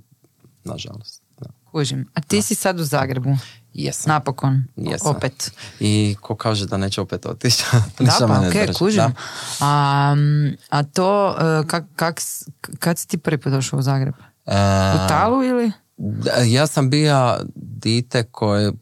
[0.65, 1.23] nažalost.
[1.41, 1.47] Da.
[1.71, 2.09] Kužim.
[2.15, 3.37] A ti si sad u Zagrebu.
[3.75, 4.11] Jesam.
[4.11, 4.65] Napokon.
[4.77, 5.17] Jesam.
[5.17, 5.53] Opet.
[5.81, 7.65] I ko kaže da neće opet otići?
[7.99, 8.79] Da, pa ne ok, drži.
[8.79, 8.97] kužim.
[8.99, 9.13] Da.
[9.61, 10.17] A,
[10.71, 12.21] a to, e, kak, kak,
[12.79, 14.15] kad si ti prvi put došao u Zagreb?
[14.47, 14.55] E,
[14.95, 15.73] U Talu ili?
[16.47, 18.73] ja sam bio dite koje,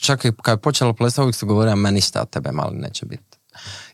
[0.00, 3.38] čak i kad je počelo plesati, uvijek su govorili, meni od tebe mali neće biti.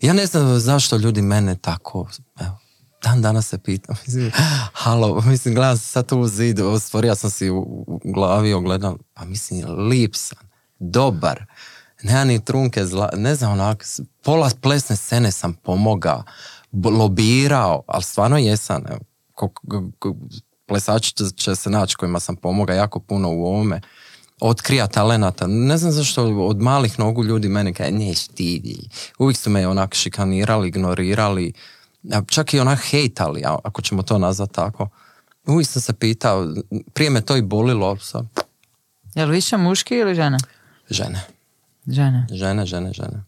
[0.00, 2.08] Ja ne znam zašto ljudi mene tako,
[2.40, 2.58] evo,
[3.02, 4.30] dan danas se pitam, mislim,
[4.72, 9.24] halo, mislim, gledam sad tu u zidu, stvorio sam si u, u glavi ogledal, pa
[9.24, 10.38] mislim, lip sam,
[10.78, 11.44] dobar,
[12.02, 13.84] nema ni trunke zla, ne znam, onak,
[14.22, 16.24] pola plesne scene sam pomogao,
[16.84, 19.00] lobirao, ali stvarno jesam, evo,
[19.34, 20.16] ko, ko- ko-
[20.66, 23.80] plesači će, se naći kojima sam pomogao jako puno u ovome,
[24.40, 25.46] otkrija talenata.
[25.46, 28.78] Ne znam zašto od malih nogu ljudi mene kaj neš ti.
[29.18, 31.52] Uvijek su me onak šikanirali, ignorirali,
[32.26, 34.88] čak i onak hejtali, ako ćemo to nazvati tako.
[35.46, 36.54] Uvijek sam se pitao,
[36.94, 38.26] prije me to i bolilo, sad,
[39.14, 40.38] Je li više muški ili žene?
[40.90, 41.20] žene,
[41.86, 42.26] Žene.
[42.30, 43.24] žene, žene, žene.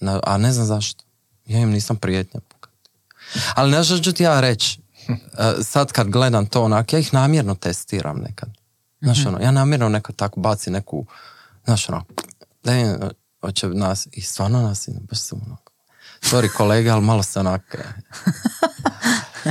[0.00, 1.04] Na- a ne znam zašto.
[1.46, 2.40] Ja im nisam prijetnja.
[3.54, 4.80] Ali što ću ti ja reći?
[5.08, 8.48] e, sad kad gledam to onak, ja ih namjerno testiram nekad.
[9.00, 11.06] Znaš, ono, ja namjerno nekad tako baci neku,
[11.64, 12.04] znaš, ono,
[12.64, 12.98] da je,
[13.40, 15.67] hoće nas, i stvarno nas, baš su onako,
[16.20, 17.84] sorry kolega, ali malo se onak, e.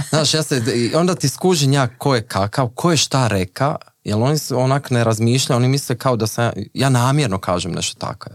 [0.09, 0.61] znaš, ja se,
[0.95, 4.89] onda ti skuži njak ko je kakav, ko je šta reka, jer oni su onak
[4.89, 8.30] ne razmišljaju, oni misle kao da sam, ja, namjerno kažem nešto tako.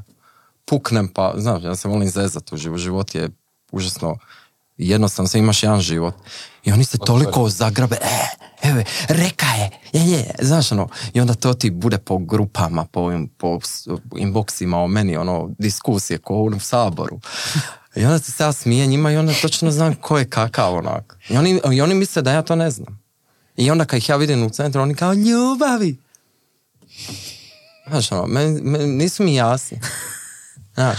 [0.64, 3.30] Puknem pa, znaš, ja se volim zezati u život, život je
[3.72, 4.16] užasno
[4.76, 6.14] jednostavno, sam imaš jedan život.
[6.64, 11.34] I oni se toliko zagrabe, e, evo, reka je, je, je, znaš ono, i onda
[11.34, 13.58] to ti bude po grupama, po, po
[14.16, 17.20] inboxima o meni, ono, diskusije ko u saboru.
[17.96, 21.18] I onda se ja smijem njima i onda točno znam ko je kakav onak.
[21.28, 23.02] I oni, I oni misle da ja to ne znam.
[23.56, 25.96] I onda kad ih ja vidim u centru, oni kao ljubavi.
[27.88, 28.26] Znaš ono,
[28.86, 29.80] nisu mi jasni.
[30.74, 30.98] Znaš.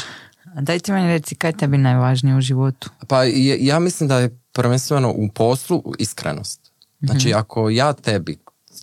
[0.62, 2.90] Daj ti meni reci kaj je tebi najvažnije u životu?
[3.08, 3.24] Pa
[3.60, 6.72] ja mislim da je prvenstveno u poslu iskrenost.
[7.02, 7.38] Znači mhm.
[7.38, 8.38] ako ja tebi,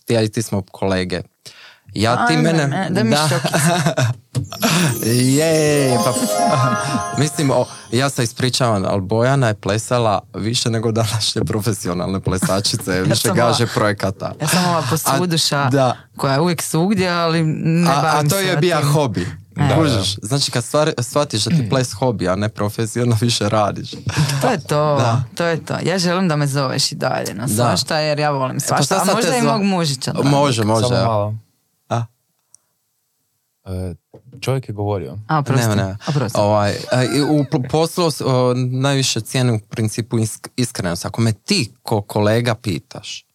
[0.09, 1.23] ja i ti smo kolege,
[1.95, 2.67] ja ti mene...
[2.69, 3.17] Ne, da mi
[5.03, 6.13] je, pa,
[7.23, 13.29] mislim, o, ja se ispričavam, ali Bojana je plesala više nego današnje profesionalne plesačice, više
[13.29, 14.33] ja gaže ova, projekata.
[14.41, 15.97] Ja sam ova posvuduša da.
[16.17, 19.27] koja je uvijek svugdje, ali ne a, a to je bio hobi.
[19.57, 23.91] Da, Znači kad stvar, shvatiš da ti ples hobi, a ne profesionalno više radiš.
[24.43, 25.23] To je to, da.
[25.35, 25.75] to je to.
[25.83, 29.05] Ja želim da me zoveš i dalje na svašta, jer ja volim e, pa svašta.
[29.11, 30.13] A možda i mog mužića.
[30.23, 30.89] Može, može.
[30.89, 31.35] Samo malo.
[33.65, 33.73] A?
[33.73, 33.95] E,
[34.41, 35.19] čovjek je govorio.
[35.29, 35.97] A, ne, ne.
[36.35, 36.77] Ovaj, e,
[37.31, 38.05] u poslu
[38.71, 40.17] najviše cijene u principu
[40.57, 41.07] iskrenost.
[41.07, 43.31] Ako me ti ko kolega pitaš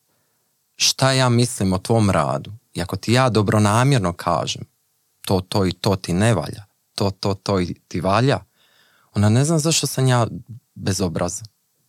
[0.75, 4.63] šta ja mislim o tvom radu i ako ti ja dobronamjerno kažem
[5.21, 6.65] to, to i to ti ne valja,
[6.95, 8.39] to, to, to i ti valja,
[9.13, 10.27] ona ne znam zašto sam ja
[10.75, 11.47] bezobrazan.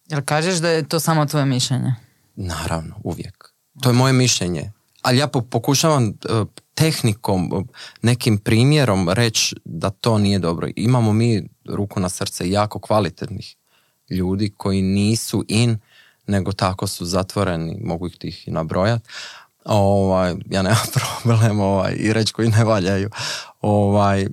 [0.09, 1.95] Jel kažeš da je to samo tvoje mišljenje?
[2.37, 3.55] Naravno, uvijek.
[3.82, 4.72] To je moje mišljenje.
[5.03, 6.12] Ali ja pokušavam e,
[6.77, 7.68] tehnikom,
[8.03, 10.68] nekim primjerom reći da to nije dobro.
[10.77, 13.57] Imamo mi ruku na srce jako kvalitetnih
[14.11, 15.79] ljudi koji nisu in,
[16.27, 19.09] nego tako su zatvoreni, mogu ih tih i nabrojati,
[19.64, 20.87] ovaj, ja nemam
[21.22, 23.11] problem ovaj, i reći koji ne valjaju.
[23.61, 24.27] Ovaj,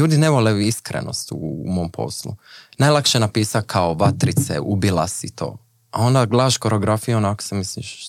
[0.00, 1.36] ljudi ne vole iskrenost u,
[1.66, 2.36] u mom poslu.
[2.78, 5.58] Najlakše napisa kao vatrice, ubila si to.
[5.90, 8.08] A onda gledaš koreografiju, onako se misliš,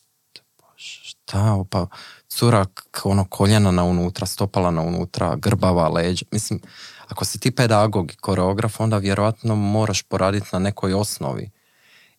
[0.77, 1.87] šta, pa
[2.33, 2.65] cura
[3.03, 6.25] ono koljena na unutra, stopala na unutra, grbava leđa.
[6.31, 6.59] Mislim,
[7.07, 11.49] ako si ti pedagog i koreograf, onda vjerojatno moraš poraditi na nekoj osnovi.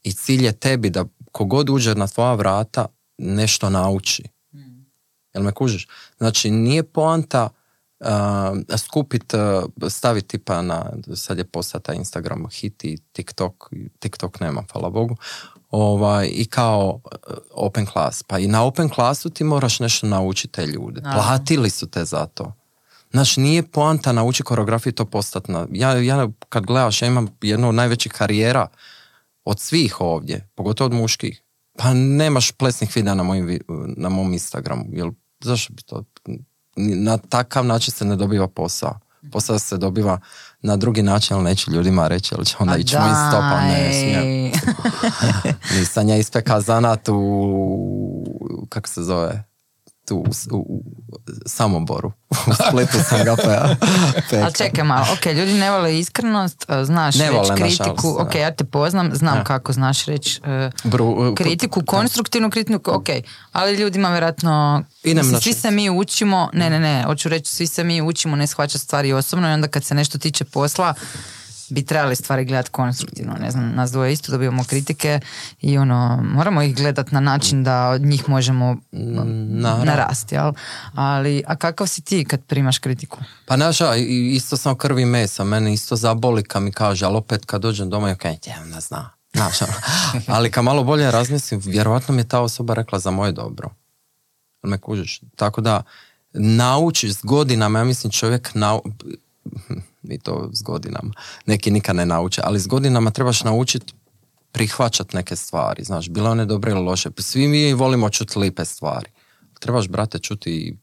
[0.03, 2.87] I cilj je tebi da kogod uđe na tvoja vrata,
[3.19, 4.23] nešto nauči.
[5.35, 5.89] Jel me kužiš?
[6.19, 7.49] Znači, nije poanta
[8.01, 8.07] uh,
[8.79, 14.91] skupit, uh, staviti pa na, sad je postata Instagram hit i TikTok, TikTok nema, hvala
[14.91, 15.17] Bogu,
[15.75, 18.23] ovaj, i kao uh, open class.
[18.23, 21.01] Pa i na open classu ti moraš nešto naučiti te ljude.
[21.01, 22.53] Platili su te za to.
[23.11, 25.67] Znači, nije poanta nauči koreografiju to postati na...
[25.73, 28.67] Ja, ja kad gledaš, ja imam jednu od najvećih karijera
[29.45, 31.43] od svih ovdje, pogotovo od muških.
[31.79, 33.61] Pa nemaš plesnih videa na, mojim,
[33.97, 34.85] na mom Instagramu.
[34.89, 35.11] Jel,
[35.41, 36.05] zašto bi to?
[36.77, 38.99] Na takav način se ne dobiva posao.
[39.33, 40.21] Posao se dobiva
[40.63, 44.53] na drugi način, ali neću ljudima reći, ali će onda ići moj stopa, ne smijem.
[45.79, 49.45] Nisam ja ispeka zanat u, kako se zove,
[50.05, 50.83] tu u, u
[51.47, 52.13] Samoboru.
[52.31, 53.37] U Splitu sam ga
[54.45, 58.55] Ali čekaj malo, ok, ljudi ne vole iskrenost, e, znaš ne reći kritiku, ok, ja
[58.55, 60.41] te poznam, znam kako znaš reći
[60.85, 63.09] uh, kritiku, konstruktivnu kritiku, ok,
[63.53, 67.85] ali ljudima vjerojatno, mislim, svi se mi učimo, ne, ne, ne, hoću reći, svi se
[67.85, 70.95] mi učimo ne shvaća stvari osobno i onda kad se nešto tiče posla,
[71.75, 73.35] bi trebali stvari gledati konstruktivno.
[73.41, 75.21] Ne znam, nas dvoje isto dobivamo kritike
[75.61, 80.53] i ono, moramo ih gledati na način da od njih možemo mm, narasti, jel?
[80.95, 83.19] Ali, a kakav si ti kad primaš kritiku?
[83.47, 83.95] Pa naša,
[84.35, 88.09] isto sam krvi mesa, mene isto zaboli kad mi kaže, ali opet kad dođem doma,
[88.09, 89.11] ja kažem, ne zna.
[89.35, 89.73] Znaš, ono.
[90.37, 93.71] ali kad malo bolje razmislim, vjerojatno mi je ta osoba rekla za moje dobro.
[94.63, 95.21] Me kužiš.
[95.37, 95.83] Tako da,
[96.33, 98.83] naučiš s godinama, ja mislim čovjek nau
[100.03, 101.13] i to s godinama.
[101.47, 103.95] Neki nikad ne nauče, ali s godinama trebaš naučiti
[104.53, 107.11] prihvaćati neke stvari, znaš, bilo one dobre ili loše.
[107.19, 109.11] Svi mi volimo čuti lipe stvari.
[109.61, 110.79] Trebaš, brate, čuti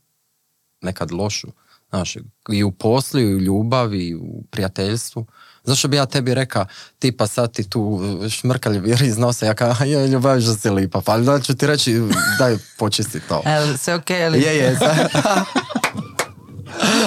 [0.82, 1.48] nekad lošu.
[1.90, 2.16] Znaš,
[2.52, 5.26] i u poslu, i u ljubavi, i u prijateljstvu.
[5.64, 6.66] Zašto bi ja tebi rekao,
[7.00, 8.00] tipa sad ti tu
[8.30, 11.68] šmrkalj vjeri iz nosa, ja kao, je, ljubaviš da si lipa, pa da ću ti
[11.68, 12.02] reći,
[12.40, 13.42] daj počisti to.
[13.56, 14.80] El, sve okej, okay, Je, je.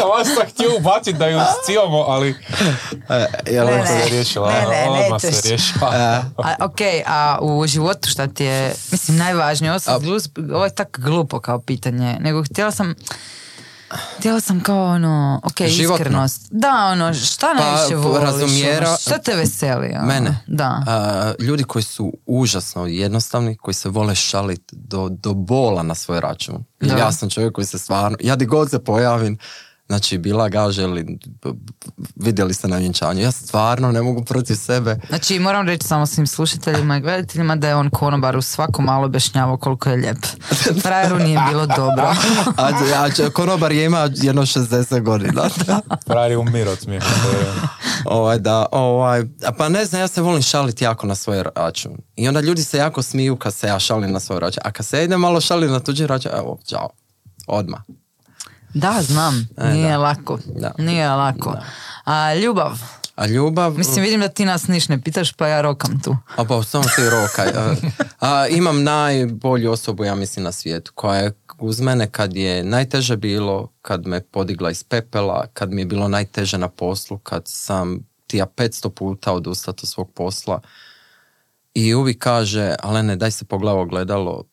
[0.09, 2.29] Vas sam htio ubaciti da ju scivamo, ali
[3.09, 3.87] E, Ne, to- ne.
[3.87, 4.53] se riješila.
[4.53, 5.35] Ne, ne, odmah nećeš.
[5.35, 5.91] se riješila.
[6.39, 9.95] A, ok, a u životu šta ti je, mislim, najvažnije, ovo, sam
[10.53, 12.95] ovo je tako glupo kao pitanje, nego htjela sam,
[14.19, 15.95] htjela sam kao ono, ok, Životno.
[15.97, 16.47] iskrenost.
[16.51, 18.23] Da, ono, šta Pa, najviše voliš?
[18.23, 19.95] razumijera- ono, šta te veseli?
[19.95, 20.07] ono?
[20.07, 20.41] Mene.
[20.47, 20.83] Da.
[20.87, 26.21] A, ljudi koji su užasno jednostavni, koji se vole šaliti do, do bola na svoj
[26.21, 26.65] račun.
[26.81, 26.97] Da.
[26.97, 29.39] ja sam čovjek koji se stvarno, ja di god se pojavim,
[29.87, 31.73] znači bila gaže ili b- b-
[32.17, 35.01] vidjeli ste na vjenčanju, ja stvarno ne mogu protiv sebe.
[35.09, 39.05] Znači, moram reći samo svim slušateljima i gledateljima da je on konobar u svako malo
[39.05, 40.19] objašnjavao koliko je lijep.
[40.83, 42.15] Frajeru nije bilo dobro.
[42.57, 45.43] A, a konobar je ima jedno 60 godina.
[46.07, 47.07] Frajer je umiro od smijeha.
[48.05, 51.93] ovaj, da, ovaj, a pa ne znam, ja se volim šaliti jako na svoj račun.
[52.17, 54.61] I onda ljudi se jako smiju kad se ja šalim na svoj račun.
[54.65, 56.89] A kad se ja idem malo šalim na tuđi račun, evo, čao.
[57.47, 57.81] Odmah.
[58.75, 59.49] Da, znam.
[59.57, 59.99] E, Nije da.
[59.99, 60.39] lako.
[60.47, 60.73] Da.
[60.79, 61.57] Nije lako.
[62.05, 62.79] A ljubav?
[63.17, 63.79] A ljubav...
[63.79, 66.17] Mislim, vidim da ti nas niš ne pitaš, pa ja rokam tu.
[66.37, 67.49] A pa samo ti rokaj.
[67.49, 67.75] A,
[68.21, 73.17] a, imam najbolju osobu, ja mislim, na svijetu, koja je uz mene kad je najteže
[73.17, 77.99] bilo, kad me podigla iz pepela, kad mi je bilo najteže na poslu, kad sam
[78.27, 80.61] ti ja 500 puta odustao od svog posla.
[81.75, 84.45] I uvijek kaže, Alene, daj se pogledaj u ogledalo,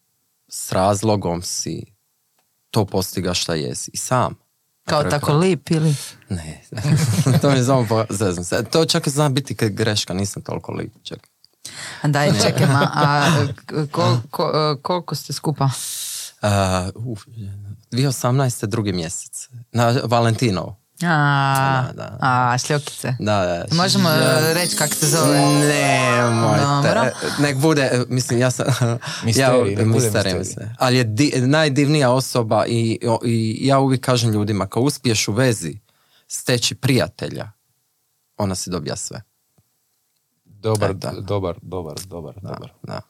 [0.47, 1.90] s razlogom si
[2.71, 3.91] to postiga šta jesi.
[3.93, 4.35] I sam.
[4.85, 5.95] Kao tako lip ili?
[6.29, 6.61] Ne,
[7.41, 8.63] to mi je samo po- zezam se.
[8.63, 10.93] To čak zna biti kad greška, nisam toliko lip.
[12.01, 13.31] A Daj, čekaj, ma, a
[13.91, 15.69] kol- ko- koliko ste skupa?
[16.41, 17.25] Uh, uf,
[17.91, 18.65] 2018.
[18.65, 19.49] drugi mjesec.
[19.71, 20.75] Na Valentinovu.
[21.03, 22.17] A, Da, da.
[22.21, 23.15] a šljokice.
[23.19, 23.65] Da, da.
[23.73, 24.15] Možemo Da.
[24.41, 25.37] e, reći kako se zove?
[25.39, 26.61] Nemojte.
[26.83, 27.05] Dobro.
[27.39, 28.65] Nek bude, e, mislim, ja sam...
[29.23, 30.69] Misterij, ja, misterij, mislim.
[30.79, 35.79] Ali je di- najdivnija osoba i, i ja uvijek kažem ljudima, kao uspiješ u vezi
[36.27, 37.51] steći prijatelja,
[38.37, 39.21] ona si dobija sve.
[40.45, 41.11] Dobar, E, da.
[41.11, 42.71] dobar, dobar, dobar, dobar.
[42.83, 43.01] Da.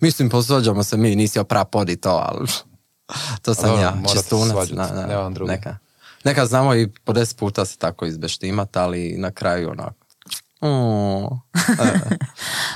[0.00, 2.48] Mislim, posvađamo se mi, nisi opra podi to, ali
[3.42, 4.50] to sam dobro, ja, morate se čistunac.
[4.50, 5.44] svađati, da, da.
[5.44, 5.76] Neka.
[6.24, 10.08] Neka znamo i po deset puta se tako izbeštimat, ali na kraju onako.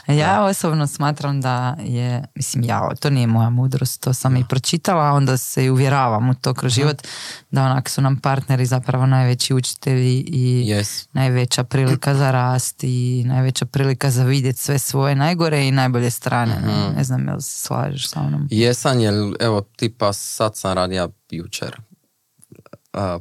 [0.09, 5.13] Ja osobno smatram da je, mislim ja, to nije moja mudrost, to sam i pročitala,
[5.13, 7.03] onda se i uvjeravam u to kroz život,
[7.51, 11.09] da onak su nam partneri zapravo najveći učitelji i Yes.
[11.13, 16.61] najveća prilika za rast i najveća prilika za vidjeti sve svoje najgore i najbolje strane.
[16.67, 16.97] ne?
[16.97, 18.49] Ne znam jel se slažeš sa mnom.
[18.51, 21.81] Jesam, jer evo tipa sad sam radija jučer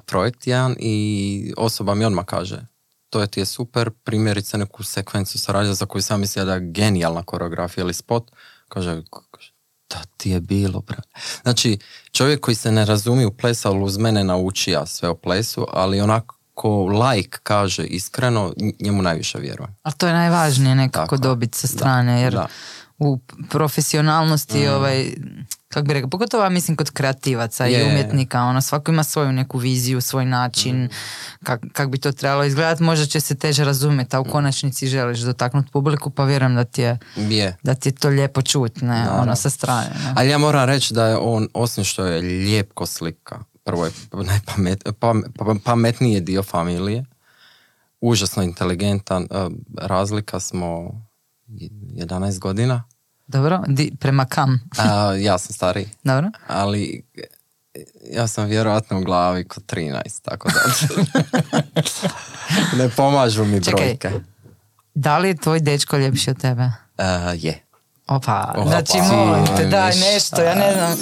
[0.05, 2.71] projekt jedan i osoba mi odmah kaže
[3.11, 6.53] to je ti je super, primjerice neku sekvencu sam radio za koju sam mislio da
[6.53, 8.31] je genijalna koreografija ili spot,
[8.69, 9.01] kaže,
[9.31, 9.51] kaže
[9.89, 11.01] da ti je bilo, bra.
[11.41, 11.79] Znači,
[12.11, 15.67] čovjek koji se ne razumije u ples, ali uz mene nauči ja sve o plesu,
[15.71, 19.75] ali onako like kaže iskreno, njemu najviše vjerujem.
[19.83, 22.47] A to je najvažnije nekako Tako dobiti sa strane, jer da.
[22.97, 23.19] u
[23.49, 25.13] profesionalnosti ovaj,
[25.71, 27.85] kako bi rekao, pogotovo ja mislim kod kreativaca i Je.
[27.85, 30.89] umjetnika, ono, svako ima svoju neku viziju, svoj način,
[31.43, 35.19] kak, kak bi to trebalo izgledati, možda će se teže razumjeti, a u konačnici želiš
[35.19, 37.57] dotaknuti publiku, pa vjerujem da ti je, Je.
[37.63, 39.89] da ti je to lijepo čut, ne, ono, sa strane.
[39.95, 40.13] Ne.
[40.15, 43.91] Ali ja moram reći da je on, osim što je lijep ko slika, prvo je
[44.23, 47.05] najpamet, pam- pa- pametniji je dio familije,
[48.01, 49.47] užasno inteligentan, eh,
[49.77, 50.91] razlika smo
[51.47, 52.83] 11 godina,
[53.27, 54.69] Dobro, Di, prema kam?
[54.77, 56.29] a ja sam stariji, Dobro?
[56.47, 57.03] ali
[58.05, 60.59] ja sam vjerojatno u glavi kod 13, tako da
[62.77, 63.83] ne pomažu mi Čekaj.
[63.85, 64.11] brojke.
[64.93, 66.63] Da li je tvoj dečko ljepši od tebe?
[66.97, 67.03] Eh,
[67.35, 67.59] je.
[68.07, 68.69] Opa, Opa.
[68.69, 70.91] znači molim te, daj nešto, ja ne znam.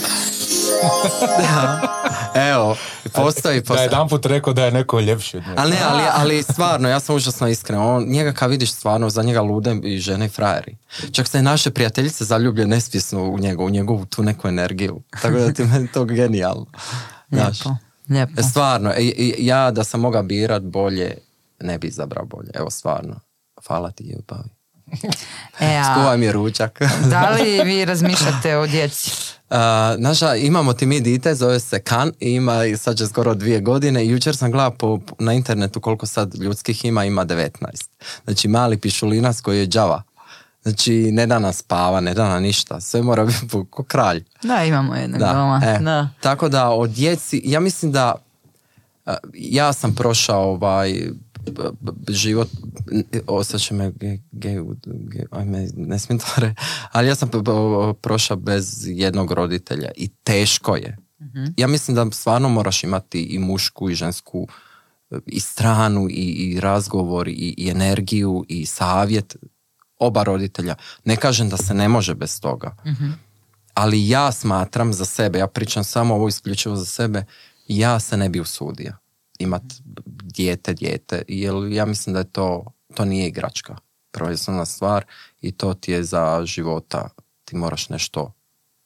[2.35, 2.75] Evo,
[3.13, 3.79] postoji, Da postoji.
[3.79, 5.61] je jedan put rekao da je neko ljepši od njega.
[5.61, 7.79] Ali ne, ali, ali stvarno, ja sam užasno iskren.
[7.79, 10.77] On, njega kad vidiš stvarno, za njega lude i žene i frajeri.
[11.11, 15.01] Čak se i naše prijateljice zaljublje nesvjesno u njega, u njegovu tu neku energiju.
[15.21, 16.65] Tako da ti je meni to genijalno.
[17.31, 17.75] Lijepo,
[18.09, 18.33] lijepo.
[18.37, 18.93] E, Stvarno,
[19.37, 21.17] ja da sam mogao birat bolje,
[21.59, 22.49] ne bi izabrao bolje.
[22.53, 23.19] Evo stvarno.
[23.67, 24.49] Hvala ti ljubavi.
[25.59, 26.79] E, a Skuvaj mi ručak.
[27.11, 29.11] da li vi razmišljate o djeci?
[29.49, 29.55] Uh,
[29.97, 33.61] naša, imamo ti mi dite, zove se Kan, i ima i sad će skoro dvije
[33.61, 37.49] godine i jučer sam gledao po, na internetu koliko sad ljudskih ima, ima 19.
[38.23, 40.03] Znači mali pišulinac koji je đava.
[40.63, 44.23] Znači ne da nas spava, ne da nam ništa, sve mora biti ko kralj.
[44.43, 45.61] Da, imamo jednog Da, doma.
[45.65, 45.79] e.
[45.79, 46.09] Da.
[46.19, 48.15] Tako da o djeci, ja mislim da
[49.33, 51.01] ja sam prošao ovaj
[52.09, 52.47] život,
[53.27, 56.55] osjećam me ge, ge, ge- ajme, ne smijem to re-
[56.91, 57.29] ali ja sam
[58.01, 60.97] prošao bez jednog roditelja i teško je.
[61.57, 64.47] Ja mislim da stvarno moraš imati i mušku i žensku
[65.11, 69.35] e, i stranu i, i razgovor i, i energiju i savjet
[69.99, 70.75] oba roditelja.
[71.05, 72.75] Ne kažem da se ne može bez toga.
[73.73, 77.25] Ali ja smatram za sebe, ja pričam samo ovo isključivo za sebe,
[77.67, 78.93] ja se ne bi usudio
[79.39, 79.63] imat
[80.23, 83.75] dijete, dijete, jer ja mislim da je to, to nije igračka.
[84.11, 85.05] Prvenstvena stvar
[85.41, 87.09] i to ti je za života.
[87.45, 88.33] Ti moraš nešto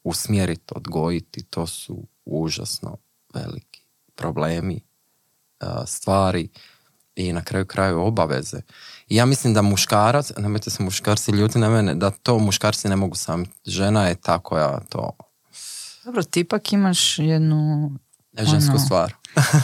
[0.03, 2.97] usmjeriti, odgojiti, to su užasno
[3.33, 3.81] veliki
[4.15, 4.81] problemi,
[5.61, 6.49] uh, stvari
[7.15, 8.61] i na kraju kraju obaveze.
[9.07, 12.95] I ja mislim da muškarac, nemojte se muškarci ljuti na mene, da to muškarci ne
[12.95, 13.45] mogu sami.
[13.65, 15.17] Žena je ta koja to
[16.05, 17.91] Dobro, ti ipak imaš jednu...
[18.37, 18.85] žensku Ono.
[18.85, 19.13] stvar.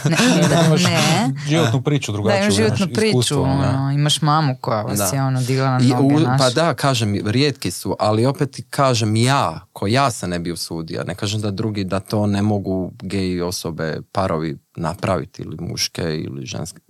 [0.04, 0.16] Ne,
[0.50, 1.34] ne, Imaš ne.
[1.46, 2.42] životnu priču Da, drugačiju.
[2.42, 3.90] imaš životnu imaš priču, iskustvo, ono.
[3.90, 5.04] imaš mamu koja vas Da.
[5.06, 6.38] je ono digla na I noge, u- znaš.
[6.38, 11.04] pa da, kažem, rijetki su, ali opet kažem ja, ko ja se ne bi usudio.
[11.04, 16.46] Ne kažem da drugi, da to ne mogu gej osobe, parovi napraviti ili muške ili
[16.46, 16.80] ženske.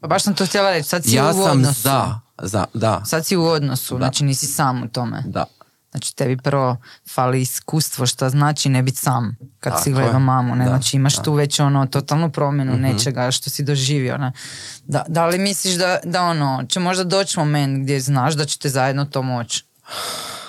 [0.00, 1.80] Pa baš sam to htjela reći, sad si Ja u sam odnosu.
[1.80, 3.98] za, za, da, Sad si u odnosu, Da.
[3.98, 5.22] znači nisi sam u tome.
[5.26, 5.44] da.
[5.92, 6.76] Znači tebi prvo
[7.08, 10.18] fali iskustvo šta znači ne biti sam kad si Tako gledao je.
[10.18, 10.54] mamu.
[10.54, 10.64] Ne?
[10.64, 11.22] Da, Znači imaš da.
[11.22, 14.18] Tu već ono totalnu promjenu nečega što si doživio.
[14.18, 14.32] Ne?
[14.84, 18.68] Da, da li misliš da, da ono, će možda doći moment gdje znaš da ćete
[18.68, 19.64] zajedno to moći?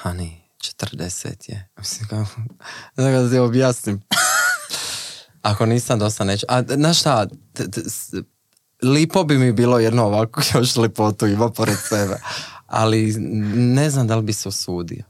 [0.04, 1.68] Ani, 40 je.
[1.80, 2.42] Mislim, kako,
[2.96, 4.02] da ti objasnim.
[5.42, 6.46] Ako nisam dosta neću.
[6.50, 8.14] A znaš šta, t- t- s-
[8.84, 12.16] lipo bi mi bilo jedno ovako još lipotu ima pored sebe.
[12.68, 13.14] Ali
[13.56, 15.04] ne znam da li bi se usudio.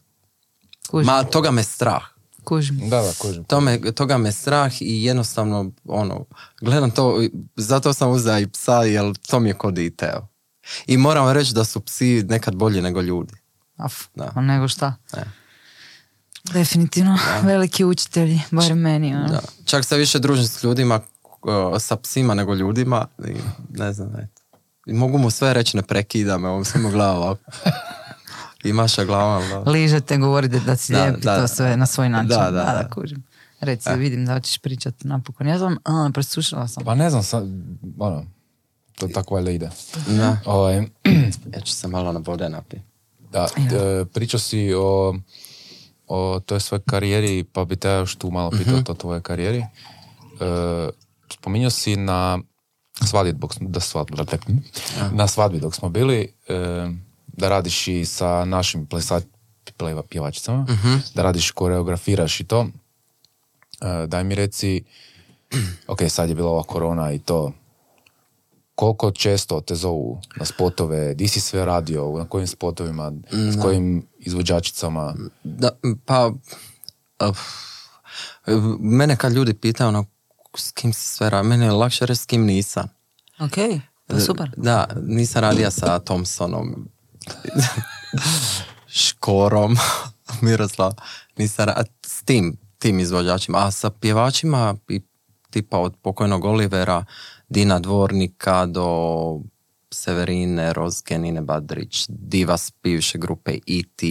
[0.93, 2.03] Kužim, Ma, toga me strah.
[2.43, 2.79] kužim.
[2.79, 3.43] Da, da, kužim.
[3.43, 6.25] To me, toga me strah i jednostavno, ono,
[6.61, 7.21] gledam to,
[7.55, 10.27] zato sam uzela i psa, jer to mi je kod dite, evo.
[10.87, 13.33] I moram reći da su psi nekad bolji nego ljudi.
[13.77, 14.41] Af, Da.
[14.41, 14.95] nego šta.
[15.15, 15.23] Ne.
[16.43, 19.15] Definitivno, veliki učitelji, barem meni.
[19.15, 19.27] Ono.
[19.27, 19.41] Da.
[19.65, 20.99] Čak se više družim s ljudima,
[21.79, 23.33] sa psima nego ljudima i
[23.69, 24.41] ne znam, eto.
[24.85, 27.41] I mogu mu sve reći, ne prekida me, on samo glava ovako.
[28.63, 29.71] I maša glavom, da.
[29.71, 32.29] Ližete, govorite da si Da, lijep i da, to sve na svoj način.
[32.29, 32.89] Da, da, da, da.
[32.91, 33.23] kužim.
[33.59, 35.47] Reci, vidim da hoćeš pričati napokon.
[35.47, 36.83] Ja sam, a, preslušala sam.
[36.83, 37.43] Pa ne znam, sad,
[37.99, 38.25] ono,
[38.95, 39.69] to tako valjda ide.
[40.07, 40.37] Da.
[40.45, 40.75] Ovaj,
[41.53, 42.81] Ja ću se malo na vode napiti.
[43.31, 45.15] da, e, pričao si o,
[46.07, 49.57] o toj svoj karijeri, pa bi te ja još tu malo pitao o tvojoj karijeri.
[49.59, 49.65] E,
[51.31, 52.39] spominjao si na
[53.01, 54.17] svadbi, dok, smo- da svadbi,
[55.11, 56.87] na svadbi dok smo bili, e,
[57.33, 59.21] da radiš i sa našim plesa,
[59.77, 60.65] pleva- pjevačicama,
[61.15, 62.67] da radiš, koreografiraš i to.
[63.81, 64.83] E, daj mi reci,
[65.87, 67.51] ok, sad je bila ova korona i to,
[68.75, 74.07] koliko često te zovu na spotove, di si sve radio, na kojim spotovima, s kojim
[74.19, 75.69] izvođačicama, Da,
[76.05, 76.27] pa,
[77.19, 77.37] uh,
[78.79, 80.05] mene kad ljudi pitaju ono,
[80.55, 82.83] s kim si sve radio, mene je lakše reći s kim nisam.
[83.39, 84.51] Ok, pa super.
[84.57, 86.87] Da, nisam radija sa Thompsonom,
[88.87, 89.75] Škorom,
[90.41, 90.91] Miroslav,
[91.37, 94.75] nisam ra- s tim, tim izvođačima, a sa pjevačima
[95.49, 97.05] tipa od pokojnog Olivera,
[97.49, 99.39] Dina Dvornika do
[99.91, 104.05] Severine, Rozge, Nine Badrić, diva s bivše grupe E.T.,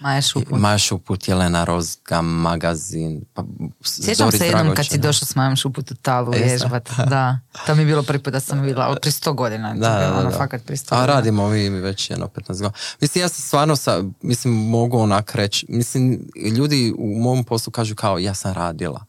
[0.00, 0.60] Maja Šuput.
[0.60, 3.44] Maja Šuput, Jelena Rozga, magazin, pa,
[3.84, 6.90] Sjećam se jednom kad si došao s Majom Šuput u Talu vježbat.
[7.10, 9.74] Da, to mi je bilo prvi put da sam vidjela, od prije sto godina.
[9.74, 12.72] Da, da, da, ono, fakat A radimo vi već jedno 15 godina.
[13.00, 17.94] Mislim, ja sam stvarno sa, mislim, mogu onak reći, mislim, ljudi u mom poslu kažu
[17.94, 19.04] kao, ja sam radila.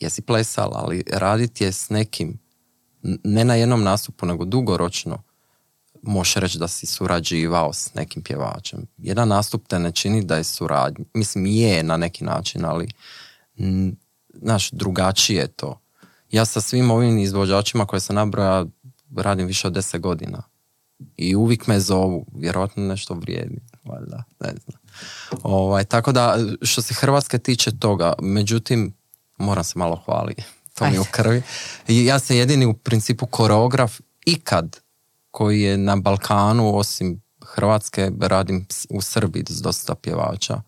[0.00, 2.38] Jesi plesala, ali raditi je s nekim,
[3.24, 5.22] ne na jednom nastupu, nego dugoročno,
[6.02, 8.86] možeš reći da si surađivao s nekim pjevačem.
[8.98, 11.04] Jedan nastup te ne čini da je suradnja.
[11.14, 12.88] Mislim, je na neki način, ali
[14.34, 15.80] znaš, drugačije je to.
[16.30, 18.66] Ja sa svim ovim izvođačima koje sam nabrojao
[19.16, 20.42] radim više od deset godina.
[21.16, 24.80] I uvijek me zovu, vjerojatno nešto vrijedi, valjda, ne znam.
[25.42, 28.94] Ovaj, tako da, što se Hrvatske tiče toga, međutim,
[29.38, 30.42] moram se malo hvaliti,
[30.74, 31.42] to mi je u krvi.
[31.88, 34.81] I ja sam jedini u principu koreograf ikad
[35.32, 40.62] koji je na Balkanu, osim Hrvatske, radim u Srbiji s dosta pjevača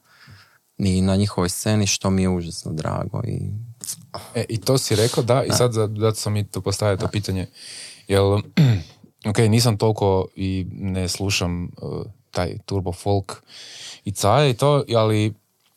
[0.79, 3.23] i na njihovoj sceni, što mi je užasno drago.
[3.25, 3.39] I...
[4.35, 7.09] E, I to si rekao, da, i sad za- zato sam i to postavio to
[7.09, 7.47] pitanje,
[8.09, 8.39] jel,
[9.31, 13.43] ok, nisam toliko i ne slušam uh, taj turbo folk
[14.05, 15.35] i caje i to, ali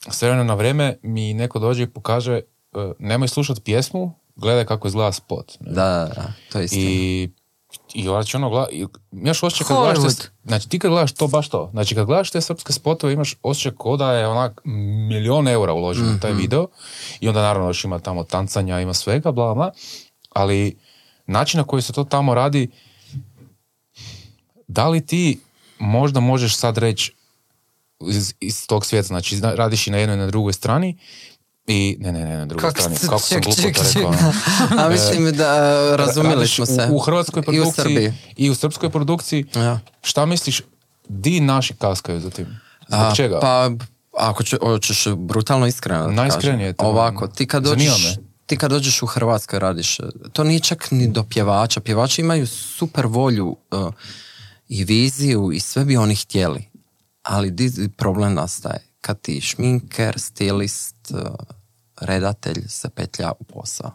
[0.09, 2.41] s vremena na vrijeme mi neko dođe i pokaže,
[2.73, 5.57] uh, nemoj slušati pjesmu, gledaj kako izgleda spot.
[5.59, 5.71] ne?
[5.71, 6.83] Da, da, da, to je istina.
[6.83, 7.29] I
[7.93, 8.67] i znači ono, gla,
[9.11, 12.31] imaš osjećaj kad gledaš, te, znači ti kad gledaš to baš to, znači kad gledaš
[12.31, 14.61] te srpske spotove imaš osjećaj kao da je onak
[15.09, 16.67] milion eura uložen u taj video.
[17.19, 19.71] I onda naravno još ima tamo tancanja, ima svega, bla, bla,
[20.29, 20.77] ali
[21.25, 22.71] način na koji se to tamo radi,
[24.67, 25.39] da li ti
[25.79, 27.13] možda možeš sad reći
[28.07, 30.97] iz, iz tog svijeta, znači zna- radiš i na jednoj i na drugoj strani
[31.67, 33.83] i, ne, ne, ne, na drugoj Kako strani, ste- kako sam ček, glupo ček, to
[33.83, 34.09] rekao.
[34.09, 34.33] ono.
[34.83, 36.87] A mislim da razumjeli Radiš smo se.
[36.91, 39.45] U, u hrvatskoj I u produkciji i u srpskoj produkciji.
[39.55, 39.79] Ja.
[40.01, 40.61] Šta misliš,
[41.09, 42.59] di naši kaskaju za tim?
[42.87, 43.39] Zbog A, čega?
[43.39, 43.69] Pa,
[44.17, 46.85] ako će, hoćeš brutalno iskreno Najiskrenije to.
[46.85, 48.15] Ovako, ti kad dođeš,
[48.45, 49.97] ti kad dođeš u Hrvatskoj radiš,
[50.33, 51.79] to nije čak ni do pjevača.
[51.79, 53.93] Pjevači imaju super volju uh,
[54.69, 56.69] i viziju i sve bi oni htjeli.
[57.23, 58.79] Ali di problem nastaje?
[59.01, 61.19] Kad ti šminker, stilist, uh,
[62.01, 63.91] redatelj se petlja u posao.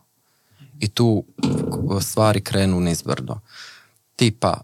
[0.80, 1.24] I tu
[2.00, 3.38] stvari krenu nizbrdo.
[4.16, 4.60] Tipa,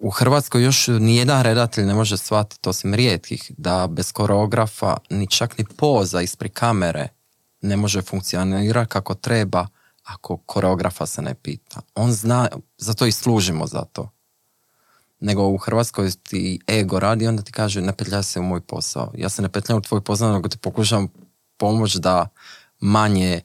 [0.00, 5.58] u Hrvatskoj još nijedan redatelj ne može shvatiti, osim rijetkih, da bez koreografa ni čak
[5.58, 7.08] ni poza ispred kamere
[7.60, 9.66] ne može funkcionirati kako treba
[10.04, 11.80] ako koreografa se ne pita.
[11.94, 14.10] On zna, zato i služimo za to.
[15.20, 19.12] Nego u Hrvatskoj ti ego radi, onda ti kaže ne petljaj se u moj posao.
[19.16, 21.08] Ja se ne petljam u tvoj posao, nego ti pokušam
[21.56, 22.28] pomoć da
[22.80, 23.42] manje e,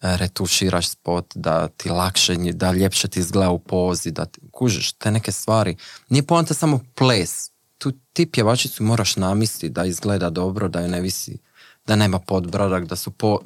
[0.00, 5.10] retuširaš spot, da ti lakše, da ljepše ti izgleda u pozi, da ti, kužiš te
[5.10, 5.76] neke stvari.
[6.08, 7.50] Nije poanta samo ples.
[7.78, 11.38] Tu ti pjevačicu moraš namisliti da izgleda dobro, da je ne visi,
[11.86, 13.40] da nema podbradak, da su po...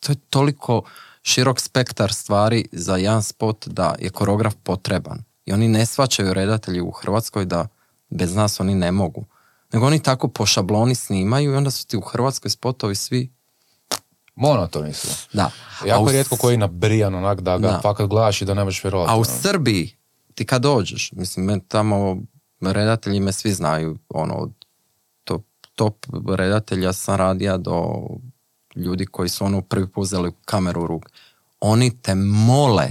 [0.00, 0.82] To je toliko
[1.22, 5.24] širok spektar stvari za jedan spot da je koreograf potreban.
[5.46, 7.68] I oni ne svačaju redatelji u Hrvatskoj da
[8.10, 9.24] bez nas oni ne mogu.
[9.72, 13.35] Nego oni tako po šabloni snimaju i onda su ti u Hrvatskoj spotovi svi
[14.36, 15.08] Monotoni su.
[15.32, 15.50] da.
[15.86, 17.80] Jako u je rijetko koji nabrijan onak da ga Da.
[17.82, 19.10] fakat gledaš i da ne možeš vjerovati.
[19.10, 19.24] A u ono.
[19.24, 19.96] Srbiji,
[20.34, 22.16] ti kad dođeš, mislim, men tamo
[22.60, 24.52] redatelji me svi znaju, ono, od
[25.24, 26.06] top, top
[26.36, 27.92] redatelja sam radija do
[28.76, 31.02] ljudi koji su ono prvi put uzeli kameru u ruk.
[31.60, 32.86] Oni te mole,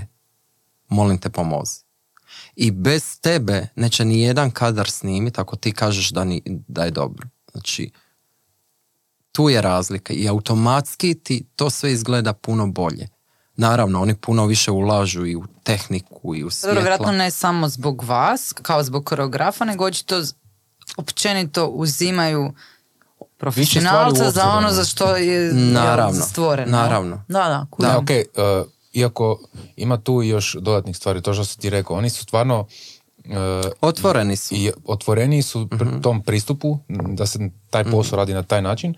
[0.88, 1.80] molim te pomozi.
[2.56, 6.92] I bez tebe neće ni jedan kadar snimiti ako ti kažeš da, ni, da je
[6.92, 7.28] dobro.
[7.52, 7.92] Znači,
[9.36, 13.08] tu je razlika i automatski ti to sve izgleda puno bolje.
[13.56, 16.82] Naravno, oni puno više ulažu i u tehniku i u Dobro, svjetlo.
[16.82, 20.22] vjerojatno ne samo zbog vas, kao zbog koreografa, nego očito
[20.98, 22.54] općenito uzimaju
[23.38, 24.72] profesionalca za ono ono.
[24.72, 26.70] za što je Naravno, stvoren.
[26.70, 27.24] naravno.
[27.28, 27.88] Da, da.
[27.88, 28.10] Da, ok,
[28.94, 29.40] iako
[29.76, 32.95] ima tu još dodatnih stvari, to što si ti rekao, oni su stvarno e,
[33.82, 34.56] Otvoreni su.
[34.56, 35.76] i otvoreniji su Mhm.
[35.76, 38.94] pr- tom pristupu, da se taj posao radi na taj način,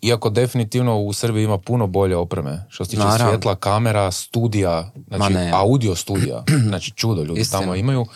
[0.00, 3.28] iako definitivno u Srbiji ima puno bolje opreme, što se tiče Naravno.
[3.28, 5.50] svjetla, kamera, studija, znači Ma ne.
[5.50, 7.60] audio studija, znači čudo ljudi Istina.
[7.60, 8.06] tamo imaju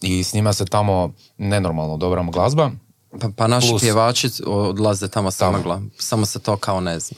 [0.00, 2.70] i snima se tamo nenormalno dobra glazba,
[3.12, 5.64] Pa, pa naši Plus- pjevači odlaze tamo samo, Tamo.
[5.66, 7.16] gla- samo se to kao ne zna.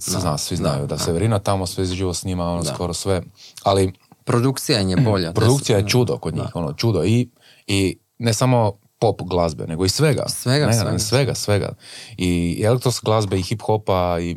[0.00, 3.22] se zna, svi znaju da, Severina tamo sve živo snima, ono skoro sve,
[3.62, 3.92] ali
[4.30, 5.32] Produkcija im je bolja.
[5.32, 7.28] produkcija je čudo kod njih, ono, čudo i,
[7.66, 10.24] i ne samo pop glazbe, nego i svega.
[10.28, 10.90] Svega, ne, svega.
[10.92, 11.72] Ne, svega, svega.
[12.16, 14.36] I elektronske glazbe i hip hopa i,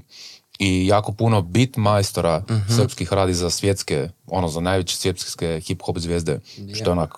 [0.59, 2.75] i jako puno beat majstora Mhm.
[2.75, 6.39] srpskih radi za svjetske, ono, za najveće svjetske hip hop zvijezde,
[6.73, 7.17] što je onak,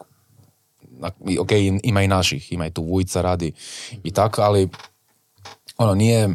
[1.40, 1.52] ok,
[1.84, 3.52] ima i naših, ima i tu Vujca radi
[4.04, 4.70] i tako, ali
[5.78, 6.30] ono, nije,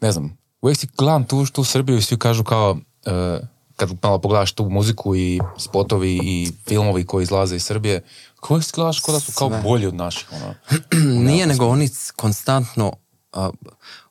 [0.00, 2.76] ne znam, uvijek si gledam tu, tu Srbiju i svi kažu kao,
[3.06, 3.40] e,
[3.80, 8.02] kad malo pogledaš tu muziku i spotovi i filmovi koji izlaze iz Srbije,
[8.50, 9.62] uvijek si gledaš da su kao Sve.
[9.62, 10.54] bolji od naših, ono.
[11.26, 12.92] Nije, nego oni konstantno,
[13.32, 13.50] a,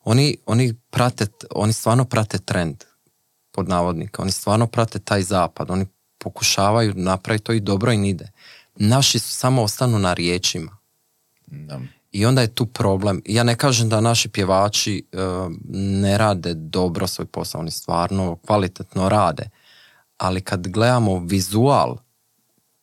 [0.03, 2.83] oni, oni prate, oni stvarno prate trend,
[3.51, 4.21] pod navodnika.
[4.21, 5.71] Oni stvarno prate taj zapad.
[5.71, 5.85] Oni
[6.17, 8.31] pokušavaju napraviti to i dobro im ide.
[8.75, 10.77] Naši su samo ostanu na riječima.
[11.47, 11.79] Da.
[12.11, 13.21] I onda je tu problem.
[13.25, 15.17] Ja ne kažem da naši pjevači e,
[15.73, 19.49] ne rade dobro svoj posao, oni stvarno kvalitetno rade.
[20.19, 21.97] Ali kad gledamo vizual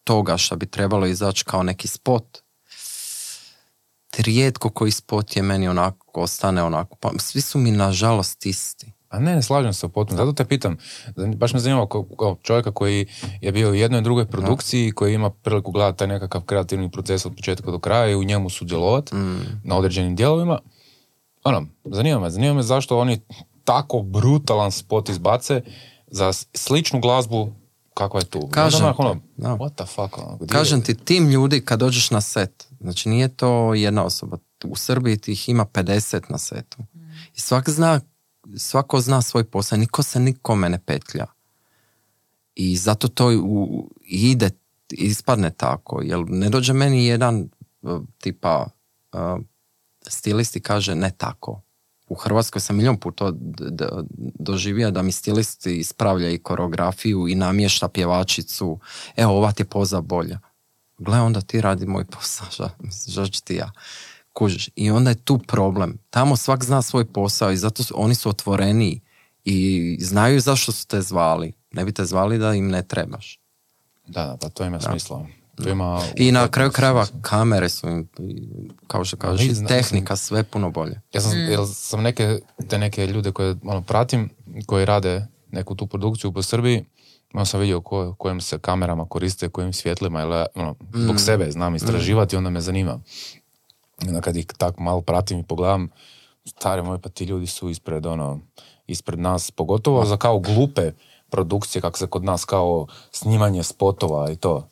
[0.04, 2.38] toga što bi trebalo izaći kao neki spot,
[4.18, 6.96] rijetko koji spot je meni onako, ostane onako.
[6.96, 8.92] Pa svi su mi nažalost isti.
[9.08, 10.16] A ne, ne slažem se potpuno.
[10.16, 10.76] Zato te pitam,
[11.36, 13.06] baš me zanima kao, kao čovjeka koji
[13.40, 17.36] je bio u jednoj drugoj produkciji, koji ima priliku gledati taj nekakav kreativni proces od
[17.36, 19.12] početka do kraja i u njemu sudjelovati
[19.64, 20.58] na određenim dijelovima.
[21.44, 23.20] Ono, zanima me, zanima me zašto oni
[23.64, 25.62] tako brutalan spot izbace
[26.06, 27.52] za sličnu glazbu
[27.94, 28.48] kakva je tu.
[28.50, 29.48] Kažem ti, ono, da.
[29.48, 33.28] what the fuck, ono, Kažem je- ti, tim ljudi kad dođeš na set, znači nije
[33.28, 36.76] to jedna osoba, u Srbiji ti ih ima 50 na setu.
[37.34, 38.00] I svak zna,
[38.56, 41.26] svako zna svoj posao, niko se nikome ne petlja.
[42.54, 44.50] I zato to u, ide
[44.90, 46.00] ispadne tako.
[46.02, 47.48] Jer ne dođe meni jedan
[47.82, 48.66] uh, tipa
[49.12, 49.20] uh,
[50.08, 51.60] stilist i kaže ne tako.
[52.08, 53.32] U Hrvatskoj sam milijon puta
[54.38, 58.78] doživio da mi stilist ispravlja i koreografiju i namješta pjevačicu.
[59.16, 60.38] Evo, ova ti je poza bolja.
[60.98, 62.46] Gle, onda ti radi moj posao.
[62.50, 63.70] ža- mislim, Što ću ti ja?
[64.32, 64.68] Kužiš.
[64.76, 65.98] I onda je tu problem.
[66.10, 69.00] Tamo svak zna svoj posao i zato su, oni su otvoreniji
[69.44, 71.52] i znaju zašto su te zvali.
[71.72, 73.40] Ne bi te zvali da im ne trebaš.
[74.06, 75.26] Da, da, pa to ima smisla.
[75.64, 76.02] To ima...
[76.16, 78.48] I na kraju krajeva kamere su im, i
[78.86, 81.00] kao što kažeš, zna- tehnika sve puno bolje.
[81.12, 82.38] Ja sam, jel sam neke,
[82.68, 84.30] te neke ljude koje ono, pratim,
[84.66, 86.84] koji rade neku tu produkciju po Srbiji,
[87.34, 91.74] ono sam vidio ko, kojim se kamerama koriste, kojim svjetlima, ja, ono, zbog sebe znam
[91.74, 93.00] istraživati, onda me zanima.
[94.04, 95.88] I onda kad ih tako malo pratim i pogledam,
[96.44, 98.40] stari moj, pa ti ljudi su ispred, ono,
[98.86, 100.92] ispred nas, pogotovo za kao glupe
[101.30, 104.68] produkcije, kako se kod nas kao snimanje spotova i to.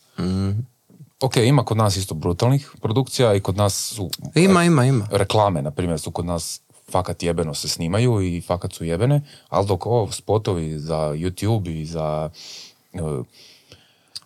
[1.24, 5.08] Ok, ima kod nas isto brutalnih produkcija i kod nas su Ima, ima, ima.
[5.10, 6.60] reklame, na primjer, su kod nas
[6.90, 11.86] fakat jebeno se snimaju i fakat su jebene, ali dok ovo spotovi za YouTube i
[11.86, 12.30] za...
[12.92, 12.98] e,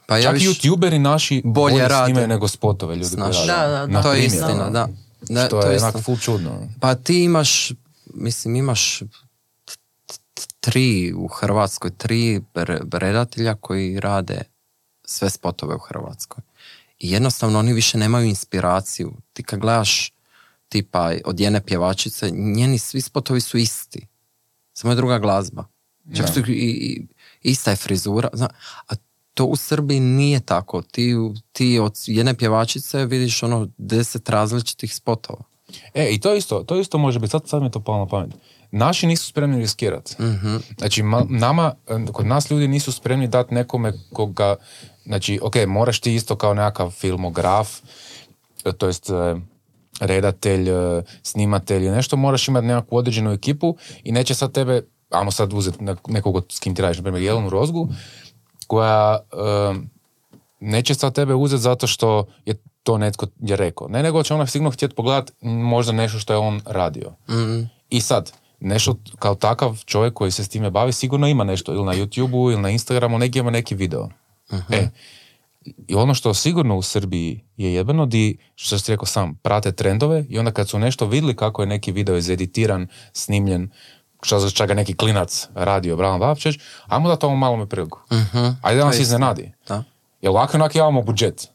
[0.06, 2.04] Pa ja čak viš, youtuberi naši bolje bolje, rade.
[2.04, 3.72] snimaju nego spotove ljudi koji rade.
[3.72, 4.88] Da, da, to je istina, ono, da.
[5.22, 5.88] da Što to je istina.
[5.88, 6.50] onak full čudno.
[6.80, 7.72] Pa ti imaš,
[8.14, 9.02] mislim, imaš
[10.60, 14.40] tri u Hrvatskoj, tri re- redatelja koji rade
[15.04, 16.42] sve spotove u Hrvatskoj.
[16.98, 19.12] I jednostavno oni više nemaju inspiraciju.
[19.32, 20.12] Ti kad gledaš
[20.68, 24.06] tipa od jedne pjevačice, njeni svi spotovi su isti.
[24.72, 25.64] Samo je druga glazba.
[26.16, 27.06] Čak su i, i-
[27.42, 28.28] ista je frizura.
[28.32, 28.48] Zna,
[28.88, 28.94] a
[29.34, 30.82] to u Srbiji nije tako.
[30.82, 31.14] Ti,
[31.52, 35.42] ti od jedne pjevačice vidiš ono deset različitih spotova.
[35.94, 38.06] E, i to isto, to isto može biti, sad, sad mi je to palo na
[38.06, 38.30] pamet.
[38.70, 40.22] Naši nisu spremni riskirati.
[40.22, 40.56] Mhm.
[40.78, 44.56] Znači, ma- nama, e, kod nas ljudi nisu spremni dati nekome koga,
[45.04, 47.68] znači, ok, moraš ti isto kao nekakav filmograf,
[48.64, 49.36] e, to jest e,
[50.00, 50.68] redatelj,
[51.22, 56.08] snimatelj, nešto, moraš imati nekakvu određenu ekipu i neće sad tebe, ajmo sad uzeti nek-
[56.08, 57.88] nekog s kim ti radiš, na primjer Jelenu Rozgu,
[58.66, 59.74] koja e,
[60.60, 63.88] neće sad tebe uzeti zato što je to netko je rekao.
[63.88, 67.12] Ne, nego će ona sigurno htjeti pogledati možda nešto što je on radio.
[67.90, 71.84] I sad, nešto kao takav čovjek koji se s time bavi sigurno ima nešto ili
[71.84, 74.08] na YouTubeu ili na Instagramu, neki ima neki video.
[74.70, 74.88] E,
[75.88, 80.24] i ono što sigurno u Srbiji je jebeno di, što si rekao sam, prate trendove
[80.28, 83.70] i onda kad su nešto vidjeli kako je neki video izeditiran, snimljen,
[84.22, 88.00] što za čega neki klinac radio, Bran Vapčeć, ajmo da to malo me priliku.
[88.62, 89.52] Ajde da nas iznenadi.
[89.68, 89.84] Da.
[90.22, 91.48] Jer ovako onak imamo budžet.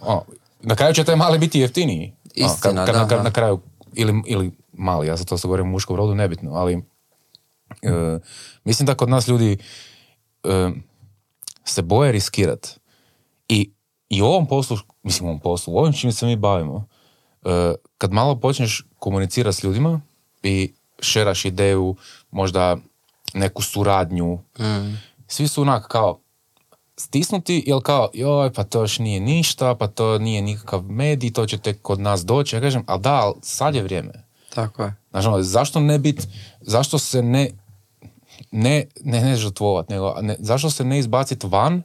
[0.00, 0.22] O,
[0.60, 2.12] na kraju će taj mali biti jeftiniji.
[2.24, 3.22] O, Istina, kad, kad, da, kad da.
[3.22, 3.60] na kraju,
[3.98, 6.82] ili, ili mali, ja sad to se govorim u muškom rodu, nebitno, ali
[7.82, 8.18] e,
[8.64, 9.58] mislim da kod nas ljudi
[10.44, 10.70] e,
[11.64, 12.80] se boje riskirat.
[13.48, 13.70] I,
[14.08, 16.86] I u ovom poslu, mislim u ovom poslu, u ovim čim se mi bavimo,
[17.44, 20.00] e, kad malo počneš komunicirati s ljudima
[20.42, 21.96] i šeraš ideju,
[22.30, 22.76] možda
[23.34, 24.38] neku suradnju,
[25.26, 26.20] svi su onak kao
[26.98, 31.46] stisnuti, jel kao, joj, pa to još nije ništa, pa to nije nikakav medij, to
[31.46, 32.56] će tek kod nas doći.
[32.56, 34.12] Ja kažem, ali da, ali sad je vrijeme.
[34.54, 34.94] Tako je.
[35.10, 36.28] Znaš, ono, zašto ne bit,
[36.60, 37.50] zašto se ne,
[38.50, 41.82] ne, ne, ne žrtvovat, nego ne, zašto se ne izbacit van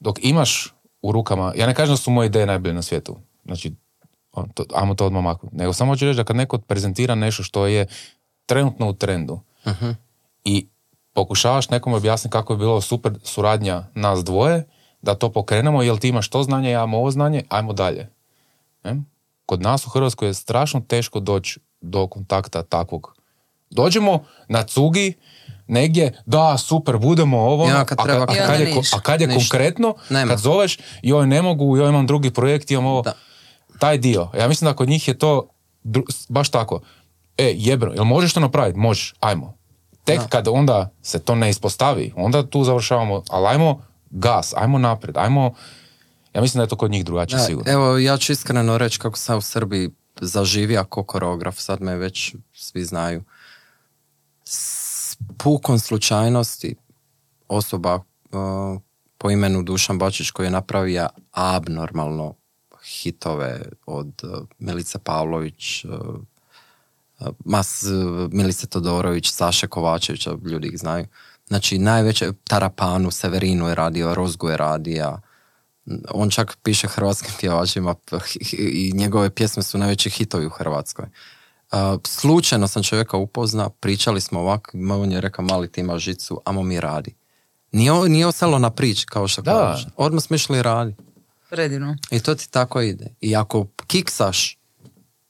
[0.00, 3.74] dok imaš u rukama, ja ne kažem da su moje ideje najbolje na svijetu, znači,
[4.32, 7.42] on, to, ajmo to odmah maknuti, nego samo hoću reći da kad neko prezentira nešto
[7.42, 7.86] što je
[8.46, 9.40] trenutno u trendu
[10.44, 10.66] i
[11.16, 14.64] pokušavaš nekom objasniti kako je bilo super suradnja nas dvoje,
[15.02, 18.08] da to pokrenemo, jel ti imaš to znanje, ja imam ovo znanje, ajmo dalje.
[18.84, 18.96] Ne?
[19.46, 23.14] Kod nas u Hrvatskoj je strašno teško doći do kontakta takvog.
[23.70, 25.12] Dođemo na cugi,
[25.66, 28.96] negdje, da, super, budemo ovo, Ja, kad a, treba- a, I kad je, ništa.
[28.96, 29.40] a kad je Ništa.
[29.40, 30.28] konkretno, Nema.
[30.28, 33.12] kad zoveš, joj ne mogu, joj imam drugi projekt, imam ovo, Da.
[33.78, 34.28] taj dio.
[34.34, 35.48] Ja mislim da kod njih je to
[35.84, 36.80] dru- baš tako.
[37.38, 38.78] E, jebro, jel možeš to napraviti?
[38.78, 39.54] Možeš, ajmo.
[40.06, 45.16] Tek kad onda se to ne ispostavi, onda tu završavamo, ali ajmo gas, ajmo naprijed,
[45.16, 45.54] ajmo...
[46.34, 47.72] Ja mislim da je to kod njih drugačije Da, sigurno.
[47.72, 52.34] evo, ja ću iskreno reći kako sam u Srbiji zaživio kao koreograf, sad me već
[52.52, 53.24] svi znaju.
[54.44, 56.76] S pukom slučajnosti
[57.48, 58.80] osoba uh,
[59.18, 62.34] po imenu Dušan Bačić koji je napravio abnormalno
[62.84, 65.90] hitove od uh, Milice Pavlović, uh,
[67.44, 67.84] Mas,
[68.30, 71.06] Milice Todorović, Saše Kovačevića, ljudi ih znaju.
[71.46, 75.18] Znači, najveće, Tarapanu, Severinu je radio, Rozgu je radio,
[76.10, 77.94] on čak piše hrvatskim pjevačima
[78.50, 81.06] i njegove pjesme su najveći hitovi u Hrvatskoj.
[81.72, 86.40] Uh, slučajno sam čovjeka upozna, pričali smo ovako, on je rekao mali ti imaš žicu,
[86.44, 87.14] amo mi radi.
[87.72, 89.86] Nije, nije ostalo na priči, kao što kažeš.
[89.96, 91.02] Odmah smo išli raditi.
[91.50, 91.96] Predivno.
[92.10, 93.14] I to ti tako ide.
[93.20, 94.55] I ako kiksaš,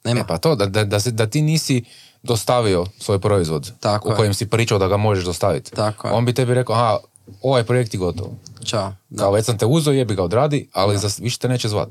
[0.06, 0.20] nema.
[0.20, 1.84] E pa to, da, da, da, se- da ti nisi
[2.22, 4.16] dostavio svoj proizvod Tako u je.
[4.16, 5.70] kojem si pričao da ga možeš dostaviti.
[5.70, 6.08] Tako.
[6.08, 6.96] On bi tebi rekao, aha,
[7.42, 8.26] ovaj projekt je gotov.
[8.64, 8.94] Ćao.
[9.08, 9.18] Da.
[9.18, 11.88] Kao već sam te uzeo, jebi ga odradi, ali za, više te neće zvat.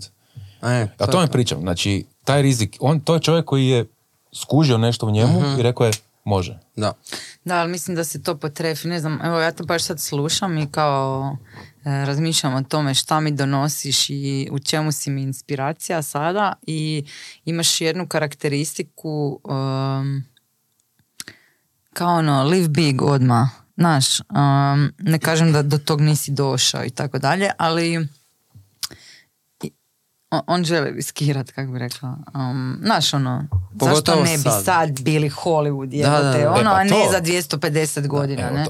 [0.63, 3.85] E, Ja to mi pričam, znači, taj rizik, on, to je čovjek koji je
[4.33, 5.59] skužio nešto u njemu Mhm.
[5.59, 5.91] i rekao je,
[6.23, 6.59] može.
[6.75, 6.93] Da.
[7.45, 8.87] Da, ali mislim da se to potrefi.
[8.87, 11.37] Ne znam, evo ja to baš sad slušam i kao
[11.86, 17.06] razmišljam o tome šta mi donosiš i u čemu si mi inspiracija sada i
[17.45, 20.24] imaš jednu karakteristiku um,
[21.91, 23.48] kao ono, live big odmah.
[23.78, 24.26] Znaš, um,
[24.99, 28.07] ne kažem da do tog nisi došao i tako dalje, ali
[30.48, 32.18] on- želi riskirat, kako bi rekla.
[32.36, 34.64] Um, znaš, ono, zašto Pogotovo ne bi sad.
[34.66, 36.52] sad bili Hollywood, Da, da, jebote, da.
[36.52, 37.12] ono, E, pa a ne to.
[37.12, 38.66] za 250 godina, evo ne?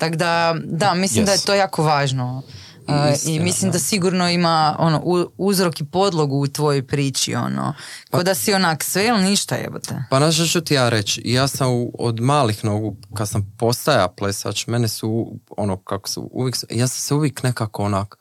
[0.00, 1.46] Tako da, da, mislim da je Yes.
[1.46, 2.42] to jako važno.
[2.88, 3.78] I Istina, mislim da.
[3.78, 5.02] sigurno ima ono,
[5.38, 7.74] uzrok i podlogu u tvojoj priči, ono.
[8.10, 9.94] Ko da si onak sve ili ništa jebote.
[10.10, 11.68] Pa znaš što ću ti ja reći, ja sam
[11.98, 17.00] od malih nogu, kad sam postaja plesač, mene su, ono, kako su, uvijek, ja sam
[17.00, 18.18] se uvijek nekako onak,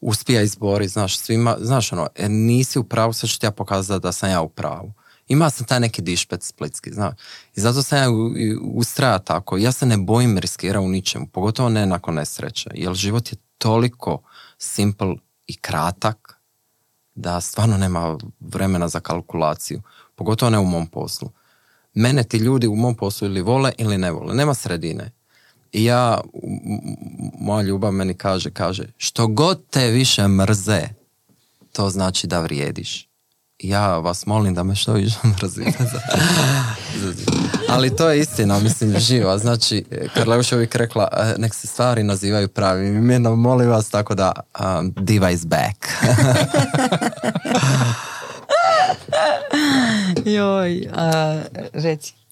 [0.00, 4.02] uspija izboriti, znaš, svima, znaš ono, e, nisi u pravu, sad ću ti ja pokazati
[4.02, 4.92] da sam ja u pravu.
[5.28, 7.14] Ima sam taj neki dišpet splitski, znaš.
[7.56, 8.08] I zato sam ja
[8.74, 9.56] ustraja tako.
[9.58, 14.22] Ja se ne bojim riskira u ničemu, pogotovo ne nakon nesreće, jer život je toliko
[14.58, 15.14] simple
[15.46, 16.40] i kratak
[17.14, 19.82] da stvarno nema vremena za kalkulaciju.
[20.14, 21.30] Pogotovo ne u mom poslu.
[21.94, 24.34] Mene ti ljudi u mom poslu ili vole ili ne vole.
[24.34, 25.10] Nema sredine.
[25.72, 26.20] I ja,
[27.40, 30.88] moja ljubav meni kaže, kaže, što god te više mrze,
[31.72, 33.08] to znači da vrijediš.
[33.58, 35.78] Ja vas molim da me što više mrzite.
[37.68, 39.38] Ali to je istina, mislim, živa.
[39.38, 44.14] Znači, Karla još uvijek rekla, e, nek se stvari nazivaju pravim imenom, molim vas, tako
[44.14, 45.86] da um, diva is back.
[50.36, 51.40] Joj, a,
[51.72, 52.23] reci.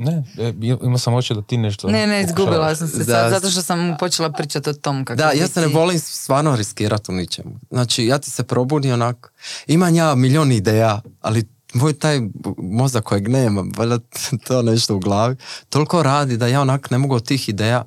[0.00, 0.52] Ne, e,
[0.82, 3.04] imao sam oči da ti nešto Ne, ne, izgubila sam se Da.
[3.04, 6.56] sad, zato što sam počela pričati o tom kako Da, ja se ne volim stvarno
[6.56, 7.60] riskirati u ničemu.
[7.70, 9.32] Znači, ja ti se probudi onak,
[9.66, 11.44] imam ja milion ideja, ali
[11.74, 12.20] moj taj
[12.58, 13.98] mozak kojeg nema, valjda
[14.46, 15.36] to nešto u glavi,
[15.68, 17.84] toliko radi da ja onak ne mogu od tih ideja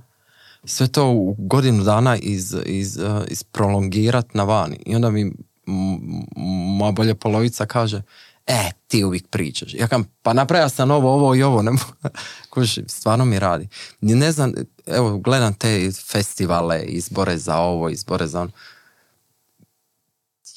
[0.66, 4.80] sve to u godinu dana iz, iz, uh, isprolongirat na vani.
[4.86, 5.32] I onda mi
[6.78, 8.02] moja bolja polovica kaže,
[8.48, 9.74] e, ti uvijek pričaš.
[9.74, 11.62] Ja kam, pa napravio sam ovo, ovo i ovo.
[11.62, 11.72] Ne.
[12.50, 13.68] Kuži, stvarno mi radi.
[14.02, 14.54] Ne znam,
[14.86, 18.52] evo, gledam te festivale, izbore za ovo, izbore za ono.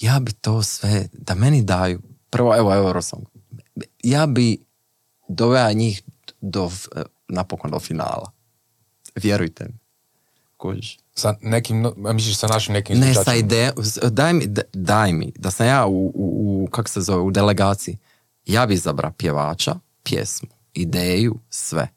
[0.01, 2.01] Ja bi to sve, da meni daju,
[2.31, 3.27] prvo, evo, Eurosong,
[4.03, 4.65] ja bi
[5.29, 6.03] doveo njih
[6.41, 6.71] do,
[7.29, 8.33] napokon do finala.
[9.15, 9.79] Vjerujte mi.
[10.57, 11.04] Kužiš.
[11.15, 13.73] Sa nekim, misliš sa našim nekim Ne, sa ide,
[14.03, 16.13] daj mi, daj mi, da sam ja u, u,
[16.65, 17.99] u kak se zove, u delegaciji,
[18.47, 21.89] ja bi izabrao pjevača, pjesmu, ideju, sve.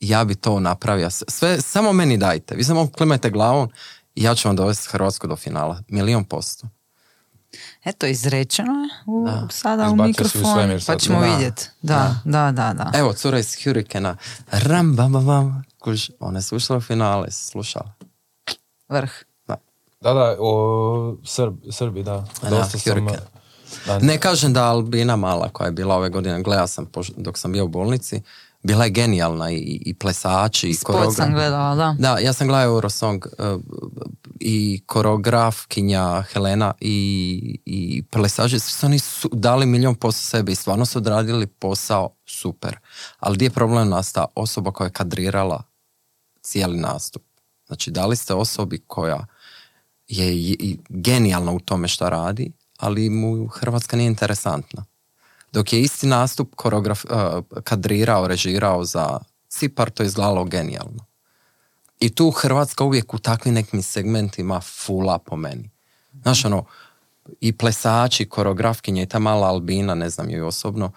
[0.00, 2.54] Ja bi to napravio, sve, samo meni dajte.
[2.54, 3.70] Vi samo klimajte glavom
[4.14, 5.82] i ja ću vam dovesti Hrvatsku do finala.
[5.88, 6.68] Milion posto.
[7.84, 9.48] Eto, izrečeno je u, Da.
[9.50, 11.00] sada u Izbacio si u mikrofon, svemir pa sad.
[11.00, 11.26] ćemo Da.
[11.26, 11.68] vidjeti.
[11.82, 12.90] Da, da, da, da.
[12.94, 14.16] Evo, cura iz Hurricana,
[14.50, 17.92] ram, bam, bam, bam, kuž, one su ušle u finale, slušala.
[18.88, 19.10] Vrh.
[19.46, 19.56] Da.
[20.00, 22.24] Da, da, o, Srb, Srbi, da.
[22.42, 23.06] Da, Dosta sam...
[23.86, 27.38] Da, Ne kažem da Albina Mala koja je bila ove godine, gledao sam poš- dok
[27.38, 28.22] sam bio u bolnici,
[28.62, 29.56] bila je genijalna i,
[29.86, 31.30] i plesači i Spot sam koreograf.
[31.30, 31.96] gledala, da.
[31.98, 33.60] Da, ja sam gledao Eurosong uh,
[34.40, 40.54] i koreografkinja Helena i, i plesaži, svi su oni su dali milion posto sebe i
[40.54, 42.78] stvarno su odradili posao super.
[43.18, 44.26] Ali gdje je problem nastao?
[44.34, 45.62] Osoba koja je kadrirala
[46.44, 47.22] cijeli nastup.
[47.66, 49.26] Znači, dali ste osobi koja
[50.08, 50.56] je
[50.88, 54.84] genijalna u tome što radi, ali mu Hrvatska nije interesantna.
[55.52, 57.10] Dok je isti nastup koreograf, uh,
[57.64, 59.18] kadrirao, režirao za
[59.48, 61.04] Cipar, to je izgledalo genijalno.
[62.00, 65.70] I tu Hrvatska uvijek u takvim nekim segmentima fula po meni.
[66.22, 66.64] Znaš, ono,
[67.40, 70.92] i plesači, i koreografkinja i ta mala Albina, ne znam joj osobno,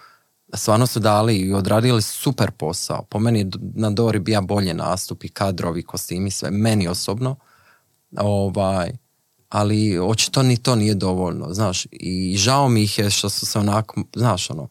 [0.53, 3.03] stvarno su dali i odradili super posao.
[3.09, 6.51] Po meni na Dori bija bolje nastup i kadrovi, kostimi, sve.
[6.51, 7.35] Meni osobno.
[8.17, 8.91] Ovaj,
[9.49, 11.87] ali očito ni to nije dovoljno, znaš.
[11.91, 14.67] I žao mi ih je što su se onako, znaš, ono,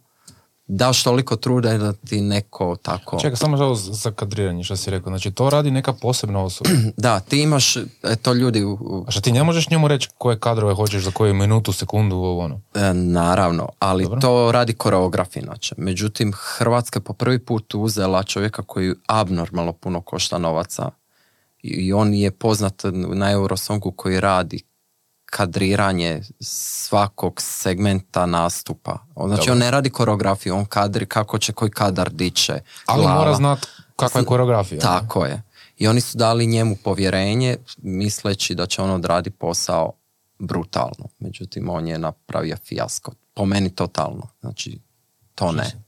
[0.68, 3.18] daš toliko truda da ti neko tako...
[3.18, 5.10] Čekaj, samo žao za kadriranje, što si rekao.
[5.10, 6.70] Znači, to radi neka posebna osoba.
[6.96, 7.82] Da, ti imaš, e,
[8.22, 11.10] to ljudi, u- u- A što ti ne možeš njemu reći koje kadrove hoćeš za
[11.10, 12.60] koju minutu, sekundu, ovo ono.
[12.74, 14.20] e, naravno, ali Dobro.
[14.20, 15.74] to radi koreograf inače.
[15.78, 20.90] Međutim, Hrvatska je po prvi put uzela čovjeka koji abnormalno puno košta novaca
[21.62, 24.62] i on je poznat na Eurosongu koji radi
[25.26, 28.98] kadriranje svakog segmenta nastupa.
[29.14, 29.52] Znači Dobro.
[29.52, 32.60] on ne radi koreografiju, on kadri kako će koji kadar diće.
[32.86, 33.18] Ali glava.
[33.18, 33.66] mora znat
[33.96, 34.80] kakva je koreografija.
[34.80, 35.42] Tako je.
[35.78, 39.92] I oni su dali njemu povjerenje misleći da će on odraditi posao
[40.38, 41.08] brutalno.
[41.18, 43.12] Međutim, on je napravio fijasko.
[43.34, 44.28] Po meni totalno.
[44.40, 44.78] Znači,
[45.34, 45.86] to ne.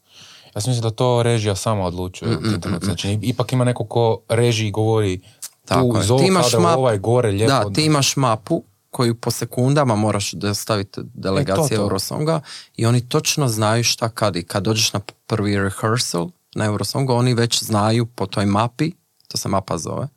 [0.55, 2.36] Ja sam mislim da to režija sama odlučuje.
[2.36, 2.94] u tim trenucima.
[2.94, 5.20] Znači, ipak ima neko ko režiji govori
[5.65, 6.19] Tako tu je.
[6.19, 7.52] Ti imaš kadra, map- ovaj gore, lijepo.
[7.52, 8.62] Da, ti imaš mapu
[8.99, 11.83] koju po sekundama moraš dostaviti E, to, delegacije to.
[11.83, 12.41] Eurosonga
[12.77, 17.35] i oni točno znaju šta kad i kad dođeš na prvi rehearsal na Eurosongu, oni
[17.35, 18.93] već znaju po toj mapi,
[19.29, 20.09] to se mapa zove,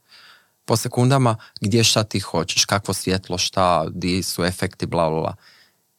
[0.66, 5.36] po sekundama gdje šta ti hoćeš, kakvo svjetlo, šta, di su efekti, bla, bla, bla.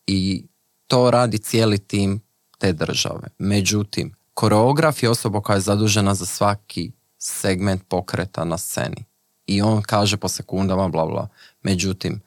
[0.07, 0.45] I
[0.87, 2.21] to radi cijeli tim
[2.59, 3.29] te države.
[3.39, 9.05] Međutim, koreograf je osoba koja je zadužena za svaki segment pokreta na sceni.
[9.47, 11.29] I on kaže po sekundama, bla, bla.
[11.63, 12.21] Međutim,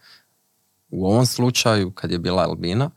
[0.96, 2.90] u ovom slučaju, kad je bila Albina,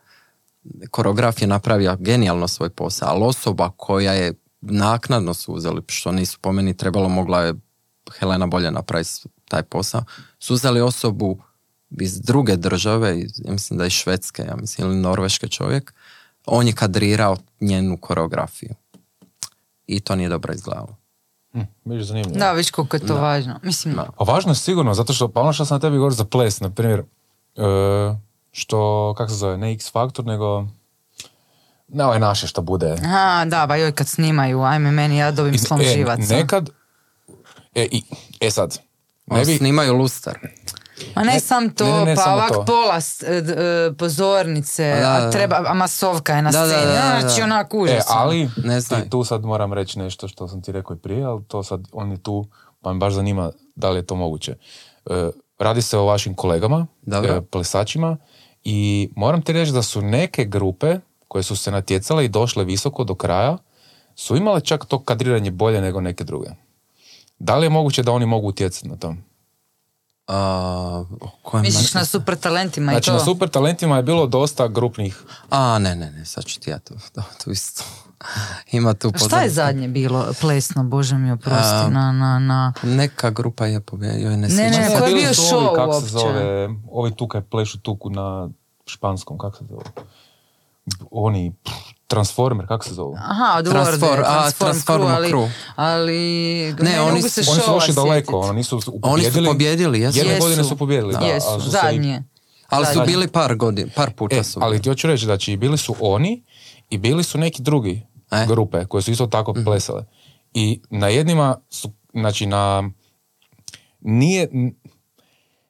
[0.90, 6.38] koreograf je napravio genijalno svoj posao, ali osoba koja je naknadno su uzeli, što nisu
[6.40, 7.54] po meni trebalo, mogla je
[8.18, 9.10] Helena bolje napraviti
[9.48, 10.04] taj posao,
[10.38, 11.38] su uzeli osobu
[11.90, 15.94] iz druge države, iz, ja mislim da je iz Švedske, ja mislim, ili norveške čovjek,
[16.46, 18.74] on je kadrirao njenu koreografiju.
[19.86, 20.96] I to nije dobro izgledalo.
[21.52, 21.60] Hm,
[22.02, 22.38] zanimljivo.
[22.38, 23.60] Da, viš koliko je to važno.
[23.62, 24.10] Mislim, Da.
[24.16, 26.60] A važno je sigurno, zato što, pa ono što sam na tebi govorio za ples,
[26.60, 27.02] na primjer,
[28.52, 28.78] što,
[29.16, 30.64] kako se zove, ne X Factor, nego
[31.89, 32.93] ne ovaj naše što bude.
[32.94, 36.35] aha, da, ba joj kad snimaju, ajme meni, ja dobim slom E, živaca.
[36.35, 36.70] nekad,
[37.74, 38.02] e, i,
[38.40, 38.78] e sad,
[39.26, 40.39] ne bi, snimaju luster.
[41.16, 42.64] Ma ne, Ne, sam to, ne, ne, ne, pa samo ovak to.
[42.64, 45.30] pola s- e, e, pozornice, Da, da, a da.
[45.30, 48.05] treba, a masovka je na Da, da, sceni, da, da, znači onak e, užas.
[48.09, 51.44] ali, Ne ti- tu sad moram reći nešto što sam ti rekao i prije, ali
[51.44, 52.47] to sad, on je tu,
[52.82, 54.56] pa me baš zanima da li je to moguće.
[55.06, 57.35] E, radi se o vašim kolegama, Dobro.
[57.35, 58.16] e, plesačima,
[58.64, 60.97] i moram ti reći da su neke grupe
[61.28, 63.59] koje su se natjecale i došle visoko do kraja,
[64.14, 66.48] su imale čak to kadriranje bolje nego neke druge.
[67.39, 69.14] Da li je moguće da oni mogu utjecati na to?
[71.42, 73.12] Kojem Misliš na- super talentima Znači, i to?
[73.12, 76.78] na super talentima je bilo dosta grupnih A, ne, ne, ne, sad ću ti ja
[76.78, 76.94] to,
[77.38, 77.84] to, isto.
[78.72, 79.55] Ima tu A Šta je pozornicu.
[79.55, 82.72] zadnje bilo plesno, bože mi oprosti, A, na, na, na...
[82.84, 84.98] Neka grupa je pobjedila, joj ne, Ne, sjećam ne, se.
[84.98, 86.00] ko je bio show ovi, kako uopće?
[86.02, 88.48] se zove, ovi tu kaj plešu tuku na
[88.86, 89.82] španskom, kako se zove?
[91.10, 91.74] Oni, pff,
[92.09, 93.16] Transformer, kako se zove?
[93.20, 95.51] Aha, od Transfor- Lorde, a, Transform Transform Crew, ali, Crew.
[95.76, 96.18] ali
[96.74, 98.44] Ne, ne, oni su- se Oni su došli daleko, sjetit.
[98.44, 100.01] ono nisu Oni su pobjedili.
[100.01, 100.18] jesu.
[100.18, 100.43] Jedne Jesu.
[100.43, 101.18] godine su pobjedili, da.
[101.20, 102.22] Jesu, ali su se i- zadnje.
[102.68, 104.60] Ali su bili par godina, par puta E, su.
[104.62, 106.44] ali ti hoću reći, znači bili su oni
[106.90, 108.47] i bili su neki drugi E.
[108.47, 110.05] grupe koje su isto tako plesale.
[110.55, 112.90] I na jednima su, znači na,
[114.01, 114.48] nije,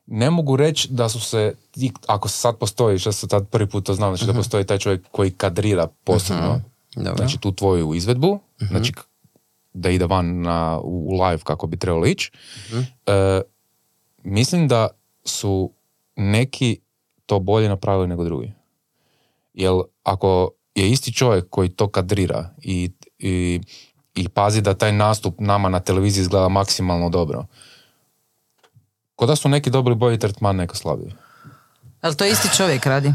[0.07, 3.87] ne mogu reći da su se, ti- ako sad postoji, što se tad prvi put
[3.87, 6.61] to znam, znači da postoji taj čovjek koji kadrira posebno,
[6.97, 7.17] Dobro.
[7.17, 9.01] znači tu tvoju izvedbu, znači k-
[9.73, 12.31] da ide van na, u live kako bi trebalo ići.
[13.07, 13.41] E,
[14.19, 14.89] mislim da
[15.25, 15.73] su
[16.17, 16.79] neki
[17.27, 18.53] to bolje napravili nego drugi.
[19.55, 19.73] Jer
[20.03, 23.61] ako je isti čovjek koji to kadrira i, i,
[24.15, 27.47] i pazi da taj nastup nama na televiziji izgleda maksimalno dobro,
[29.15, 31.13] ko da su neki dobili bolji tretman, neka slabiji.
[32.01, 33.15] Ali to isti čovjek radi?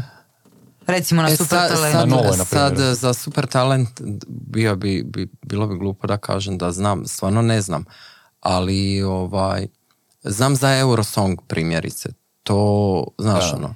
[0.86, 1.92] Recimo na E, super sad, talent.
[1.92, 2.94] sad, Na Novoj, na sad primjer.
[2.94, 3.88] za super talent
[4.28, 7.84] bio bi, bi, bilo bi glupo da kažem da znam, stvarno ne znam,
[8.40, 9.66] ali ovaj,
[10.22, 12.08] znam za Eurosong primjerice,
[12.42, 12.58] to
[13.18, 13.56] znaš Da.
[13.56, 13.74] ono,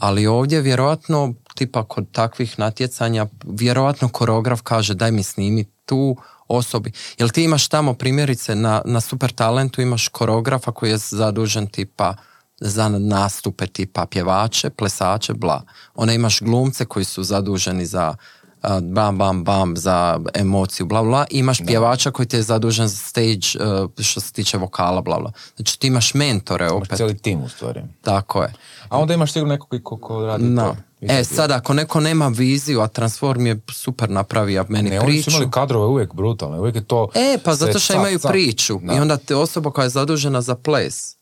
[0.00, 6.16] ali ovdje vjerojatno tipa kod takvih natjecanja vjerojatno koreograf kaže daj mi snimi tu
[6.48, 11.66] osobi, jel ti imaš tamo primjerice na, na super talentu imaš koreografa koji je zadužen
[11.66, 12.14] tipa
[12.60, 15.62] za nastupe tipa pjevače, plesače, bla.
[15.94, 18.14] Onda imaš glumce koji su zaduženi za
[18.62, 21.26] a, bam, bam, bam, za emociju, bla, bla.
[21.30, 23.38] I imaš pjevača koji ti je zadužen za stage
[23.84, 25.32] uh, što se tiče vokala, bla, bla.
[25.56, 26.96] Znači ti imaš mentore Imaš opet.
[26.96, 27.82] cijeli tim u stvari.
[28.02, 28.52] Tako je.
[28.88, 30.62] A onda imaš sigurno nekog ko, ko radi No.
[30.62, 30.76] to.
[31.00, 35.24] E, sad ako neko nema viziju, a Transform je super napravio meni Ne, oni su
[35.24, 35.30] priču.
[35.30, 37.08] imali kadrove uvijek brutalne, uvijek je to...
[37.14, 38.78] E, pa zato što imaju priču.
[38.82, 38.94] Da.
[38.94, 41.17] I onda te osoba koja je zadužena za ples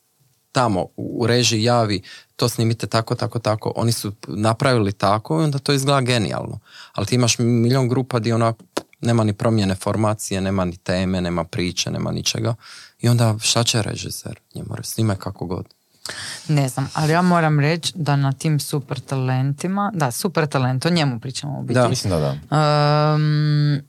[0.57, 2.01] tamo u režiji javi
[2.35, 3.73] to snimite tako, tako, tako.
[3.75, 6.59] Oni su napravili tako i onda to izgleda genijalno.
[6.93, 8.55] Ali ti imaš milion grupa gdje onak
[9.01, 12.55] nema ni promjene formacije, nema ni teme, nema priče, nema ničega.
[12.99, 14.39] I onda šta će režiser?
[14.55, 15.65] Njemu snime kako god.
[16.47, 20.89] Ne znam, ali ja moram reći da na tim super talentima, da, super talent, o
[20.89, 21.73] njemu pričamo u biti.
[21.73, 21.87] Da.
[21.87, 22.31] Mislim da da.
[22.31, 23.85] Ehm,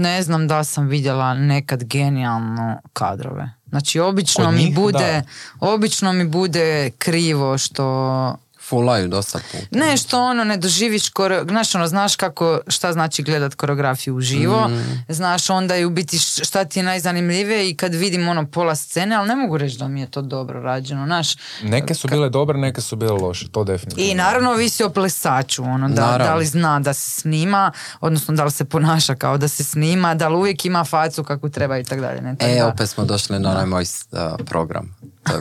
[0.00, 3.55] ne znam da sam vidjela nekad genijalno kadrove.
[3.68, 5.22] Znači, obično Kod mi njih, bude,
[5.60, 8.36] obično mi bude krivo što
[8.68, 9.66] Fulaju dosta puta.
[9.72, 14.68] ne, što ono ne doživiš, kore, znaš, ono, znaš kako, šta znači gledat koreografiju uživo,
[14.68, 15.04] Mm.
[15.08, 19.16] znaš onda i u biti šta ti je najzanimljivije i kad vidim ono pola scene,
[19.16, 21.28] ali ne mogu reći da mi je to dobro rađeno, znaš.
[21.62, 24.04] Neke su bile dobre, neke su bile loše, to definitivno.
[24.04, 26.24] I naravno ovisi o plesaču, ono, da, Naravno.
[26.24, 30.14] da li zna da se snima, odnosno da li se ponaša kao da se snima,
[30.14, 32.20] da li uvijek ima facu kakvu treba i tako dalje.
[32.20, 32.36] Ne?
[32.36, 33.84] Tako E, da, opet smo došli na onaj moj
[34.38, 34.96] program.
[35.24, 35.32] To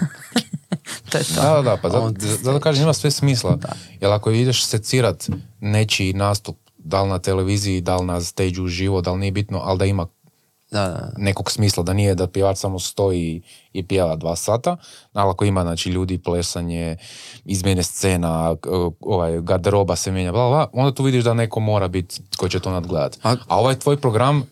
[1.10, 1.34] to je to.
[1.36, 3.58] Da, da, da, pa zato, On- zato kažem, ima sve smisla.
[4.02, 5.30] Jer ako ideš secirat
[5.60, 9.62] nečiji nastup, da li na televiziji, da li na stage uživo, da li nije bitno,
[9.64, 10.08] ali da ima
[10.72, 11.12] da, da.
[11.18, 13.42] nekog smisla, da nije da pjevač samo stoji
[13.74, 14.78] i pjeva dva sata,
[15.14, 16.98] ali ako ima znači, ljudi, plesanje,
[17.46, 18.56] izmjene scena,
[19.00, 22.60] ovaj, garderoba se mijenja, bla, bla, onda tu vidiš da neko mora biti ko će
[22.60, 23.20] to nadgledati.
[23.24, 24.44] A- A ovaj tvoj program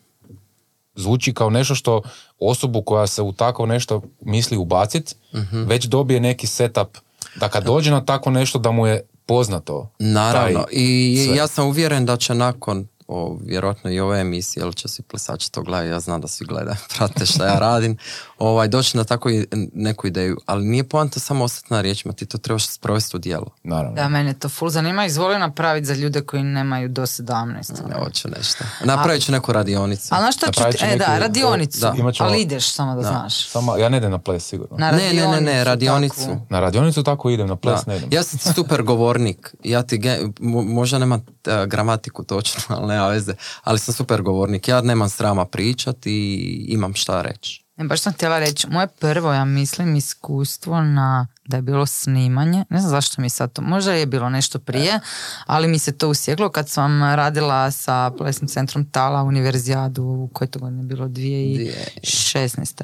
[0.96, 2.02] zvuči kao nešto što
[2.44, 5.64] osobu koja se u tako nešto misli ubacit, Mhm.
[5.64, 6.98] već dobije neki setup
[7.36, 9.90] da kad dođe na tako nešto da mu je poznato.
[10.00, 11.36] Naravno, i sve.
[11.36, 15.52] ja sam uvjeren da će nakon o, vjerojatno i ove emisije, jer će svi plesači
[15.52, 17.98] to gledaju, ja znam da svi gledaju, prate šta ja radim,
[18.44, 19.32] ovaj, doći na takvu
[19.74, 23.48] neku ideju, ali nije poanta samo ostati na riječima, ti to trebaš sprovesti u djelo.
[23.64, 23.96] Naravno.
[23.96, 25.06] Da, mene to full zanima.
[25.06, 27.92] Izvoli napraviti za ljude koji nemaju do 17.
[27.92, 28.64] Ja hoću nešto.
[28.84, 30.08] Napravit ću neku radionicu.
[30.10, 33.48] Ali znaš što ću ti, e da, radionicu, da, ćemo- ali ideš samo da, znaš.
[33.48, 34.78] Samo, ja ne idem na ples sigurno.
[34.78, 36.42] Na Ne, ne, ne, ne, radionicu takvu.
[36.50, 37.92] Na radionicu tako idem, na ples Da.
[37.92, 38.10] ne idem.
[38.12, 39.56] Ja sam super govornik.
[39.64, 43.34] Ja ti ge- mo- možda nemam e, gramatiku točno, ali nema veze.
[43.64, 44.68] Ali sam super govornik.
[44.68, 46.36] Ja nemam srama pričat i
[46.68, 47.63] imam šta reći.
[47.76, 52.66] Ne, baš sam htjela reći, moje prvo, ja mislim, iskustvo na da je bilo snimanje,
[52.70, 55.00] ne znam zašto mi sad to, možda je bilo nešto prije,
[55.46, 60.48] ali mi se to usjeklo kad sam radila sa plesnim centrom Tala univerzijadu, u kojoj
[60.48, 62.84] to godine bilo 2016.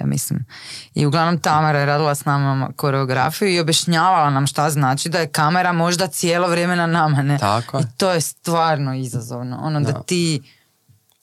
[0.00, 0.46] Ja mislim.
[0.94, 5.28] I uglavnom Tamara je radila s nama koreografiju i objašnjavala nam šta znači da je
[5.28, 7.22] kamera možda cijelo vrijeme na nama.
[7.22, 7.38] Ne?
[7.38, 7.82] Tako je.
[7.82, 9.58] I to je stvarno izazovno.
[9.62, 10.02] Ono da, Da.
[10.02, 10.42] ti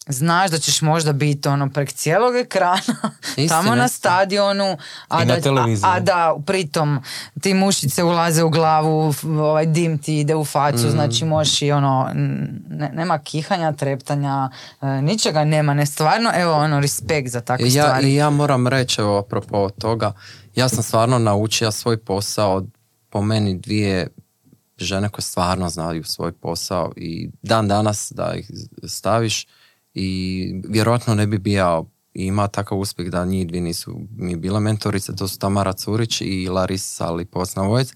[0.09, 2.77] znaš da ćeš možda biti ono prek cijelog ekrana
[3.27, 4.77] Istina, tamo na stadionu
[5.07, 5.33] a da.
[5.33, 5.37] A,
[5.83, 6.99] a da pritom
[7.41, 10.89] ti mušice ulaze u glavu ovaj dim ti ide u facu Mm.
[10.89, 12.09] znači možeš i ono
[12.69, 14.49] ne- nema kihanja, treptanja
[14.81, 19.01] e, ničega nema, ne stvarno evo ono respekt za takve ja, stvari ja moram reći,
[19.01, 20.13] evo, apropo toga,
[20.55, 22.67] ja sam stvarno naučio svoj posao od
[23.09, 24.07] po meni dvije
[24.77, 28.51] žene koje stvarno znaju svoj posao i dan danas da ih
[28.83, 29.45] staviš
[29.99, 34.59] i vjerojatno ne bi bio i ima takav uspjeh da njih dvije nisu mi bile
[34.59, 37.93] mentorice, to su Tamara Curić i Larisa Liposna-Vojec.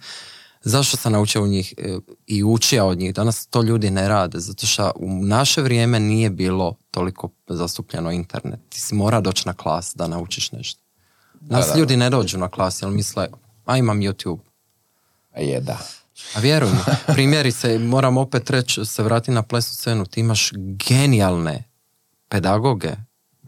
[0.62, 1.98] Zašto sam naučio u njih e,
[2.28, 3.14] i učio od njih?
[3.14, 8.60] Danas to ljudi ne rade, zato što u naše vrijeme nije bilo toliko zastupljeno internet.
[8.70, 10.82] Ti si mora doći na klas da naučiš nešto.
[11.42, 11.80] Nas da, da.
[11.80, 13.28] ljudi ne dođu na klas, jer misle,
[13.66, 14.40] a imam YouTube.
[15.38, 15.80] Je, da.
[16.36, 20.52] A vjeruj mi, primjerice, moram opet reći, se vrati na plesnu scenu, ti imaš
[20.88, 21.71] genijalne
[22.32, 22.92] pedagoge.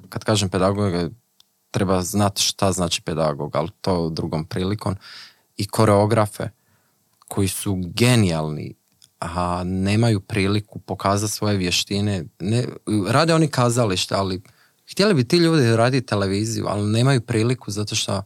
[0.09, 1.09] Kad kažem pedagoge,
[1.71, 4.95] treba znati šta znači pedagog, ali to drugom prilikom.
[5.57, 6.49] I koreografe
[7.27, 8.75] koji su genijalni,
[9.19, 12.25] a nemaju priliku pokazati svoje vještine.
[12.39, 12.65] Ne,
[13.07, 14.41] rade oni kazalište, ali
[14.91, 18.23] htjeli bi ti ljudi raditi televiziju, ali nemaju priliku zato što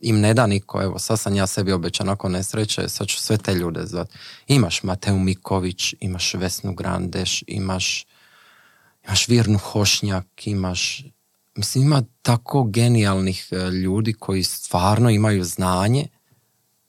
[0.00, 3.38] im ne da niko, evo, sad sam ja sebi obećao nakon nesreće, sad ću sve
[3.38, 4.14] te ljude zvati.
[4.46, 8.06] Imaš Mateu Miković, imaš Vesnu Grandeš, imaš,
[9.04, 11.04] imaš Virnu Hošnjak, imaš,
[11.54, 16.06] mislim, ima tako genijalnih e, ljudi koji stvarno imaju znanje,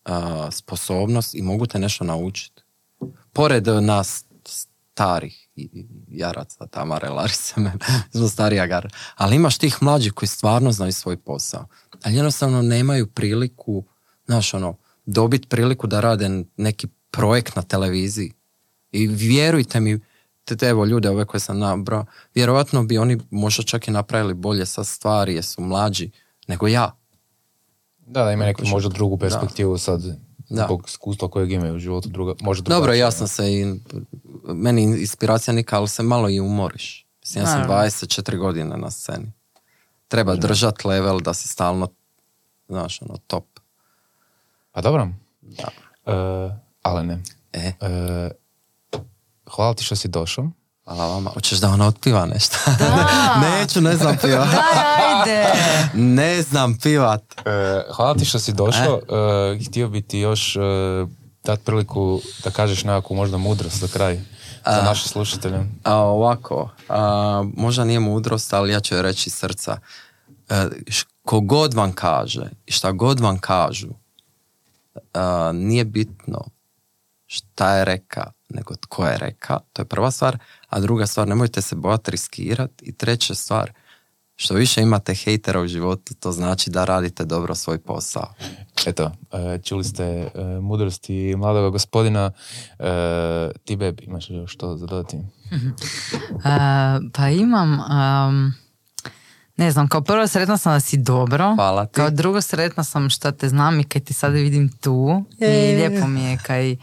[0.06, 2.62] a, sposobnost i mogu te nešto naučiti.
[3.34, 4.26] Pored e, nas
[4.94, 5.50] starih
[6.08, 7.54] jaraca, Tamare, Larise,
[8.12, 8.90] smo starija gara.
[9.16, 11.68] Ali imaš tih mlađih koji stvarno znaju svoj posao.
[12.04, 13.86] Ali jednostavno nemaju priliku,
[14.26, 18.34] znaš ono, dobiti priliku da rade neki projekt na televiziji.
[18.92, 20.00] I vjerujte mi,
[20.46, 22.06] te, te evo ljude ove koje sam nabrao,
[22.36, 26.12] vjerojatno bi oni možda čak i napravili bolje sa stvari jer su mlađi
[26.48, 26.92] nego ja.
[27.98, 30.02] Da, da ima neku možda drugu perspektivu sad,
[30.50, 30.66] Da.
[30.66, 33.80] zbog iskustva kojeg imaju u životu, druga, možda Dobro, drugačija, ja sam se i,
[34.44, 37.08] meni inspiracija nika, ali se malo i umoriš.
[37.22, 37.90] Mislim, ja sam Naravno.
[37.90, 39.32] 24 godine na sceni.
[40.08, 41.88] Treba držati level da si stalno,
[42.68, 43.46] znaš, ono, top.
[44.72, 45.08] Pa dobro.
[45.42, 45.70] Da.
[46.06, 47.24] E, ale ne.
[47.54, 48.32] E, E,
[49.56, 50.50] hvala ti što si došao.
[50.84, 51.30] hvala vama.
[51.30, 52.58] Hoćeš da ona otpiva nešto?
[52.80, 53.10] Da.
[53.44, 54.48] Neću, ne znam pivat.
[54.98, 55.46] Ajde!
[55.94, 57.22] ne znam pivat.
[57.46, 59.00] E, hvala ti što si došao.
[59.54, 60.60] E, htio bi ti još e,
[61.44, 64.20] dati priliku da kažeš nekakvu možda mudrost za kraj
[64.66, 65.60] za naše slušatelje.
[65.84, 69.78] A, ovako, a, možda nije mudrost, ali ja ću joj reći srca.
[70.50, 73.90] E, š- kogod vam kaže i šta god vam kažu,
[75.14, 76.42] a, nije bitno
[77.26, 80.38] šta je reka, nego tko je reka, to je prva stvar,
[80.70, 83.72] a druga stvar, nemojte se bojati riskirati i treća stvar,
[84.36, 88.34] što više imate hejtera u životu, to znači da radite dobro svoj posao.
[88.86, 90.30] Eto, e, čuli ste e,
[90.62, 92.32] mudrosti mladog gospodina.
[92.80, 95.18] E, Ti, Beb, imaš još što za dodati?
[96.44, 97.80] A, pa imam...
[97.80, 98.54] am,
[99.58, 101.56] ne znam, kao prvo sretna sam da si dobro.
[101.56, 101.94] Hvala ti.
[101.96, 105.24] Kao drugo sretna sam što te znam i kad ti sada vidim tu.
[105.40, 106.72] I lijepo mi je kaj...
[106.72, 106.78] E.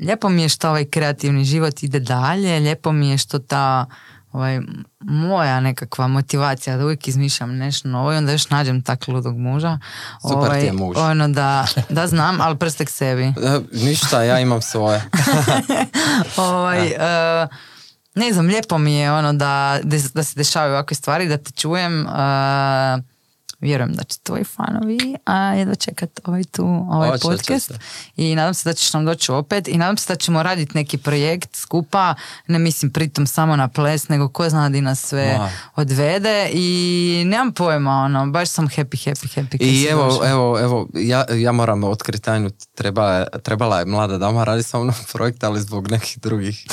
[0.00, 2.60] Lijepo mi je što ovaj kreativni život ide dalje.
[2.60, 3.86] Lijepo mi je što ta
[4.32, 4.60] ovaj,
[5.00, 9.78] moja nekakva motivacija da uvijek izmišljam nešto novo i onda još nađem tak ludog muža.
[10.22, 10.96] Ovaj, Super ti je muž.
[10.96, 13.22] Ono da, da znam, ali prstek sebi.
[13.22, 13.32] E,
[13.72, 15.04] Ništa, ja imam svoje.
[16.36, 17.48] ovaj, e,
[18.14, 19.78] ne znam, lijepo mi je ono da,
[20.14, 22.06] da se dešavaju ovakve stvari, da te čujem.
[22.06, 23.11] e,
[23.62, 27.72] vjerujem da će tvoji fanovi a, jedva čekat ovaj tu ovaj Hoće, podcast
[28.16, 30.98] i nadam se da ćeš nam doći opet i nadam se da ćemo raditi neki
[30.98, 32.14] projekt skupa,
[32.46, 35.50] ne mislim pritom samo na ples, nego ko zna di nas sve Ma.
[35.76, 39.56] odvede i nemam pojma, ono, baš sam happy, happy, happy.
[39.60, 40.28] I evo, došao.
[40.28, 44.94] evo, evo, ja, ja moram otkriti tajnu, treba, trebala je mlada dama raditi sa mnom
[45.12, 46.66] projekt, ali zbog nekih drugih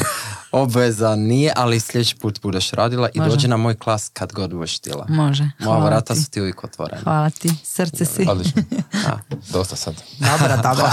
[0.52, 3.32] obveza nije, ali sljedeći put budeš radila i Može.
[3.32, 5.06] dođi na moj klas kad god budeš htjela.
[5.10, 6.22] Može, Moja hvala vrata ti.
[6.22, 7.02] su ti uvijek otvorena.
[7.04, 8.26] Hvala ti, srce si.
[8.30, 8.62] Odlično.
[9.08, 9.18] A.
[9.52, 9.96] Dosta sad.
[10.20, 10.92] Dobra, dobra.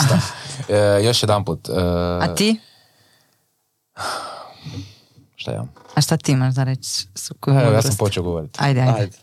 [0.69, 1.69] E, još jedan put.
[2.23, 2.61] A ti?
[5.37, 5.65] Šta ja?
[5.95, 7.07] A šta ti imaš da reći?
[7.47, 8.59] Evo, ja sam počeo govoriti.
[8.63, 8.93] Ajde, ajde.
[9.01, 9.17] Ajde.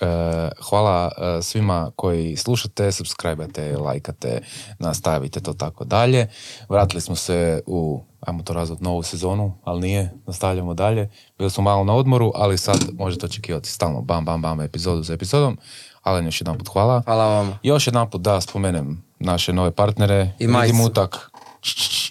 [0.00, 4.40] E, hvala e, svima koji slušate, subscribe-ate, lajkate,
[4.78, 6.28] nastavite to tako dalje.
[6.68, 11.10] Vratili smo se u, ajmo to razvod, novu sezonu, ali nije, nastavljamo dalje.
[11.38, 15.14] Bili smo malo na odmoru, ali sad možete očekivati stalno bam, bam, bam, epizodu za
[15.14, 15.58] epizodom.
[16.02, 17.02] Ali još jedan put hvala.
[17.04, 17.58] Hvala vam.
[17.62, 20.32] Još jedan put da spomenem naše nove partnere.
[20.38, 20.46] I.
[20.66, 21.30] Dimutak.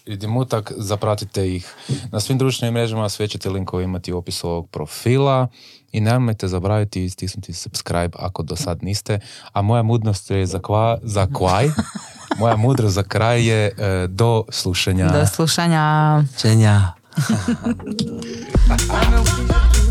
[0.05, 1.75] I Dimutak, zapratite ih
[2.11, 5.47] na svim društvenim mrežama, sve ćete linkove imati u opisu ovog profila.
[5.91, 9.19] I nemojte zaboraviti stisnuti subscribe ako do sad niste.
[9.53, 11.69] A moja mudrost je za, kva, za kvaj.
[12.39, 15.11] Moja mudrost za kraj je e, do slušanja.
[15.11, 16.23] Do slušanja.
[16.37, 16.91] Čenja.